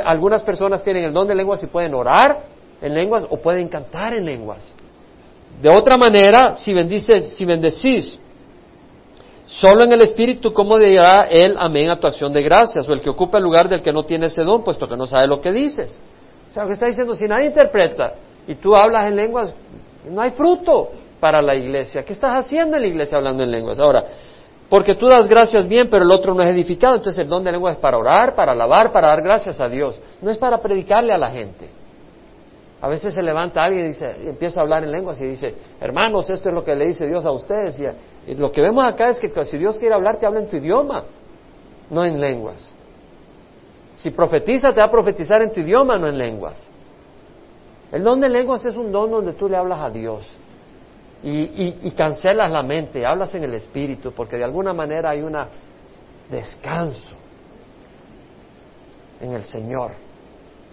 algunas 0.05 0.43
personas 0.43 0.83
tienen 0.83 1.03
el 1.03 1.13
don 1.13 1.27
de 1.27 1.35
lenguas 1.35 1.61
y 1.61 1.67
pueden 1.67 1.93
orar 1.93 2.43
en 2.81 2.93
lenguas 2.93 3.25
o 3.29 3.37
pueden 3.37 3.67
cantar 3.67 4.15
en 4.15 4.25
lenguas. 4.25 4.73
De 5.61 5.69
otra 5.69 5.97
manera, 5.97 6.55
si 6.55 6.73
bendices, 6.73 7.35
si 7.35 7.45
bendecís 7.45 8.19
Solo 9.45 9.83
en 9.83 9.91
el 9.91 10.01
Espíritu, 10.01 10.53
¿cómo 10.53 10.77
dirá 10.77 11.27
él 11.29 11.55
amén 11.59 11.89
a 11.89 11.99
tu 11.99 12.07
acción 12.07 12.31
de 12.31 12.41
gracias? 12.41 12.87
O 12.87 12.93
el 12.93 13.01
que 13.01 13.09
ocupa 13.09 13.37
el 13.37 13.43
lugar 13.43 13.67
del 13.67 13.81
que 13.81 13.91
no 13.91 14.03
tiene 14.03 14.27
ese 14.27 14.41
don, 14.41 14.63
puesto 14.63 14.87
que 14.87 14.95
no 14.95 15.05
sabe 15.05 15.27
lo 15.27 15.41
que 15.41 15.51
dices. 15.51 15.99
O 16.49 16.53
sea, 16.53 16.63
lo 16.63 16.69
que 16.69 16.73
está 16.73 16.87
diciendo, 16.87 17.13
si 17.13 17.27
nadie 17.27 17.47
interpreta 17.47 18.13
y 18.47 18.55
tú 18.55 18.75
hablas 18.75 19.05
en 19.05 19.15
lenguas, 19.15 19.55
no 20.09 20.21
hay 20.21 20.31
fruto 20.31 20.91
para 21.23 21.41
la 21.41 21.55
iglesia. 21.55 22.03
¿Qué 22.03 22.11
estás 22.11 22.35
haciendo 22.35 22.75
en 22.75 22.81
la 22.81 22.87
iglesia 22.89 23.17
hablando 23.17 23.43
en 23.43 23.49
lenguas? 23.49 23.79
Ahora, 23.79 24.03
porque 24.67 24.95
tú 24.95 25.07
das 25.07 25.25
gracias 25.29 25.65
bien, 25.69 25.89
pero 25.89 26.03
el 26.03 26.11
otro 26.11 26.33
no 26.33 26.41
es 26.41 26.49
edificado, 26.49 26.95
entonces 26.95 27.23
el 27.23 27.29
don 27.29 27.41
de 27.45 27.53
lenguas 27.53 27.75
es 27.75 27.79
para 27.79 27.97
orar, 27.97 28.35
para 28.35 28.51
alabar, 28.51 28.91
para 28.91 29.07
dar 29.07 29.21
gracias 29.21 29.61
a 29.61 29.69
Dios. 29.69 29.97
No 30.21 30.29
es 30.29 30.37
para 30.37 30.57
predicarle 30.57 31.13
a 31.13 31.17
la 31.17 31.29
gente. 31.29 31.69
A 32.81 32.89
veces 32.89 33.13
se 33.13 33.21
levanta 33.21 33.63
alguien 33.63 33.85
y, 33.85 33.87
dice, 33.87 34.17
y 34.21 34.27
empieza 34.27 34.59
a 34.59 34.63
hablar 34.63 34.83
en 34.83 34.91
lenguas 34.91 35.21
y 35.21 35.27
dice, 35.27 35.55
hermanos, 35.79 36.29
esto 36.29 36.49
es 36.49 36.55
lo 36.55 36.61
que 36.61 36.75
le 36.75 36.87
dice 36.87 37.07
Dios 37.07 37.25
a 37.25 37.31
ustedes. 37.31 37.81
Y, 38.27 38.35
lo 38.35 38.51
que 38.51 38.61
vemos 38.61 38.83
acá 38.83 39.07
es 39.07 39.17
que 39.17 39.45
si 39.45 39.57
Dios 39.57 39.79
quiere 39.79 39.95
hablar, 39.95 40.17
te 40.17 40.25
habla 40.25 40.41
en 40.41 40.49
tu 40.49 40.57
idioma, 40.57 41.05
no 41.89 42.03
en 42.03 42.19
lenguas. 42.19 42.75
Si 43.95 44.11
profetiza, 44.11 44.73
te 44.73 44.81
va 44.81 44.87
a 44.87 44.91
profetizar 44.91 45.41
en 45.41 45.53
tu 45.53 45.61
idioma, 45.61 45.97
no 45.97 46.09
en 46.09 46.17
lenguas. 46.17 46.69
El 47.93 48.03
don 48.03 48.19
de 48.19 48.27
lenguas 48.27 48.65
es 48.65 48.75
un 48.75 48.91
don 48.91 49.09
donde 49.09 49.31
tú 49.31 49.47
le 49.47 49.55
hablas 49.55 49.79
a 49.79 49.89
Dios 49.89 50.42
y, 51.23 51.87
y 51.87 51.91
cancelas 51.91 52.51
la 52.51 52.63
mente, 52.63 53.05
hablas 53.05 53.33
en 53.35 53.45
el 53.45 53.53
espíritu, 53.53 54.11
porque 54.11 54.37
de 54.37 54.43
alguna 54.43 54.73
manera 54.73 55.11
hay 55.11 55.21
un 55.21 55.37
descanso 56.29 57.15
en 59.21 59.33
el 59.33 59.43
Señor. 59.43 59.91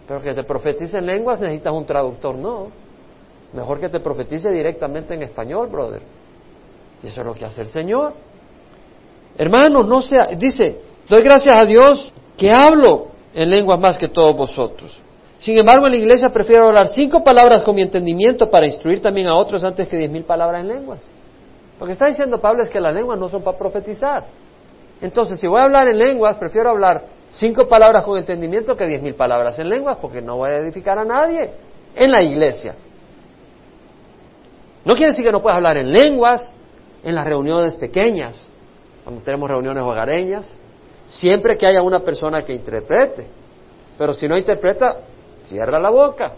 Pero 0.07 0.21
que 0.21 0.35
te 0.35 0.43
profetice 0.43 0.99
en 0.99 1.07
lenguas 1.07 1.39
necesitas 1.39 1.73
un 1.73 1.87
traductor, 1.87 2.35
no. 2.35 2.69
Mejor 3.53 3.81
que 3.81 3.89
te 3.89 4.01
profetice 4.01 4.51
directamente 4.51 5.15
en 5.15 5.23
español, 5.23 5.69
brother. 5.69 6.03
Y 7.03 7.07
eso 7.07 7.21
es 7.21 7.27
lo 7.27 7.35
que 7.35 7.45
hace 7.45 7.63
el 7.63 7.69
Señor. 7.69 8.13
Hermanos, 9.39 9.87
no 9.87 10.03
sea, 10.03 10.27
dice, 10.37 10.81
doy 11.09 11.23
gracias 11.23 11.57
a 11.57 11.65
Dios 11.65 12.13
que 12.37 12.51
hablo 12.51 13.09
en 13.33 13.51
lenguas 13.51 13.79
más 13.79 13.99
que 13.99 14.09
todos 14.09 14.37
vosotros. 14.37 15.00
Sin 15.41 15.59
embargo, 15.59 15.87
en 15.87 15.93
la 15.93 15.99
iglesia 15.99 16.29
prefiero 16.29 16.67
hablar 16.67 16.87
cinco 16.89 17.25
palabras 17.25 17.63
con 17.63 17.75
mi 17.75 17.81
entendimiento 17.81 18.51
para 18.51 18.67
instruir 18.67 19.01
también 19.01 19.27
a 19.27 19.35
otros 19.35 19.65
antes 19.65 19.89
que 19.89 19.97
diez 19.97 20.11
mil 20.11 20.25
palabras 20.25 20.61
en 20.61 20.69
lenguas. 20.69 21.03
Lo 21.81 21.87
que 21.87 21.93
está 21.93 22.09
diciendo 22.09 22.39
Pablo 22.39 22.63
es 22.63 22.69
que 22.69 22.79
las 22.79 22.95
lenguas 22.95 23.19
no 23.19 23.27
son 23.27 23.43
para 23.43 23.57
profetizar. 23.57 24.27
Entonces, 25.01 25.41
si 25.41 25.47
voy 25.47 25.59
a 25.59 25.63
hablar 25.63 25.89
en 25.89 25.97
lenguas, 25.97 26.37
prefiero 26.37 26.69
hablar 26.69 27.05
cinco 27.31 27.67
palabras 27.67 28.05
con 28.05 28.19
entendimiento 28.19 28.77
que 28.77 28.87
diez 28.87 29.01
mil 29.01 29.15
palabras 29.15 29.59
en 29.59 29.71
lenguas, 29.71 29.97
porque 29.99 30.21
no 30.21 30.37
voy 30.37 30.51
a 30.51 30.59
edificar 30.59 30.99
a 30.99 31.07
nadie 31.07 31.51
en 31.97 32.13
la 32.13 32.23
iglesia. 32.23 32.77
No 34.85 34.93
quiere 34.93 35.13
decir 35.13 35.25
que 35.25 35.33
no 35.33 35.41
puedas 35.41 35.57
hablar 35.57 35.79
en 35.79 35.91
lenguas 35.91 36.55
en 37.03 37.15
las 37.15 37.25
reuniones 37.25 37.77
pequeñas, 37.77 38.47
cuando 39.05 39.23
tenemos 39.23 39.51
reuniones 39.51 39.83
hogareñas, 39.85 40.55
siempre 41.09 41.57
que 41.57 41.67
haya 41.67 41.81
una 41.81 42.01
persona 42.01 42.43
que 42.43 42.53
interprete. 42.53 43.27
Pero 43.97 44.13
si 44.13 44.29
no 44.29 44.37
interpreta, 44.37 44.99
cierra 45.45 45.79
la 45.79 45.91
boca 45.91 46.33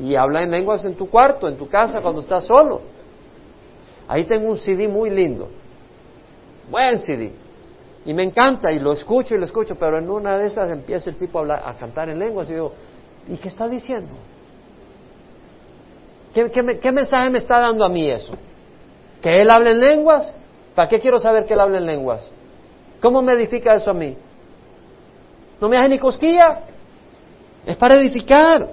y 0.00 0.14
habla 0.14 0.42
en 0.42 0.50
lenguas 0.50 0.84
en 0.84 0.94
tu 0.94 1.08
cuarto, 1.08 1.48
en 1.48 1.56
tu 1.56 1.68
casa, 1.68 2.00
cuando 2.00 2.20
estás 2.20 2.44
solo. 2.44 2.80
Ahí 4.08 4.24
tengo 4.24 4.50
un 4.50 4.58
CD 4.58 4.88
muy 4.88 5.10
lindo, 5.10 5.48
buen 6.70 6.98
CD, 6.98 7.32
y 8.04 8.14
me 8.14 8.22
encanta 8.22 8.72
y 8.72 8.78
lo 8.78 8.92
escucho 8.92 9.34
y 9.34 9.38
lo 9.38 9.44
escucho, 9.44 9.76
pero 9.76 9.98
en 9.98 10.10
una 10.10 10.38
de 10.38 10.46
esas 10.46 10.70
empieza 10.70 11.10
el 11.10 11.16
tipo 11.16 11.38
a, 11.38 11.42
hablar, 11.42 11.62
a 11.64 11.74
cantar 11.74 12.08
en 12.08 12.18
lenguas 12.18 12.48
y 12.50 12.54
digo, 12.54 12.72
¿y 13.28 13.36
qué 13.36 13.48
está 13.48 13.68
diciendo? 13.68 14.14
¿Qué, 16.32 16.92
mensaje 16.92 17.30
me 17.30 17.38
está 17.38 17.60
dando 17.60 17.84
a 17.84 17.88
mí 17.88 18.08
eso? 18.08 18.34
¿Que 19.20 19.42
él 19.42 19.50
hable 19.50 19.70
en 19.70 19.80
lenguas? 19.80 20.36
¿Para 20.74 20.88
qué 20.88 21.00
quiero 21.00 21.18
saber 21.18 21.44
que 21.44 21.54
él 21.54 21.60
hable 21.60 21.78
en 21.78 21.86
lenguas? 21.86 22.30
¿Cómo 23.02 23.20
me 23.20 23.32
edifica 23.32 23.74
eso 23.74 23.90
a 23.90 23.94
mí? 23.94 24.16
¿No 25.60 25.68
me 25.68 25.76
hace 25.76 25.88
ni 25.88 25.98
cosquilla? 25.98 26.60
Es 27.66 27.76
para 27.76 27.96
edificar. 27.96 28.68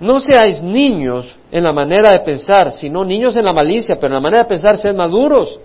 No 0.00 0.18
seáis 0.18 0.60
niños 0.62 1.36
en 1.50 1.62
la 1.62 1.72
manera 1.72 2.10
de 2.10 2.20
pensar, 2.20 2.72
sino 2.72 3.04
niños 3.04 3.36
en 3.36 3.44
la 3.44 3.52
malicia, 3.52 3.94
pero 3.96 4.08
en 4.08 4.14
la 4.14 4.20
manera 4.20 4.42
de 4.42 4.48
pensar 4.48 4.76
sed 4.76 4.96
maduros. 4.96 5.60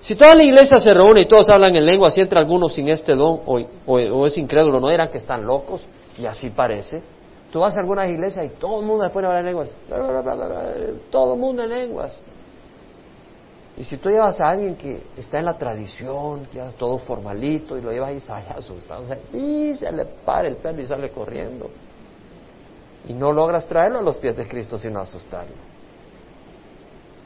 Si 0.00 0.14
toda 0.14 0.34
la 0.34 0.44
iglesia 0.44 0.78
se 0.78 0.94
reúne 0.94 1.22
y 1.22 1.26
todos 1.26 1.48
hablan 1.48 1.74
en 1.74 1.84
lengua, 1.84 2.10
si 2.10 2.20
entra 2.20 2.38
alguno 2.38 2.68
sin 2.68 2.88
este 2.88 3.14
don 3.14 3.40
o, 3.44 4.26
es 4.26 4.38
incrédulo, 4.38 4.80
no 4.80 4.88
dirán 4.88 5.08
que 5.08 5.18
están 5.18 5.44
locos, 5.44 5.82
y 6.16 6.24
así 6.24 6.50
parece. 6.50 7.02
Tú 7.52 7.60
vas 7.60 7.76
a 7.76 7.80
algunas 7.80 8.08
iglesias 8.08 8.46
y 8.46 8.48
todo 8.60 8.80
el 8.80 8.86
mundo 8.86 9.04
después 9.04 9.24
habla 9.26 9.40
en 9.40 9.46
lenguas, 9.46 9.76
todo 11.10 11.34
el 11.34 11.40
mundo 11.40 11.62
en 11.62 11.68
lenguas. 11.68 12.16
Y 13.78 13.84
si 13.84 13.96
tú 13.98 14.10
llevas 14.10 14.40
a 14.40 14.48
alguien 14.48 14.74
que 14.74 15.04
está 15.16 15.38
en 15.38 15.44
la 15.44 15.56
tradición, 15.56 16.46
que 16.46 16.58
es 16.58 16.74
todo 16.74 16.98
formalito, 16.98 17.78
y 17.78 17.80
lo 17.80 17.92
llevas 17.92 18.10
ahí, 18.10 18.20
sale 18.20 18.46
asustado, 18.56 19.04
y 19.32 19.72
se 19.76 19.92
le 19.92 20.04
para 20.04 20.48
el 20.48 20.56
pelo 20.56 20.82
y 20.82 20.86
sale 20.86 21.10
corriendo. 21.10 21.70
Y 23.06 23.12
no 23.12 23.32
logras 23.32 23.68
traerlo 23.68 24.00
a 24.00 24.02
los 24.02 24.18
pies 24.18 24.36
de 24.36 24.48
Cristo 24.48 24.78
sino 24.78 24.98
asustarlo. 24.98 25.54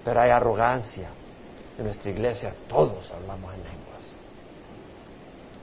Pero 0.05 0.21
hay 0.21 0.29
arrogancia, 0.31 1.09
en 1.79 1.85
nuestra 1.85 2.11
iglesia 2.11 2.55
todos 2.69 3.11
hablamos 3.13 3.55
en 3.55 3.63
lenguas. 3.65 4.03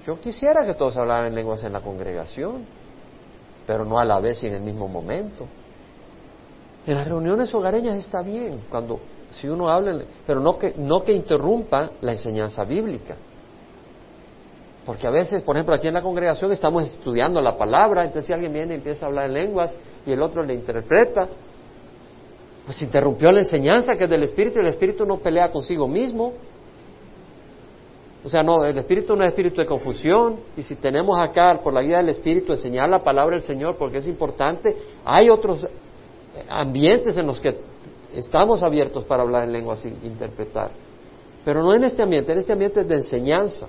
Yo 0.04 0.20
quisiera 0.20 0.66
que 0.66 0.74
todos 0.74 0.98
hablaran 0.98 1.28
en 1.28 1.36
lenguas 1.36 1.64
en 1.64 1.74
la 1.74 1.82
congregación, 1.82 2.66
pero 3.68 3.86
no 3.86 4.00
a 4.00 4.06
la 4.06 4.20
vez 4.20 4.42
y 4.42 4.48
en 4.48 4.56
el 4.56 4.64
mismo 4.64 4.88
momento. 4.88 5.46
En 6.88 6.96
las 6.96 7.08
reuniones 7.08 7.54
hogareñas 7.54 7.96
está 7.96 8.24
bien, 8.24 8.64
cuando 8.72 9.00
si 9.32 9.48
uno 9.48 9.70
habla, 9.70 10.04
pero 10.26 10.40
no 10.40 10.58
que, 10.58 10.74
no 10.78 11.04
que 11.04 11.14
interrumpa 11.14 11.92
la 12.02 12.12
enseñanza 12.12 12.64
bíblica. 12.64 13.16
Porque 14.86 15.06
a 15.06 15.12
veces, 15.12 15.44
por 15.44 15.56
ejemplo, 15.56 15.76
aquí 15.76 15.88
en 15.88 15.94
la 15.94 16.02
congregación 16.02 16.52
estamos 16.52 16.84
estudiando 16.84 17.42
la 17.42 17.58
palabra, 17.58 18.04
entonces 18.04 18.26
si 18.26 18.34
alguien 18.34 18.54
viene 18.54 18.74
y 18.74 18.78
empieza 18.78 19.06
a 19.06 19.10
hablar 19.10 19.26
en 19.26 19.34
lenguas 19.34 19.76
y 20.06 20.12
el 20.12 20.22
otro 20.22 20.44
le 20.44 20.54
interpreta, 20.54 21.28
Pues 22.66 22.82
interrumpió 22.84 23.32
la 23.32 23.40
enseñanza 23.40 23.94
que 23.94 24.04
es 24.04 24.10
del 24.10 24.24
Espíritu 24.24 24.60
y 24.60 24.62
el 24.62 24.68
Espíritu 24.68 25.06
no 25.06 25.18
pelea 25.18 25.52
consigo 25.52 25.88
mismo. 25.88 26.34
O 28.24 28.30
sea, 28.30 28.44
no, 28.44 28.64
el 28.64 28.78
Espíritu 28.78 29.16
no 29.16 29.24
es 29.24 29.30
espíritu 29.30 29.62
de 29.62 29.66
confusión. 29.66 30.40
Y 30.56 30.62
si 30.62 30.76
tenemos 30.76 31.18
acá, 31.18 31.60
por 31.64 31.74
la 31.74 31.82
guía 31.82 31.98
del 31.98 32.10
Espíritu, 32.10 32.52
enseñar 32.52 32.90
la 32.90 33.04
palabra 33.04 33.36
del 33.36 33.44
Señor, 33.44 33.76
porque 33.78 33.98
es 33.98 34.08
importante, 34.08 34.76
hay 35.04 35.30
otros 35.30 35.66
ambientes 36.48 37.18
en 37.18 37.26
los 37.26 37.40
que 37.40 37.58
estamos 38.20 38.64
abiertos 38.64 39.06
para 39.06 39.24
hablar 39.24 39.44
en 39.44 39.52
lenguas 39.52 39.84
e 39.86 39.90
interpretar. 40.04 40.72
Pero 41.44 41.64
no 41.64 41.74
en 41.74 41.84
este 41.84 42.04
ambiente, 42.04 42.32
en 42.32 42.40
este 42.40 42.54
ambiente 42.54 42.82
es 42.82 42.88
de 42.88 42.96
enseñanza. 42.96 43.68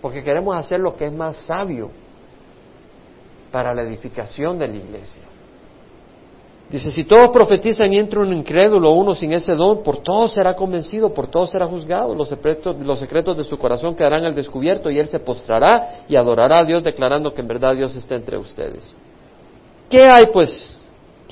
Porque 0.00 0.22
queremos 0.22 0.56
hacer 0.56 0.80
lo 0.80 0.96
que 0.96 1.06
es 1.06 1.12
más 1.12 1.36
sabio 1.36 1.90
para 3.50 3.74
la 3.74 3.82
edificación 3.82 4.58
de 4.58 4.68
la 4.68 4.76
iglesia. 4.76 5.22
Dice, 6.70 6.90
si 6.90 7.04
todos 7.04 7.28
profetizan 7.28 7.92
y 7.92 7.98
entra 7.98 8.20
un 8.20 8.32
incrédulo, 8.32 8.92
uno 8.92 9.14
sin 9.14 9.32
ese 9.32 9.54
don, 9.54 9.82
por 9.82 9.98
todos 9.98 10.32
será 10.32 10.56
convencido, 10.56 11.12
por 11.12 11.26
todos 11.26 11.50
será 11.50 11.66
juzgado, 11.66 12.14
los 12.14 12.30
secretos, 12.30 12.80
los 12.80 12.98
secretos 12.98 13.36
de 13.36 13.44
su 13.44 13.58
corazón 13.58 13.94
quedarán 13.94 14.24
al 14.24 14.34
descubierto 14.34 14.90
y 14.90 14.98
él 14.98 15.06
se 15.06 15.20
postrará 15.20 16.04
y 16.08 16.16
adorará 16.16 16.60
a 16.60 16.64
Dios 16.64 16.82
declarando 16.82 17.34
que 17.34 17.42
en 17.42 17.48
verdad 17.48 17.76
Dios 17.76 17.94
está 17.94 18.14
entre 18.14 18.38
ustedes. 18.38 18.94
¿Qué 19.90 20.02
hay 20.02 20.28
pues 20.32 20.70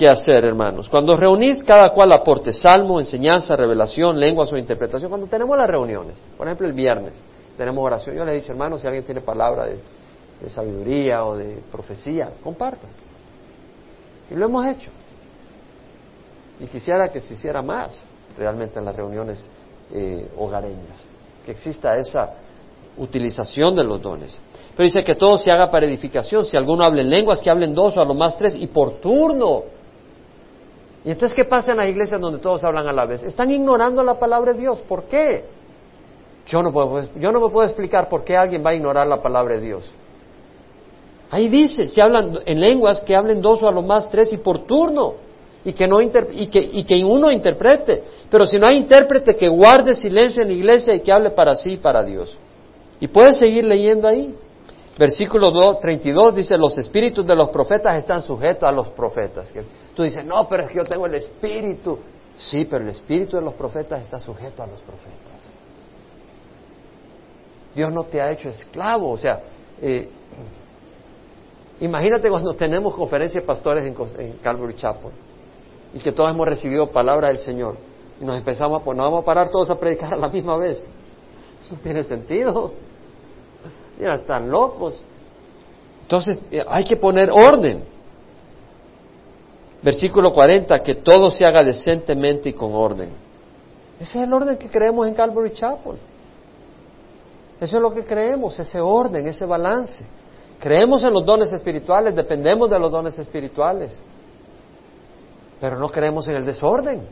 que 0.01 0.09
hacer, 0.09 0.43
hermanos? 0.43 0.89
Cuando 0.89 1.15
reunís, 1.15 1.61
cada 1.61 1.91
cual 1.91 2.11
aporte 2.11 2.53
salmo, 2.53 2.99
enseñanza, 2.99 3.55
revelación, 3.55 4.19
lenguas 4.19 4.51
o 4.51 4.57
interpretación. 4.57 5.11
Cuando 5.11 5.27
tenemos 5.27 5.55
las 5.55 5.69
reuniones, 5.69 6.15
por 6.35 6.47
ejemplo 6.47 6.65
el 6.65 6.73
viernes, 6.73 7.21
tenemos 7.55 7.85
oración. 7.85 8.15
Yo 8.15 8.25
le 8.25 8.31
he 8.31 8.35
dicho, 8.35 8.51
hermanos, 8.51 8.81
si 8.81 8.87
alguien 8.87 9.05
tiene 9.05 9.21
palabra 9.21 9.65
de, 9.65 9.77
de 10.41 10.49
sabiduría 10.49 11.23
o 11.23 11.37
de 11.37 11.61
profecía, 11.71 12.31
compartan. 12.43 12.89
Y 14.31 14.33
lo 14.33 14.45
hemos 14.45 14.65
hecho. 14.65 14.89
Y 16.59 16.65
quisiera 16.65 17.09
que 17.09 17.21
se 17.21 17.35
hiciera 17.35 17.61
más 17.61 18.03
realmente 18.35 18.79
en 18.79 18.85
las 18.85 18.95
reuniones 18.95 19.47
eh, 19.93 20.31
hogareñas, 20.35 21.05
que 21.45 21.51
exista 21.51 21.95
esa 21.95 22.33
utilización 22.97 23.75
de 23.75 23.83
los 23.83 24.01
dones. 24.01 24.35
Pero 24.75 24.83
dice 24.83 25.03
que 25.03 25.13
todo 25.13 25.37
se 25.37 25.51
haga 25.51 25.69
para 25.69 25.85
edificación. 25.85 26.43
Si 26.43 26.57
alguno 26.57 26.83
habla 26.83 27.01
en 27.01 27.09
lenguas, 27.11 27.39
que 27.39 27.51
hablen 27.51 27.75
dos 27.75 27.95
o 27.97 28.01
a 28.01 28.05
lo 28.05 28.15
más 28.15 28.35
tres, 28.35 28.55
y 28.59 28.65
por 28.65 28.93
turno. 28.93 29.80
Y 31.03 31.11
entonces, 31.11 31.35
¿qué 31.35 31.45
pasa 31.45 31.71
en 31.71 31.77
las 31.77 31.89
iglesias 31.89 32.21
donde 32.21 32.39
todos 32.39 32.63
hablan 32.63 32.87
a 32.87 32.93
la 32.93 33.05
vez? 33.05 33.23
Están 33.23 33.49
ignorando 33.49 34.03
la 34.03 34.19
palabra 34.19 34.53
de 34.53 34.59
Dios. 34.59 34.81
¿Por 34.81 35.05
qué? 35.05 35.45
Yo 36.45 36.61
no, 36.61 36.71
puedo, 36.71 37.05
yo 37.17 37.31
no 37.31 37.39
me 37.39 37.49
puedo 37.49 37.65
explicar 37.65 38.07
por 38.07 38.23
qué 38.23 38.35
alguien 38.35 38.63
va 38.65 38.71
a 38.71 38.75
ignorar 38.75 39.07
la 39.07 39.21
palabra 39.21 39.55
de 39.55 39.61
Dios. 39.61 39.91
Ahí 41.31 41.47
dice, 41.47 41.87
si 41.87 42.01
hablan 42.01 42.39
en 42.45 42.59
lenguas, 42.59 43.01
que 43.01 43.15
hablen 43.15 43.41
dos 43.41 43.63
o 43.63 43.67
a 43.67 43.71
lo 43.71 43.81
más 43.81 44.09
tres 44.09 44.33
y 44.33 44.37
por 44.37 44.65
turno 44.65 45.15
y 45.63 45.73
que, 45.73 45.87
no 45.87 46.01
y, 46.01 46.09
que, 46.47 46.59
y 46.59 46.83
que 46.83 47.03
uno 47.03 47.31
interprete. 47.31 48.03
Pero 48.29 48.45
si 48.45 48.57
no 48.57 48.67
hay 48.67 48.77
intérprete, 48.77 49.35
que 49.35 49.47
guarde 49.47 49.93
silencio 49.93 50.41
en 50.41 50.49
la 50.49 50.53
iglesia 50.55 50.95
y 50.95 51.01
que 51.01 51.11
hable 51.11 51.31
para 51.31 51.55
sí 51.55 51.73
y 51.73 51.77
para 51.77 52.03
Dios. 52.03 52.37
Y 52.99 53.07
puedes 53.07 53.37
seguir 53.37 53.65
leyendo 53.65 54.07
ahí. 54.07 54.35
Versículo 54.97 55.77
32 55.77 56.35
dice, 56.35 56.57
los 56.57 56.77
espíritus 56.77 57.25
de 57.25 57.35
los 57.35 57.49
profetas 57.49 57.97
están 57.97 58.21
sujetos 58.21 58.67
a 58.67 58.71
los 58.71 58.89
profetas. 58.89 59.51
Tú 59.95 60.03
dices, 60.03 60.25
no, 60.25 60.47
pero 60.47 60.63
es 60.63 60.69
que 60.69 60.77
yo 60.77 60.83
tengo 60.83 61.05
el 61.05 61.15
espíritu. 61.15 61.99
Sí, 62.35 62.65
pero 62.65 62.83
el 62.83 62.89
espíritu 62.89 63.37
de 63.37 63.41
los 63.41 63.53
profetas 63.53 64.01
está 64.01 64.19
sujeto 64.19 64.63
a 64.63 64.67
los 64.67 64.81
profetas. 64.81 65.49
Dios 67.73 67.91
no 67.91 68.03
te 68.03 68.21
ha 68.21 68.31
hecho 68.31 68.49
esclavo. 68.49 69.11
O 69.11 69.17
sea, 69.17 69.41
eh, 69.81 70.09
imagínate 71.79 72.29
cuando 72.29 72.53
tenemos 72.53 72.93
conferencias 72.93 73.43
de 73.43 73.47
pastores 73.47 73.85
en, 73.85 73.95
en 74.19 74.33
Calvary 74.37 74.75
Chapel 74.75 75.11
y 75.93 75.99
que 75.99 76.11
todos 76.11 76.31
hemos 76.31 76.47
recibido 76.47 76.91
palabra 76.91 77.29
del 77.29 77.37
Señor 77.37 77.77
y 78.19 78.25
nos 78.25 78.37
empezamos 78.37 78.81
a 78.81 78.83
poner, 78.83 78.97
no 78.97 79.03
vamos 79.05 79.23
a 79.23 79.25
parar 79.25 79.49
todos 79.49 79.69
a 79.69 79.79
predicar 79.79 80.13
a 80.13 80.17
la 80.17 80.29
misma 80.29 80.57
vez. 80.57 80.85
No 81.71 81.77
tiene 81.77 82.03
sentido. 82.03 82.73
Ya 84.01 84.15
están 84.15 84.49
locos. 84.49 85.01
Entonces 86.01 86.41
eh, 86.51 86.63
hay 86.67 86.83
que 86.83 86.97
poner 86.97 87.29
orden. 87.29 87.83
Versículo 89.81 90.31
40, 90.31 90.79
que 90.83 90.95
todo 90.95 91.31
se 91.31 91.45
haga 91.45 91.63
decentemente 91.63 92.49
y 92.49 92.53
con 92.53 92.73
orden. 92.73 93.09
Ese 93.99 94.19
es 94.19 94.27
el 94.27 94.33
orden 94.33 94.57
que 94.57 94.69
creemos 94.69 95.07
en 95.07 95.13
Calvary 95.13 95.51
Chapel. 95.51 95.95
Eso 97.59 97.77
es 97.77 97.81
lo 97.81 97.93
que 97.93 98.03
creemos, 98.03 98.59
ese 98.59 98.79
orden, 98.79 99.27
ese 99.27 99.45
balance. 99.45 100.05
Creemos 100.59 101.03
en 101.03 101.13
los 101.13 101.25
dones 101.25 101.51
espirituales, 101.51 102.15
dependemos 102.15 102.69
de 102.69 102.79
los 102.79 102.91
dones 102.91 103.17
espirituales 103.17 104.01
pero 105.61 105.77
no 105.77 105.89
creemos 105.89 106.27
en 106.27 106.35
el 106.35 106.43
desorden. 106.43 107.07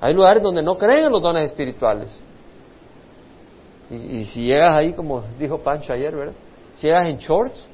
Hay 0.00 0.12
lugares 0.12 0.42
donde 0.42 0.60
no 0.60 0.76
creen 0.76 1.06
en 1.06 1.12
los 1.12 1.22
dones 1.22 1.44
espirituales. 1.44 2.18
Y, 3.90 4.24
si 4.24 4.44
llegas 4.44 4.76
ahí, 4.76 4.92
como 4.92 5.24
dijo 5.38 5.58
Pancho 5.58 5.92
ayer, 5.92 6.14
¿verdad? 6.14 6.34
Si 6.74 6.86
llegas 6.86 7.06
en 7.06 7.18
shorts, 7.18 7.66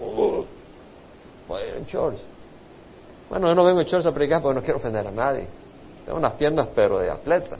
uh, 0.00 0.44
ir 1.68 1.76
en 1.76 1.84
shorts. 1.84 2.22
Bueno, 3.28 3.48
yo 3.48 3.54
no 3.54 3.64
vengo 3.64 3.80
en 3.80 3.86
shorts 3.86 4.06
a 4.06 4.12
predicar 4.12 4.40
porque 4.40 4.54
no 4.58 4.62
quiero 4.62 4.78
ofender 4.78 5.06
a 5.06 5.10
nadie. 5.10 5.48
Tengo 6.04 6.18
unas 6.18 6.32
piernas, 6.32 6.68
pero 6.74 6.98
de 6.98 7.10
atleta. 7.10 7.56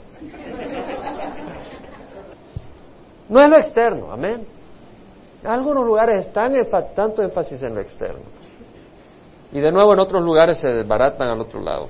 No 3.29 3.39
es 3.39 3.49
lo 3.49 3.57
externo, 3.57 4.11
amén. 4.11 4.45
algunos 5.45 5.85
lugares 5.85 6.25
están 6.25 6.53
tanto 6.93 7.21
énfasis 7.21 7.61
en 7.61 7.75
lo 7.75 7.81
externo. 7.81 8.23
Y 9.53 9.59
de 9.59 9.71
nuevo 9.71 9.93
en 9.93 9.99
otros 9.99 10.23
lugares 10.23 10.57
se 10.57 10.69
desbaratan 10.69 11.29
al 11.29 11.39
otro 11.39 11.61
lado. 11.61 11.87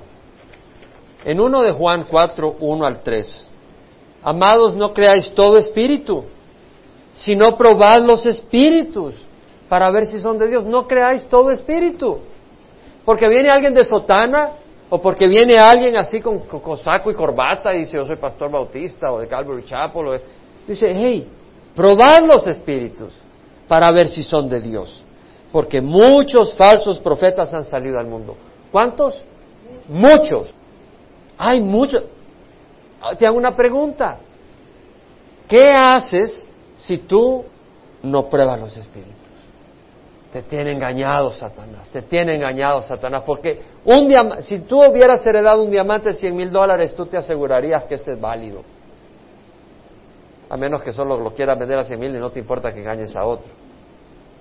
En 1.24 1.40
uno 1.40 1.62
de 1.62 1.72
Juan 1.72 2.04
4, 2.08 2.56
1 2.60 2.84
al 2.84 3.00
3. 3.00 3.48
Amados, 4.22 4.74
no 4.76 4.92
creáis 4.92 5.32
todo 5.32 5.56
espíritu, 5.58 6.24
sino 7.12 7.56
probad 7.56 8.00
los 8.00 8.24
espíritus 8.26 9.14
para 9.68 9.90
ver 9.90 10.06
si 10.06 10.18
son 10.18 10.38
de 10.38 10.48
Dios. 10.48 10.64
No 10.64 10.86
creáis 10.86 11.26
todo 11.26 11.50
espíritu. 11.50 12.18
Porque 13.04 13.28
viene 13.28 13.50
alguien 13.50 13.74
de 13.74 13.84
sotana 13.84 14.50
o 14.88 15.00
porque 15.00 15.26
viene 15.26 15.58
alguien 15.58 15.96
así 15.96 16.20
con, 16.20 16.42
saco 16.82 17.10
y 17.10 17.14
corbata 17.14 17.74
y 17.74 17.80
dice 17.80 17.96
yo 17.96 18.04
soy 18.04 18.16
pastor 18.16 18.50
bautista 18.50 19.12
o 19.12 19.18
de 19.18 19.26
Calvary 19.26 19.64
Chapel. 19.64 20.20
Dice, 20.66 20.92
hey, 20.94 21.26
probad 21.74 22.24
los 22.24 22.46
espíritus 22.46 23.12
para 23.66 23.90
ver 23.90 24.06
si 24.06 24.22
son 24.22 24.48
de 24.48 24.60
Dios 24.60 25.02
porque 25.52 25.82
muchos 25.82 26.54
falsos 26.54 26.98
profetas 26.98 27.52
han 27.52 27.66
salido 27.66 27.98
al 27.98 28.06
mundo. 28.06 28.34
¿Cuántos? 28.72 29.22
Muchos. 29.88 30.54
Hay 31.36 31.60
muchos. 31.60 32.04
Te 33.18 33.26
hago 33.26 33.36
una 33.36 33.54
pregunta. 33.54 34.18
¿Qué 35.48 35.70
haces 35.70 36.48
si 36.76 36.98
tú 36.98 37.44
no 38.02 38.28
pruebas 38.28 38.60
los 38.60 38.76
espíritus? 38.76 39.16
Te 40.32 40.42
tiene 40.42 40.72
engañado 40.72 41.30
Satanás, 41.30 41.90
te 41.90 42.02
tiene 42.02 42.36
engañado 42.36 42.80
Satanás, 42.80 43.22
porque 43.26 43.60
si 44.40 44.60
tú 44.60 44.82
hubieras 44.82 45.24
heredado 45.26 45.62
un 45.62 45.70
diamante 45.70 46.08
de 46.08 46.14
100 46.14 46.34
mil 46.34 46.50
dólares, 46.50 46.94
tú 46.94 47.04
te 47.04 47.18
asegurarías 47.18 47.84
que 47.84 47.96
ese 47.96 48.12
es 48.12 48.20
válido. 48.20 48.62
A 50.48 50.56
menos 50.56 50.82
que 50.82 50.92
solo 50.92 51.18
lo 51.18 51.34
quieras 51.34 51.58
vender 51.58 51.78
a 51.78 51.84
100 51.84 52.00
mil 52.00 52.16
y 52.16 52.18
no 52.18 52.30
te 52.30 52.40
importa 52.40 52.72
que 52.72 52.80
engañes 52.80 53.14
a 53.14 53.24
otro. 53.24 53.52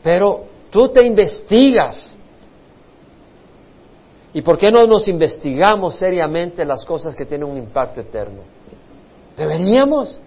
Pero 0.02 0.46
Tú 0.72 0.88
te 0.88 1.04
investigas. 1.04 2.18
¿Y 4.34 4.42
por 4.42 4.58
qué 4.58 4.72
no 4.72 4.88
nos 4.88 5.08
investigamos 5.08 5.96
seriamente 5.96 6.64
las 6.64 6.86
cosas 6.86 7.16
que 7.16 7.26
tienen 7.26 7.50
un 7.50 7.58
impacto 7.58 8.02
eterno? 8.02 8.42
Deberíamos. 9.36 10.20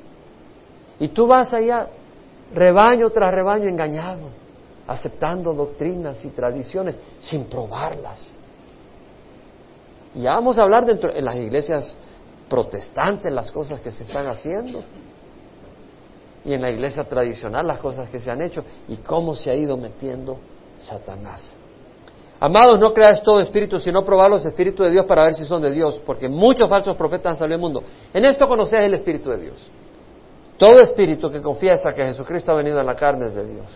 Y 0.99 1.09
tú 1.09 1.27
vas 1.27 1.55
allá, 1.55 1.89
rebaño 2.53 3.11
tras 3.11 3.33
rebaño, 3.33 3.67
engañado, 3.67 4.29
aceptando 4.87 5.55
doctrinas 5.55 6.25
y 6.25 6.29
tradiciones 6.29 6.99
sin 7.19 7.45
probarlas. 7.47 8.31
Y 10.15 10.23
ya 10.23 10.35
vamos 10.35 10.59
a 10.59 10.63
hablar 10.63 10.85
dentro 10.85 11.13
en 11.13 11.25
las 11.25 11.37
iglesias 11.37 11.95
protestantes 12.49 13.33
las 13.33 13.51
cosas 13.51 13.81
que 13.81 13.91
se 13.91 14.05
están 14.05 14.27
haciendo 14.27 14.85
y 16.45 16.53
en 16.53 16.61
la 16.61 16.71
iglesia 16.71 17.05
tradicional 17.05 17.67
las 17.67 17.79
cosas 17.79 18.09
que 18.11 18.21
se 18.21 18.31
han 18.31 18.43
hecho 18.43 18.65
y 18.87 18.99
cómo 18.99 19.35
se 19.35 19.51
ha 19.51 19.55
ido 19.55 19.77
metiendo 19.77 20.39
Satanás. 20.79 21.57
Amados, 22.45 22.79
no 22.79 22.93
creáis 22.93 23.23
todo 23.23 23.41
espíritu, 23.41 23.79
sino 23.79 24.05
probad 24.05 24.29
los 24.29 24.45
espíritus 24.45 24.85
de 24.85 24.93
Dios 24.93 25.07
para 25.07 25.25
ver 25.25 25.33
si 25.33 25.47
son 25.47 25.63
de 25.63 25.71
Dios, 25.71 26.03
porque 26.05 26.29
muchos 26.29 26.69
falsos 26.69 26.95
profetas 26.95 27.33
han 27.33 27.39
salido 27.39 27.55
al 27.55 27.61
mundo. 27.63 27.83
En 28.13 28.23
esto 28.27 28.47
conocéis 28.47 28.83
el 28.83 28.93
espíritu 28.93 29.31
de 29.31 29.39
Dios. 29.39 29.71
Todo 30.59 30.79
espíritu 30.81 31.31
que 31.31 31.41
confiesa 31.41 31.95
que 31.95 32.05
Jesucristo 32.05 32.53
ha 32.53 32.57
venido 32.57 32.79
en 32.79 32.85
la 32.85 32.97
carne 32.97 33.29
es 33.29 33.35
de 33.35 33.47
Dios. 33.47 33.67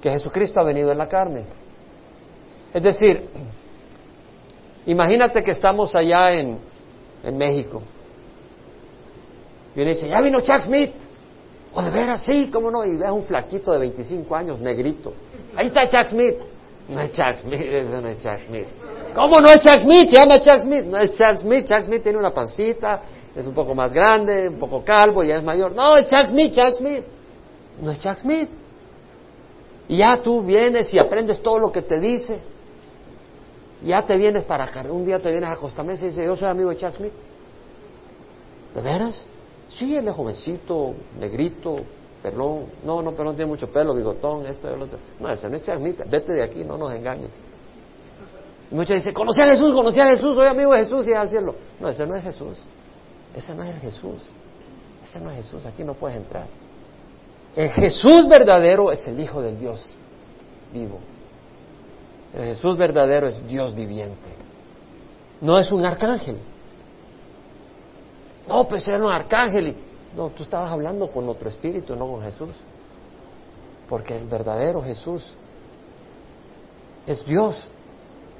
Que 0.00 0.10
Jesucristo 0.12 0.60
ha 0.60 0.64
venido 0.64 0.90
en 0.90 0.96
la 0.96 1.06
carne. 1.06 1.44
Es 2.72 2.82
decir, 2.82 3.28
imagínate 4.86 5.42
que 5.42 5.50
estamos 5.50 5.94
allá 5.94 6.32
en, 6.32 6.56
en 7.22 7.36
México 7.36 7.82
y 9.76 9.80
uno 9.80 9.90
dice, 9.90 10.08
ya 10.08 10.22
vino 10.22 10.40
Chuck 10.40 10.60
Smith. 10.60 10.94
O 11.74 11.82
de 11.82 11.90
veras, 11.90 12.24
sí, 12.24 12.50
cómo 12.50 12.70
no. 12.70 12.84
Y 12.86 12.96
ves 12.96 13.10
un 13.10 13.24
flaquito 13.24 13.72
de 13.72 13.78
25 13.78 14.34
años, 14.34 14.58
negrito. 14.58 15.12
Ahí 15.56 15.66
está 15.66 15.88
Chuck 15.88 16.08
Smith. 16.08 16.36
No 16.88 17.00
es 17.00 17.12
Chuck 17.12 17.36
Smith, 17.36 17.60
ese 17.60 18.00
no 18.00 18.08
es 18.08 18.18
Chuck 18.22 18.40
Smith. 18.46 18.66
¿Cómo 19.14 19.40
no 19.40 19.48
es 19.48 19.60
Chuck 19.60 19.78
Smith? 19.78 20.08
Se 20.08 20.16
llama 20.16 20.40
Chuck 20.40 20.60
Smith. 20.60 20.84
No 20.84 20.98
es 20.98 21.12
Chuck 21.12 21.38
Smith. 21.38 21.66
Chuck 21.66 21.84
Smith 21.84 22.02
tiene 22.02 22.18
una 22.18 22.32
pancita, 22.32 23.02
es 23.34 23.46
un 23.46 23.54
poco 23.54 23.74
más 23.74 23.92
grande, 23.92 24.48
un 24.48 24.58
poco 24.58 24.84
calvo, 24.84 25.22
ya 25.22 25.36
es 25.36 25.42
mayor. 25.42 25.72
No, 25.72 25.96
es 25.96 26.06
Chuck 26.06 26.26
Smith, 26.26 26.52
Chuck 26.52 26.74
Smith. 26.74 27.04
No 27.80 27.90
es 27.92 28.00
Chuck 28.00 28.18
Smith. 28.18 28.48
Y 29.88 29.98
ya 29.98 30.22
tú 30.22 30.42
vienes 30.42 30.92
y 30.94 30.98
aprendes 30.98 31.40
todo 31.42 31.58
lo 31.58 31.72
que 31.72 31.82
te 31.82 31.98
dice. 31.98 32.40
Ya 33.82 34.04
te 34.06 34.16
vienes 34.16 34.44
para 34.44 34.64
acá. 34.64 34.82
Un 34.88 35.04
día 35.04 35.18
te 35.18 35.30
vienes 35.30 35.50
a 35.50 35.56
Costamesa 35.56 36.04
y 36.04 36.08
dices, 36.08 36.24
yo 36.24 36.36
soy 36.36 36.48
amigo 36.48 36.70
de 36.70 36.76
Chuck 36.76 36.94
Smith. 36.94 37.12
¿De 38.74 38.82
veras? 38.82 39.24
Sí, 39.68 39.96
él 39.96 40.06
es 40.06 40.14
jovencito, 40.14 40.94
negrito, 41.18 41.76
pelón. 42.22 42.66
No, 42.84 43.02
no, 43.02 43.12
pero 43.12 43.24
no 43.24 43.30
tiene 43.34 43.46
mucho 43.46 43.70
pelo, 43.70 43.94
bigotón, 43.94 44.46
esto 44.46 44.70
y 44.70 44.78
lo 44.78 44.84
otro. 44.84 44.98
No, 45.18 45.30
ese 45.30 45.48
no 45.48 45.56
es 45.56 45.62
Chuck 45.62 45.76
Smith. 45.76 46.02
Vete 46.08 46.32
de 46.32 46.42
aquí, 46.42 46.64
no 46.64 46.76
nos 46.76 46.92
engañes. 46.92 47.32
Y 48.70 48.74
muchos 48.74 48.96
dicen, 48.96 49.12
conocí 49.12 49.42
a 49.42 49.46
Jesús, 49.46 49.72
conocí 49.72 50.00
a 50.00 50.06
Jesús, 50.06 50.34
soy 50.34 50.46
amigo 50.46 50.72
de 50.72 50.78
Jesús 50.78 51.08
y 51.08 51.12
al 51.12 51.28
cielo. 51.28 51.54
No, 51.80 51.88
ese 51.88 52.06
no 52.06 52.14
es 52.14 52.22
Jesús. 52.22 52.58
Ese 53.34 53.54
no 53.54 53.64
es 53.64 53.80
Jesús. 53.80 54.20
Ese 55.02 55.20
no 55.20 55.30
es 55.30 55.36
Jesús. 55.38 55.66
Aquí 55.66 55.82
no 55.82 55.94
puedes 55.94 56.16
entrar. 56.16 56.46
El 57.56 57.70
Jesús 57.70 58.28
verdadero 58.28 58.92
es 58.92 59.06
el 59.08 59.18
Hijo 59.18 59.42
del 59.42 59.58
Dios 59.58 59.96
vivo. 60.72 60.98
El 62.32 62.44
Jesús 62.44 62.76
verdadero 62.76 63.26
es 63.26 63.46
Dios 63.48 63.74
viviente. 63.74 64.30
No 65.40 65.58
es 65.58 65.72
un 65.72 65.84
arcángel. 65.84 66.38
No, 68.46 68.68
pues 68.68 68.86
era 68.86 68.98
un 68.98 69.10
arcángel. 69.10 69.68
Y... 69.68 69.76
No, 70.16 70.28
tú 70.30 70.42
estabas 70.42 70.70
hablando 70.70 71.08
con 71.08 71.28
otro 71.28 71.48
espíritu, 71.48 71.94
no 71.94 72.08
con 72.08 72.22
Jesús. 72.22 72.50
Porque 73.88 74.16
el 74.16 74.26
verdadero 74.26 74.82
Jesús 74.82 75.32
es 77.06 77.24
Dios. 77.24 77.66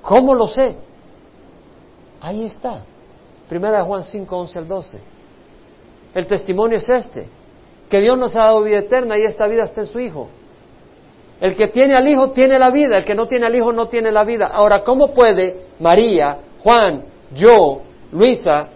¿Cómo 0.03 0.35
lo 0.35 0.47
sé? 0.47 0.77
Ahí 2.21 2.45
está. 2.45 2.83
Primera 3.49 3.79
de 3.79 3.85
Juan 3.85 4.05
5, 4.05 4.37
11 4.37 4.59
al 4.59 4.69
12. 4.69 4.99
El 6.15 6.27
testimonio 6.27 6.79
es 6.79 6.89
este, 6.89 7.29
que 7.89 8.01
Dios 8.01 8.19
nos 8.19 8.35
ha 8.37 8.45
dado 8.45 8.63
vida 8.63 8.79
eterna 8.79 9.17
y 9.19 9.23
esta 9.23 9.47
vida 9.47 9.65
está 9.65 9.83
en 9.83 9.87
su 9.87 10.01
Hijo. 10.01 10.29
El 11.41 11.57
que 11.57 11.69
tiene 11.69 11.97
al 11.97 12.07
Hijo 12.07 12.31
tiene 12.31 12.59
la 12.59 12.71
vida, 12.71 12.99
el 12.99 13.05
que 13.05 13.15
no 13.15 13.27
tiene 13.27 13.47
al 13.47 13.55
Hijo 13.55 13.73
no 13.73 13.89
tiene 13.89 14.13
la 14.13 14.25
vida. 14.25 14.49
Ahora, 14.49 14.83
¿cómo 14.83 15.15
puede 15.15 15.69
María, 15.79 16.39
Juan, 16.63 17.05
yo, 17.33 17.81
Luisa, 18.13 18.69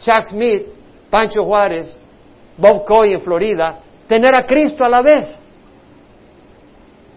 Chuck 0.00 0.24
Smith, 0.24 0.66
Pancho 1.10 1.44
Juárez, 1.44 1.96
Bob 2.56 2.84
Coy 2.84 3.14
en 3.14 3.20
Florida, 3.20 3.78
tener 4.06 4.34
a 4.34 4.46
Cristo 4.46 4.84
a 4.84 4.88
la 4.88 5.02
vez? 5.02 5.26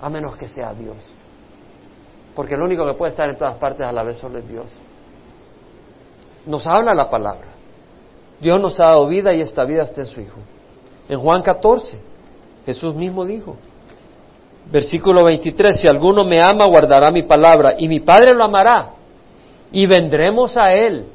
A 0.01 0.09
menos 0.09 0.35
que 0.35 0.47
sea 0.47 0.73
Dios. 0.73 1.13
Porque 2.35 2.55
el 2.55 2.61
único 2.61 2.85
que 2.85 2.93
puede 2.93 3.11
estar 3.11 3.29
en 3.29 3.37
todas 3.37 3.55
partes 3.55 3.87
a 3.87 3.91
la 3.91 4.03
vez 4.03 4.17
solo 4.17 4.39
es 4.39 4.47
Dios. 4.47 4.77
Nos 6.45 6.67
habla 6.67 6.93
la 6.93 7.09
palabra. 7.09 7.47
Dios 8.39 8.59
nos 8.59 8.79
ha 8.79 8.85
dado 8.85 9.07
vida 9.07 9.33
y 9.33 9.41
esta 9.41 9.63
vida 9.63 9.83
está 9.83 10.01
en 10.01 10.07
su 10.07 10.21
Hijo. 10.21 10.39
En 11.07 11.19
Juan 11.19 11.41
14, 11.41 11.99
Jesús 12.65 12.95
mismo 12.95 13.25
dijo, 13.25 13.55
versículo 14.71 15.23
23, 15.23 15.79
si 15.79 15.87
alguno 15.87 16.23
me 16.23 16.39
ama, 16.43 16.65
guardará 16.65 17.11
mi 17.11 17.23
palabra, 17.23 17.75
y 17.77 17.87
mi 17.87 17.99
Padre 17.99 18.33
lo 18.33 18.43
amará, 18.43 18.89
y 19.71 19.85
vendremos 19.85 20.57
a 20.57 20.73
Él, 20.73 21.05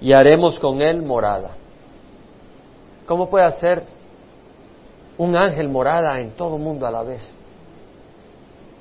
y 0.00 0.12
haremos 0.12 0.58
con 0.58 0.80
Él 0.80 1.02
morada. 1.02 1.56
¿Cómo 3.06 3.28
puede 3.28 3.44
hacer 3.44 3.84
un 5.18 5.36
ángel 5.36 5.68
morada 5.68 6.18
en 6.20 6.32
todo 6.32 6.58
mundo 6.58 6.86
a 6.86 6.90
la 6.90 7.02
vez? 7.02 7.32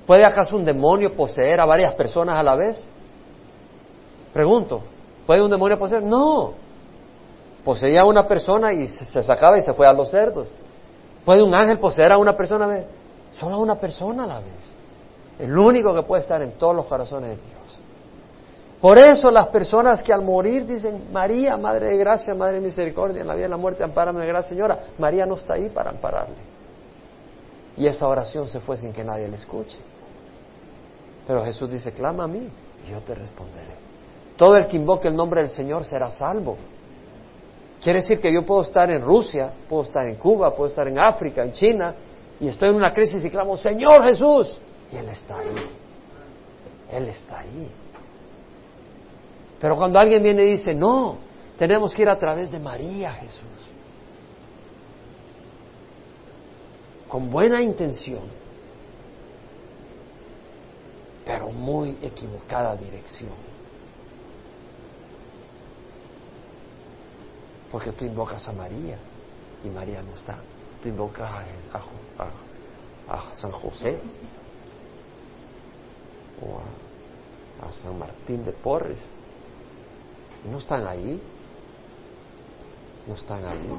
¿Puede 0.07 0.25
acaso 0.25 0.55
un 0.55 0.65
demonio 0.65 1.15
poseer 1.15 1.59
a 1.59 1.65
varias 1.65 1.93
personas 1.93 2.35
a 2.35 2.43
la 2.43 2.55
vez? 2.55 2.89
Pregunto, 4.33 4.81
¿puede 5.25 5.41
un 5.41 5.49
demonio 5.49 5.77
poseer? 5.77 6.03
No. 6.03 6.53
Poseía 7.63 8.01
a 8.01 8.05
una 8.05 8.27
persona 8.27 8.73
y 8.73 8.87
se 8.87 9.23
sacaba 9.23 9.57
y 9.57 9.61
se 9.61 9.73
fue 9.73 9.87
a 9.87 9.93
los 9.93 10.09
cerdos. 10.09 10.47
¿Puede 11.23 11.41
un 11.41 11.53
ángel 11.53 11.79
poseer 11.79 12.11
a 12.11 12.17
una 12.17 12.35
persona 12.35 12.65
a 12.65 12.67
la 12.67 12.73
vez? 12.73 12.85
Solo 13.33 13.55
a 13.55 13.59
una 13.59 13.75
persona 13.75 14.23
a 14.23 14.27
la 14.27 14.39
vez. 14.39 14.73
El 15.39 15.57
único 15.57 15.93
que 15.93 16.03
puede 16.03 16.21
estar 16.21 16.41
en 16.41 16.51
todos 16.53 16.75
los 16.75 16.85
corazones 16.85 17.29
de 17.29 17.35
Dios. 17.35 17.79
Por 18.83 18.97
eso 18.97 19.31
las 19.31 19.47
personas 19.47 20.03
que 20.03 20.11
al 20.11 20.23
morir 20.23 20.65
dicen, 20.65 21.07
María, 21.13 21.55
Madre 21.55 21.85
de 21.85 21.97
Gracia, 21.97 22.35
Madre 22.35 22.55
de 22.55 22.59
Misericordia, 22.59 23.21
en 23.21 23.27
la 23.27 23.33
vida 23.33 23.43
y 23.43 23.45
en 23.45 23.51
la 23.51 23.55
muerte, 23.55 23.81
ampárame 23.81 24.25
gracia, 24.25 24.49
Señora. 24.49 24.77
María 24.97 25.25
no 25.25 25.35
está 25.35 25.53
ahí 25.53 25.69
para 25.69 25.91
ampararle. 25.91 26.35
Y 27.77 27.87
esa 27.87 28.09
oración 28.09 28.49
se 28.49 28.59
fue 28.59 28.75
sin 28.75 28.91
que 28.91 29.01
nadie 29.05 29.29
le 29.29 29.37
escuche. 29.37 29.77
Pero 31.25 31.45
Jesús 31.45 31.71
dice, 31.71 31.93
clama 31.93 32.25
a 32.25 32.27
mí 32.27 32.45
y 32.85 32.91
yo 32.91 32.99
te 33.03 33.15
responderé. 33.15 33.73
Todo 34.35 34.57
el 34.57 34.67
que 34.67 34.75
invoque 34.75 35.07
el 35.07 35.15
nombre 35.15 35.39
del 35.39 35.49
Señor 35.49 35.85
será 35.85 36.11
salvo. 36.11 36.57
Quiere 37.81 37.99
decir 37.99 38.19
que 38.19 38.33
yo 38.33 38.45
puedo 38.45 38.63
estar 38.63 38.91
en 38.91 39.01
Rusia, 39.01 39.49
puedo 39.69 39.83
estar 39.83 40.05
en 40.05 40.15
Cuba, 40.15 40.53
puedo 40.53 40.67
estar 40.67 40.89
en 40.89 40.99
África, 40.99 41.41
en 41.41 41.53
China, 41.53 41.95
y 42.37 42.49
estoy 42.49 42.67
en 42.67 42.75
una 42.75 42.91
crisis 42.91 43.23
y 43.23 43.29
clamo, 43.29 43.55
Señor 43.55 44.03
Jesús, 44.03 44.59
y 44.91 44.97
Él 44.97 45.07
está 45.07 45.39
ahí. 45.39 45.69
Él 46.91 47.07
está 47.07 47.39
ahí. 47.39 47.71
Pero 49.63 49.77
cuando 49.77 49.97
alguien 49.97 50.21
viene 50.21 50.43
y 50.43 50.51
dice, 50.57 50.75
no, 50.75 51.19
tenemos 51.57 51.95
que 51.95 52.01
ir 52.01 52.09
a 52.09 52.17
través 52.17 52.51
de 52.51 52.59
María 52.59 53.13
Jesús, 53.13 53.47
con 57.07 57.31
buena 57.31 57.61
intención, 57.61 58.23
pero 61.23 61.49
muy 61.49 61.97
equivocada 62.01 62.75
dirección. 62.75 63.31
Porque 67.71 67.93
tú 67.93 68.03
invocas 68.03 68.45
a 68.49 68.51
María 68.51 68.97
y 69.63 69.69
María 69.69 70.01
no 70.01 70.13
está. 70.13 70.39
Tú 70.81 70.89
invocas 70.89 71.31
a, 71.71 73.13
a, 73.15 73.33
San 73.33 73.51
José 73.51 73.97
o 76.41 77.65
a, 77.65 77.71
San 77.71 77.97
Martín 77.97 78.43
de 78.43 78.51
Porres. 78.51 78.99
No 80.49 80.57
están 80.57 80.87
ahí. 80.87 81.21
No 83.07 83.15
están 83.15 83.45
ahí. 83.45 83.77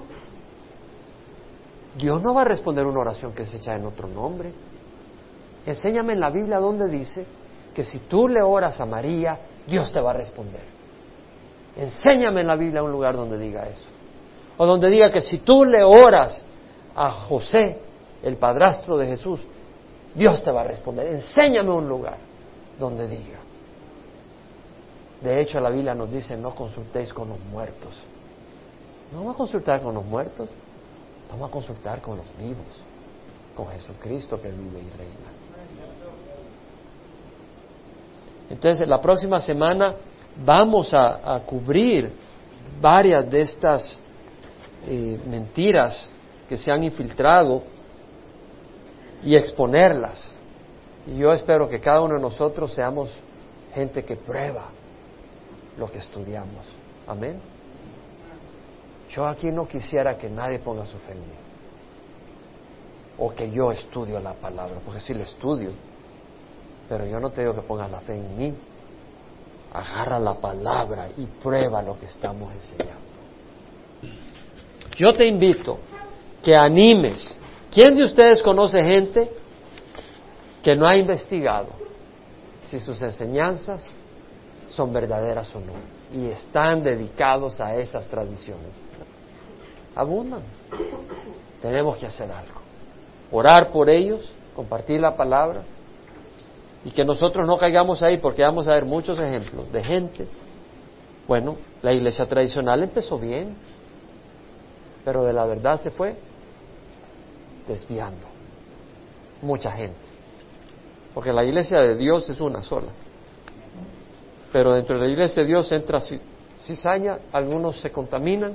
Dios 1.97 2.21
no 2.23 2.35
va 2.35 2.43
a 2.43 2.45
responder 2.45 2.87
una 2.87 3.01
oración 3.01 3.33
que 3.33 3.47
se 3.47 3.59
echa 3.59 3.75
en 3.77 3.85
otro 3.85 4.09
nombre. 4.09 4.53
Enséñame 5.67 6.15
en 6.15 6.21
la 6.21 6.31
Biblia 6.31 6.59
donde 6.59 6.89
dice 6.89 7.25
que 7.73 7.85
si 7.85 8.01
tú 8.01 8.29
le 8.29 8.43
oras 8.43 8.81
a 8.81 8.87
María, 8.87 9.39
Dios 9.67 9.93
te 9.93 10.01
va 10.01 10.11
a 10.11 10.15
responder. 10.15 10.63
Enséñame 11.77 12.43
en 12.43 12.47
la 12.47 12.57
Biblia 12.57 12.83
un 12.83 12.93
lugar 12.93 13.17
donde 13.17 13.39
diga 13.39 13.67
eso. 13.67 13.89
O 14.57 14.67
donde 14.67 14.91
diga 14.91 15.11
que 15.11 15.23
si 15.23 15.39
tú 15.39 15.65
le 15.65 15.83
oras 15.83 16.43
a 16.95 17.11
José, 17.11 17.81
el 18.23 18.37
padrastro 18.37 18.97
de 18.97 19.07
Jesús, 19.07 19.41
Dios 20.15 20.43
te 20.43 20.51
va 20.51 20.61
a 20.63 20.65
responder. 20.65 21.09
Enséñame 21.09 21.71
un 21.71 21.89
lugar 21.89 22.19
donde 22.79 23.09
diga. 23.09 23.41
De 25.25 25.41
hecho, 25.41 25.59
la 25.59 25.71
Biblia 25.71 25.95
nos 25.95 26.13
dice, 26.13 26.37
no 26.37 26.55
consultéis 26.55 27.11
con 27.11 27.31
los 27.31 27.41
muertos. 27.51 27.99
No 29.11 29.21
vamos 29.21 29.35
a 29.35 29.39
consultar 29.39 29.81
con 29.81 29.95
los 29.95 30.05
muertos, 30.05 30.51
vamos 31.31 31.49
a 31.49 31.51
consultar 31.51 32.03
con 32.03 32.19
los 32.19 32.27
vivos, 32.37 32.83
con 33.57 33.67
Jesucristo 33.69 34.39
que 34.39 34.51
vive 34.51 34.81
y 34.81 34.99
reina. 34.99 35.31
Entonces, 38.51 38.87
la 38.87 39.01
próxima 39.01 39.41
semana 39.41 39.95
vamos 40.45 40.93
a, 40.93 41.41
cubrir 41.47 42.13
varias 42.79 43.31
de 43.31 43.41
estas 43.41 43.99
eh, 44.87 45.19
mentiras 45.27 46.07
que 46.47 46.59
se 46.59 46.71
han 46.71 46.85
infiltrado 46.85 47.63
y 49.23 49.35
exponerlas. 49.35 50.29
Y 51.07 51.17
yo 51.17 51.33
espero 51.33 51.67
que 51.67 51.81
cada 51.81 52.03
uno 52.03 52.17
de 52.17 52.21
nosotros 52.21 52.75
seamos 52.75 53.11
gente 53.73 54.05
que 54.05 54.17
prueba 54.17 54.74
lo 55.79 55.91
que 55.91 55.99
estudiamos. 55.99 56.67
Amén. 57.07 57.41
Yo 59.11 59.27
aquí 59.27 59.51
no 59.51 59.69
quisiera 59.69 60.17
que 60.17 60.29
nadie 60.29 60.59
ponga 60.59 60.87
su 60.87 60.99
fe 60.99 61.13
en 61.13 61.21
mí. 61.21 61.35
O 63.19 63.31
que 63.31 63.51
yo 63.51 63.71
estudio 63.71 64.19
la 64.19 64.35
palabra, 64.35 64.77
porque 64.85 65.01
si 65.01 65.15
la 65.15 65.23
estudio, 65.23 65.71
pero 66.89 67.07
yo 67.07 67.21
no 67.21 67.31
te 67.31 67.43
digo 67.43 67.55
que 67.55 67.63
pongas 67.63 67.91
la 67.91 68.01
fe 68.01 68.17
en 68.17 68.37
mí. 68.37 68.55
Agarra 69.73 70.19
la 70.19 70.35
palabra 70.35 71.09
y 71.17 71.27
prueba 71.27 71.83
lo 71.83 71.99
que 71.99 72.07
estamos 72.07 72.53
enseñando. 72.53 73.03
Yo 74.97 75.13
te 75.13 75.27
invito 75.27 75.79
que 76.43 76.55
animes. 76.55 77.37
¿Quién 77.71 77.97
de 77.97 78.05
ustedes 78.05 78.43
conoce 78.43 78.83
gente 78.83 79.31
que 80.63 80.77
no 80.77 80.87
ha 80.87 80.97
investigado 80.97 81.69
si 82.63 82.79
sus 82.79 83.01
enseñanzas 83.03 83.93
son 84.75 84.93
verdaderas 84.93 85.55
o 85.55 85.61
no? 85.61 85.73
Y 86.13 86.27
están 86.31 86.83
dedicados 86.83 87.61
a 87.61 87.77
esas 87.77 88.07
tradiciones. 88.07 88.81
Abundan. 89.95 90.43
Tenemos 91.63 91.97
que 91.99 92.07
hacer 92.07 92.31
algo. 92.31 92.61
Orar 93.31 93.71
por 93.71 93.89
ellos, 93.89 94.33
compartir 94.55 95.01
la 95.01 95.17
palabra 95.17 95.63
Y 96.85 96.91
que 96.91 97.05
nosotros 97.05 97.47
no 97.47 97.57
caigamos 97.57 98.03
ahí 98.03 98.19
porque 98.19 98.43
vamos 98.43 98.69
a 98.69 98.73
ver 98.73 98.85
muchos 98.85 99.19
ejemplos 99.19 99.73
de 99.73 99.83
gente. 99.83 100.29
Bueno, 101.27 101.57
la 101.81 101.95
iglesia 101.95 102.27
tradicional 102.27 102.83
empezó 102.83 103.19
bien, 103.19 103.57
pero 105.03 105.25
de 105.25 105.33
la 105.33 105.47
verdad 105.47 105.81
se 105.81 105.91
fue 105.91 106.15
desviando 107.67 108.27
mucha 109.41 109.73
gente. 109.73 109.97
Porque 111.15 111.33
la 111.33 111.43
iglesia 111.45 111.81
de 111.81 111.97
Dios 111.97 112.29
es 112.29 112.41
una 112.41 112.63
sola. 112.63 112.89
Pero 114.55 114.73
dentro 114.73 114.97
de 114.97 115.07
la 115.07 115.13
iglesia 115.13 115.43
de 115.43 115.49
Dios 115.49 115.73
entra 115.73 115.99
cizaña, 116.57 117.19
algunos 117.33 117.81
se 117.81 117.91
contaminan 117.91 118.55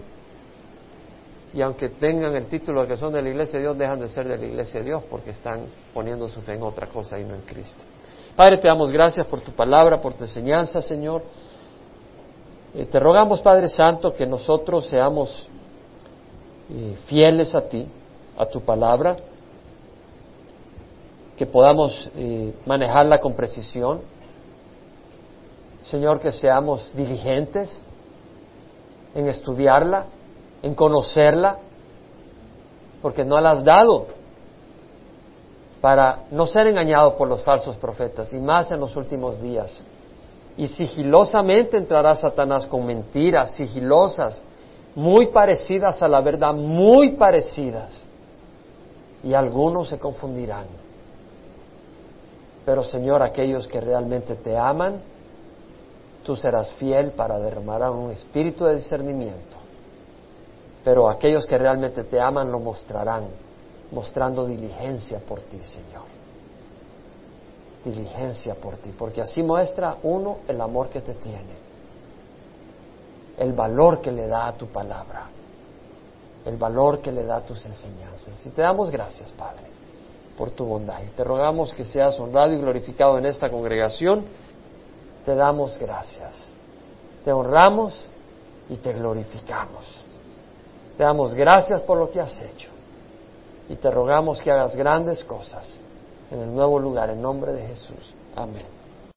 y 1.54 1.62
aunque 1.62 1.89
tengan 1.89 2.34
el 2.38 2.47
título 2.47 2.84
de 2.84 2.88
que 2.88 2.95
son 2.95 3.12
de 3.12 3.22
la 3.22 3.28
iglesia 3.28 3.60
de 3.60 3.66
Dios, 3.66 3.78
dejan 3.78 4.00
de 4.00 4.08
ser 4.08 4.26
de 4.26 4.38
la 4.38 4.45
iglesia 4.45 4.80
de 4.80 4.86
Dios 4.86 5.04
porque 5.10 5.32
están 5.32 5.66
poniendo 5.93 6.30
su 6.30 6.39
fe 6.39 6.54
en 6.54 6.64
otra 6.64 6.88
cosa 6.88 7.20
y 7.20 7.26
no 7.26 7.36
en 7.36 7.41
Cristo. 7.41 7.84
Padre, 8.34 8.60
te 8.60 8.70
damos 8.70 8.91
gracias 8.91 9.26
por 9.26 9.41
tu 9.41 9.52
palabra, 9.52 10.00
por 10.00 10.14
tu 10.14 10.24
enseñanza, 10.24 10.82
Señor. 10.82 11.22
Eh, 12.76 12.86
te 12.86 12.97
rogamos, 12.97 13.41
Padre 13.41 13.68
Santo, 13.68 14.14
que 14.14 14.26
nosotros 14.26 14.88
seamos 14.88 15.50
eh, 16.70 16.95
fieles 17.08 17.54
a 17.54 17.68
ti, 17.68 17.86
a 18.38 18.45
tu 18.45 18.62
palabra, 18.62 19.18
que 21.36 21.45
podamos 21.45 22.10
eh, 22.16 22.54
manejarla 22.66 23.20
con 23.20 23.34
precisión. 23.34 24.00
Señor, 25.82 26.19
que 26.19 26.32
seamos 26.32 26.91
diligentes 26.93 27.80
en 29.15 29.27
estudiarla, 29.27 30.05
en 30.61 30.75
conocerla, 30.75 31.57
porque 33.01 33.23
no 33.23 33.39
la 33.39 33.51
has 33.51 33.63
dado 33.63 34.07
para 35.82 36.25
no 36.32 36.45
ser 36.45 36.67
engañado 36.67 37.15
por 37.15 37.30
los 37.30 37.41
falsos 37.41 37.77
profetas, 37.77 38.34
y 38.34 38.39
más 38.39 38.71
en 38.71 38.82
los 38.82 38.95
últimos 38.97 39.41
días. 39.41 39.82
Y 40.57 40.67
sigilosamente 40.67 41.77
entrará 41.77 42.13
Satanás 42.15 42.65
con 42.65 42.86
mentiras 42.86 43.51
sigilosas, 43.55 44.43
muy 44.95 45.27
parecidas 45.27 46.03
a 46.03 46.07
la 46.09 46.19
verdad, 46.19 46.53
muy 46.53 47.11
parecidas, 47.11 48.03
y 49.23 49.34
algunos 49.34 49.88
se 49.88 49.97
confundirán. 49.97 50.65
Pero 52.65 52.84
Señor, 52.84 53.23
aquellos 53.23 53.67
que 53.67 53.80
realmente 53.80 54.36
te 54.36 54.57
aman, 54.57 55.01
tú 56.30 56.36
serás 56.36 56.71
fiel 56.73 57.11
para 57.13 57.39
derramar 57.39 57.89
un 57.89 58.11
espíritu 58.11 58.65
de 58.65 58.75
discernimiento 58.75 59.57
pero 60.84 61.09
aquellos 61.09 61.45
que 61.45 61.57
realmente 61.57 62.03
te 62.03 62.19
aman 62.19 62.51
lo 62.51 62.59
mostrarán, 62.59 63.27
mostrando 63.91 64.45
diligencia 64.45 65.19
por 65.19 65.41
ti, 65.41 65.59
Señor. 65.61 66.05
Diligencia 67.84 68.55
por 68.55 68.77
ti, 68.77 68.93
porque 68.97 69.21
así 69.21 69.43
muestra 69.43 69.97
uno 70.03 70.39
el 70.47 70.59
amor 70.59 70.89
que 70.89 71.01
te 71.01 71.13
tiene, 71.15 71.57
el 73.38 73.53
valor 73.53 74.01
que 74.01 74.11
le 74.11 74.27
da 74.27 74.47
a 74.47 74.53
tu 74.53 74.67
palabra, 74.67 75.27
el 76.45 76.57
valor 76.57 76.99
que 77.01 77.11
le 77.11 77.25
da 77.25 77.38
a 77.38 77.41
tus 77.41 77.65
enseñanzas. 77.65 78.45
Y 78.45 78.49
te 78.49 78.61
damos 78.61 78.89
gracias, 78.89 79.32
Padre, 79.32 79.63
por 80.38 80.51
tu 80.51 80.65
bondad. 80.65 81.01
Y 81.03 81.09
te 81.09 81.23
rogamos 81.23 81.73
que 81.73 81.86
seas 81.86 82.19
honrado 82.19 82.53
y 82.53 82.57
glorificado 82.57 83.17
en 83.17 83.25
esta 83.25 83.49
congregación. 83.49 84.25
Te 85.26 85.36
damos 85.36 85.78
gracias. 85.78 86.49
Te 87.24 87.32
honramos 87.32 88.07
y 88.70 88.78
te 88.78 88.93
glorificamos. 88.93 90.03
Te 90.97 91.03
damos 91.03 91.34
gracias 91.34 91.82
por 91.82 91.97
lo 91.97 92.09
que 92.09 92.20
has 92.20 92.41
hecho 92.41 92.70
y 93.70 93.76
te 93.76 93.89
rogamos 93.91 94.41
que 94.41 94.51
hagas 94.51 94.76
grandes 94.76 95.24
cosas 95.24 95.82
en 96.32 96.39
el 96.39 96.53
nuevo 96.53 96.80
lugar, 96.80 97.09
en 97.09 97.22
nombre 97.22 97.53
de 97.53 97.67
Jesús. 97.67 98.13
Amén. 98.36 98.78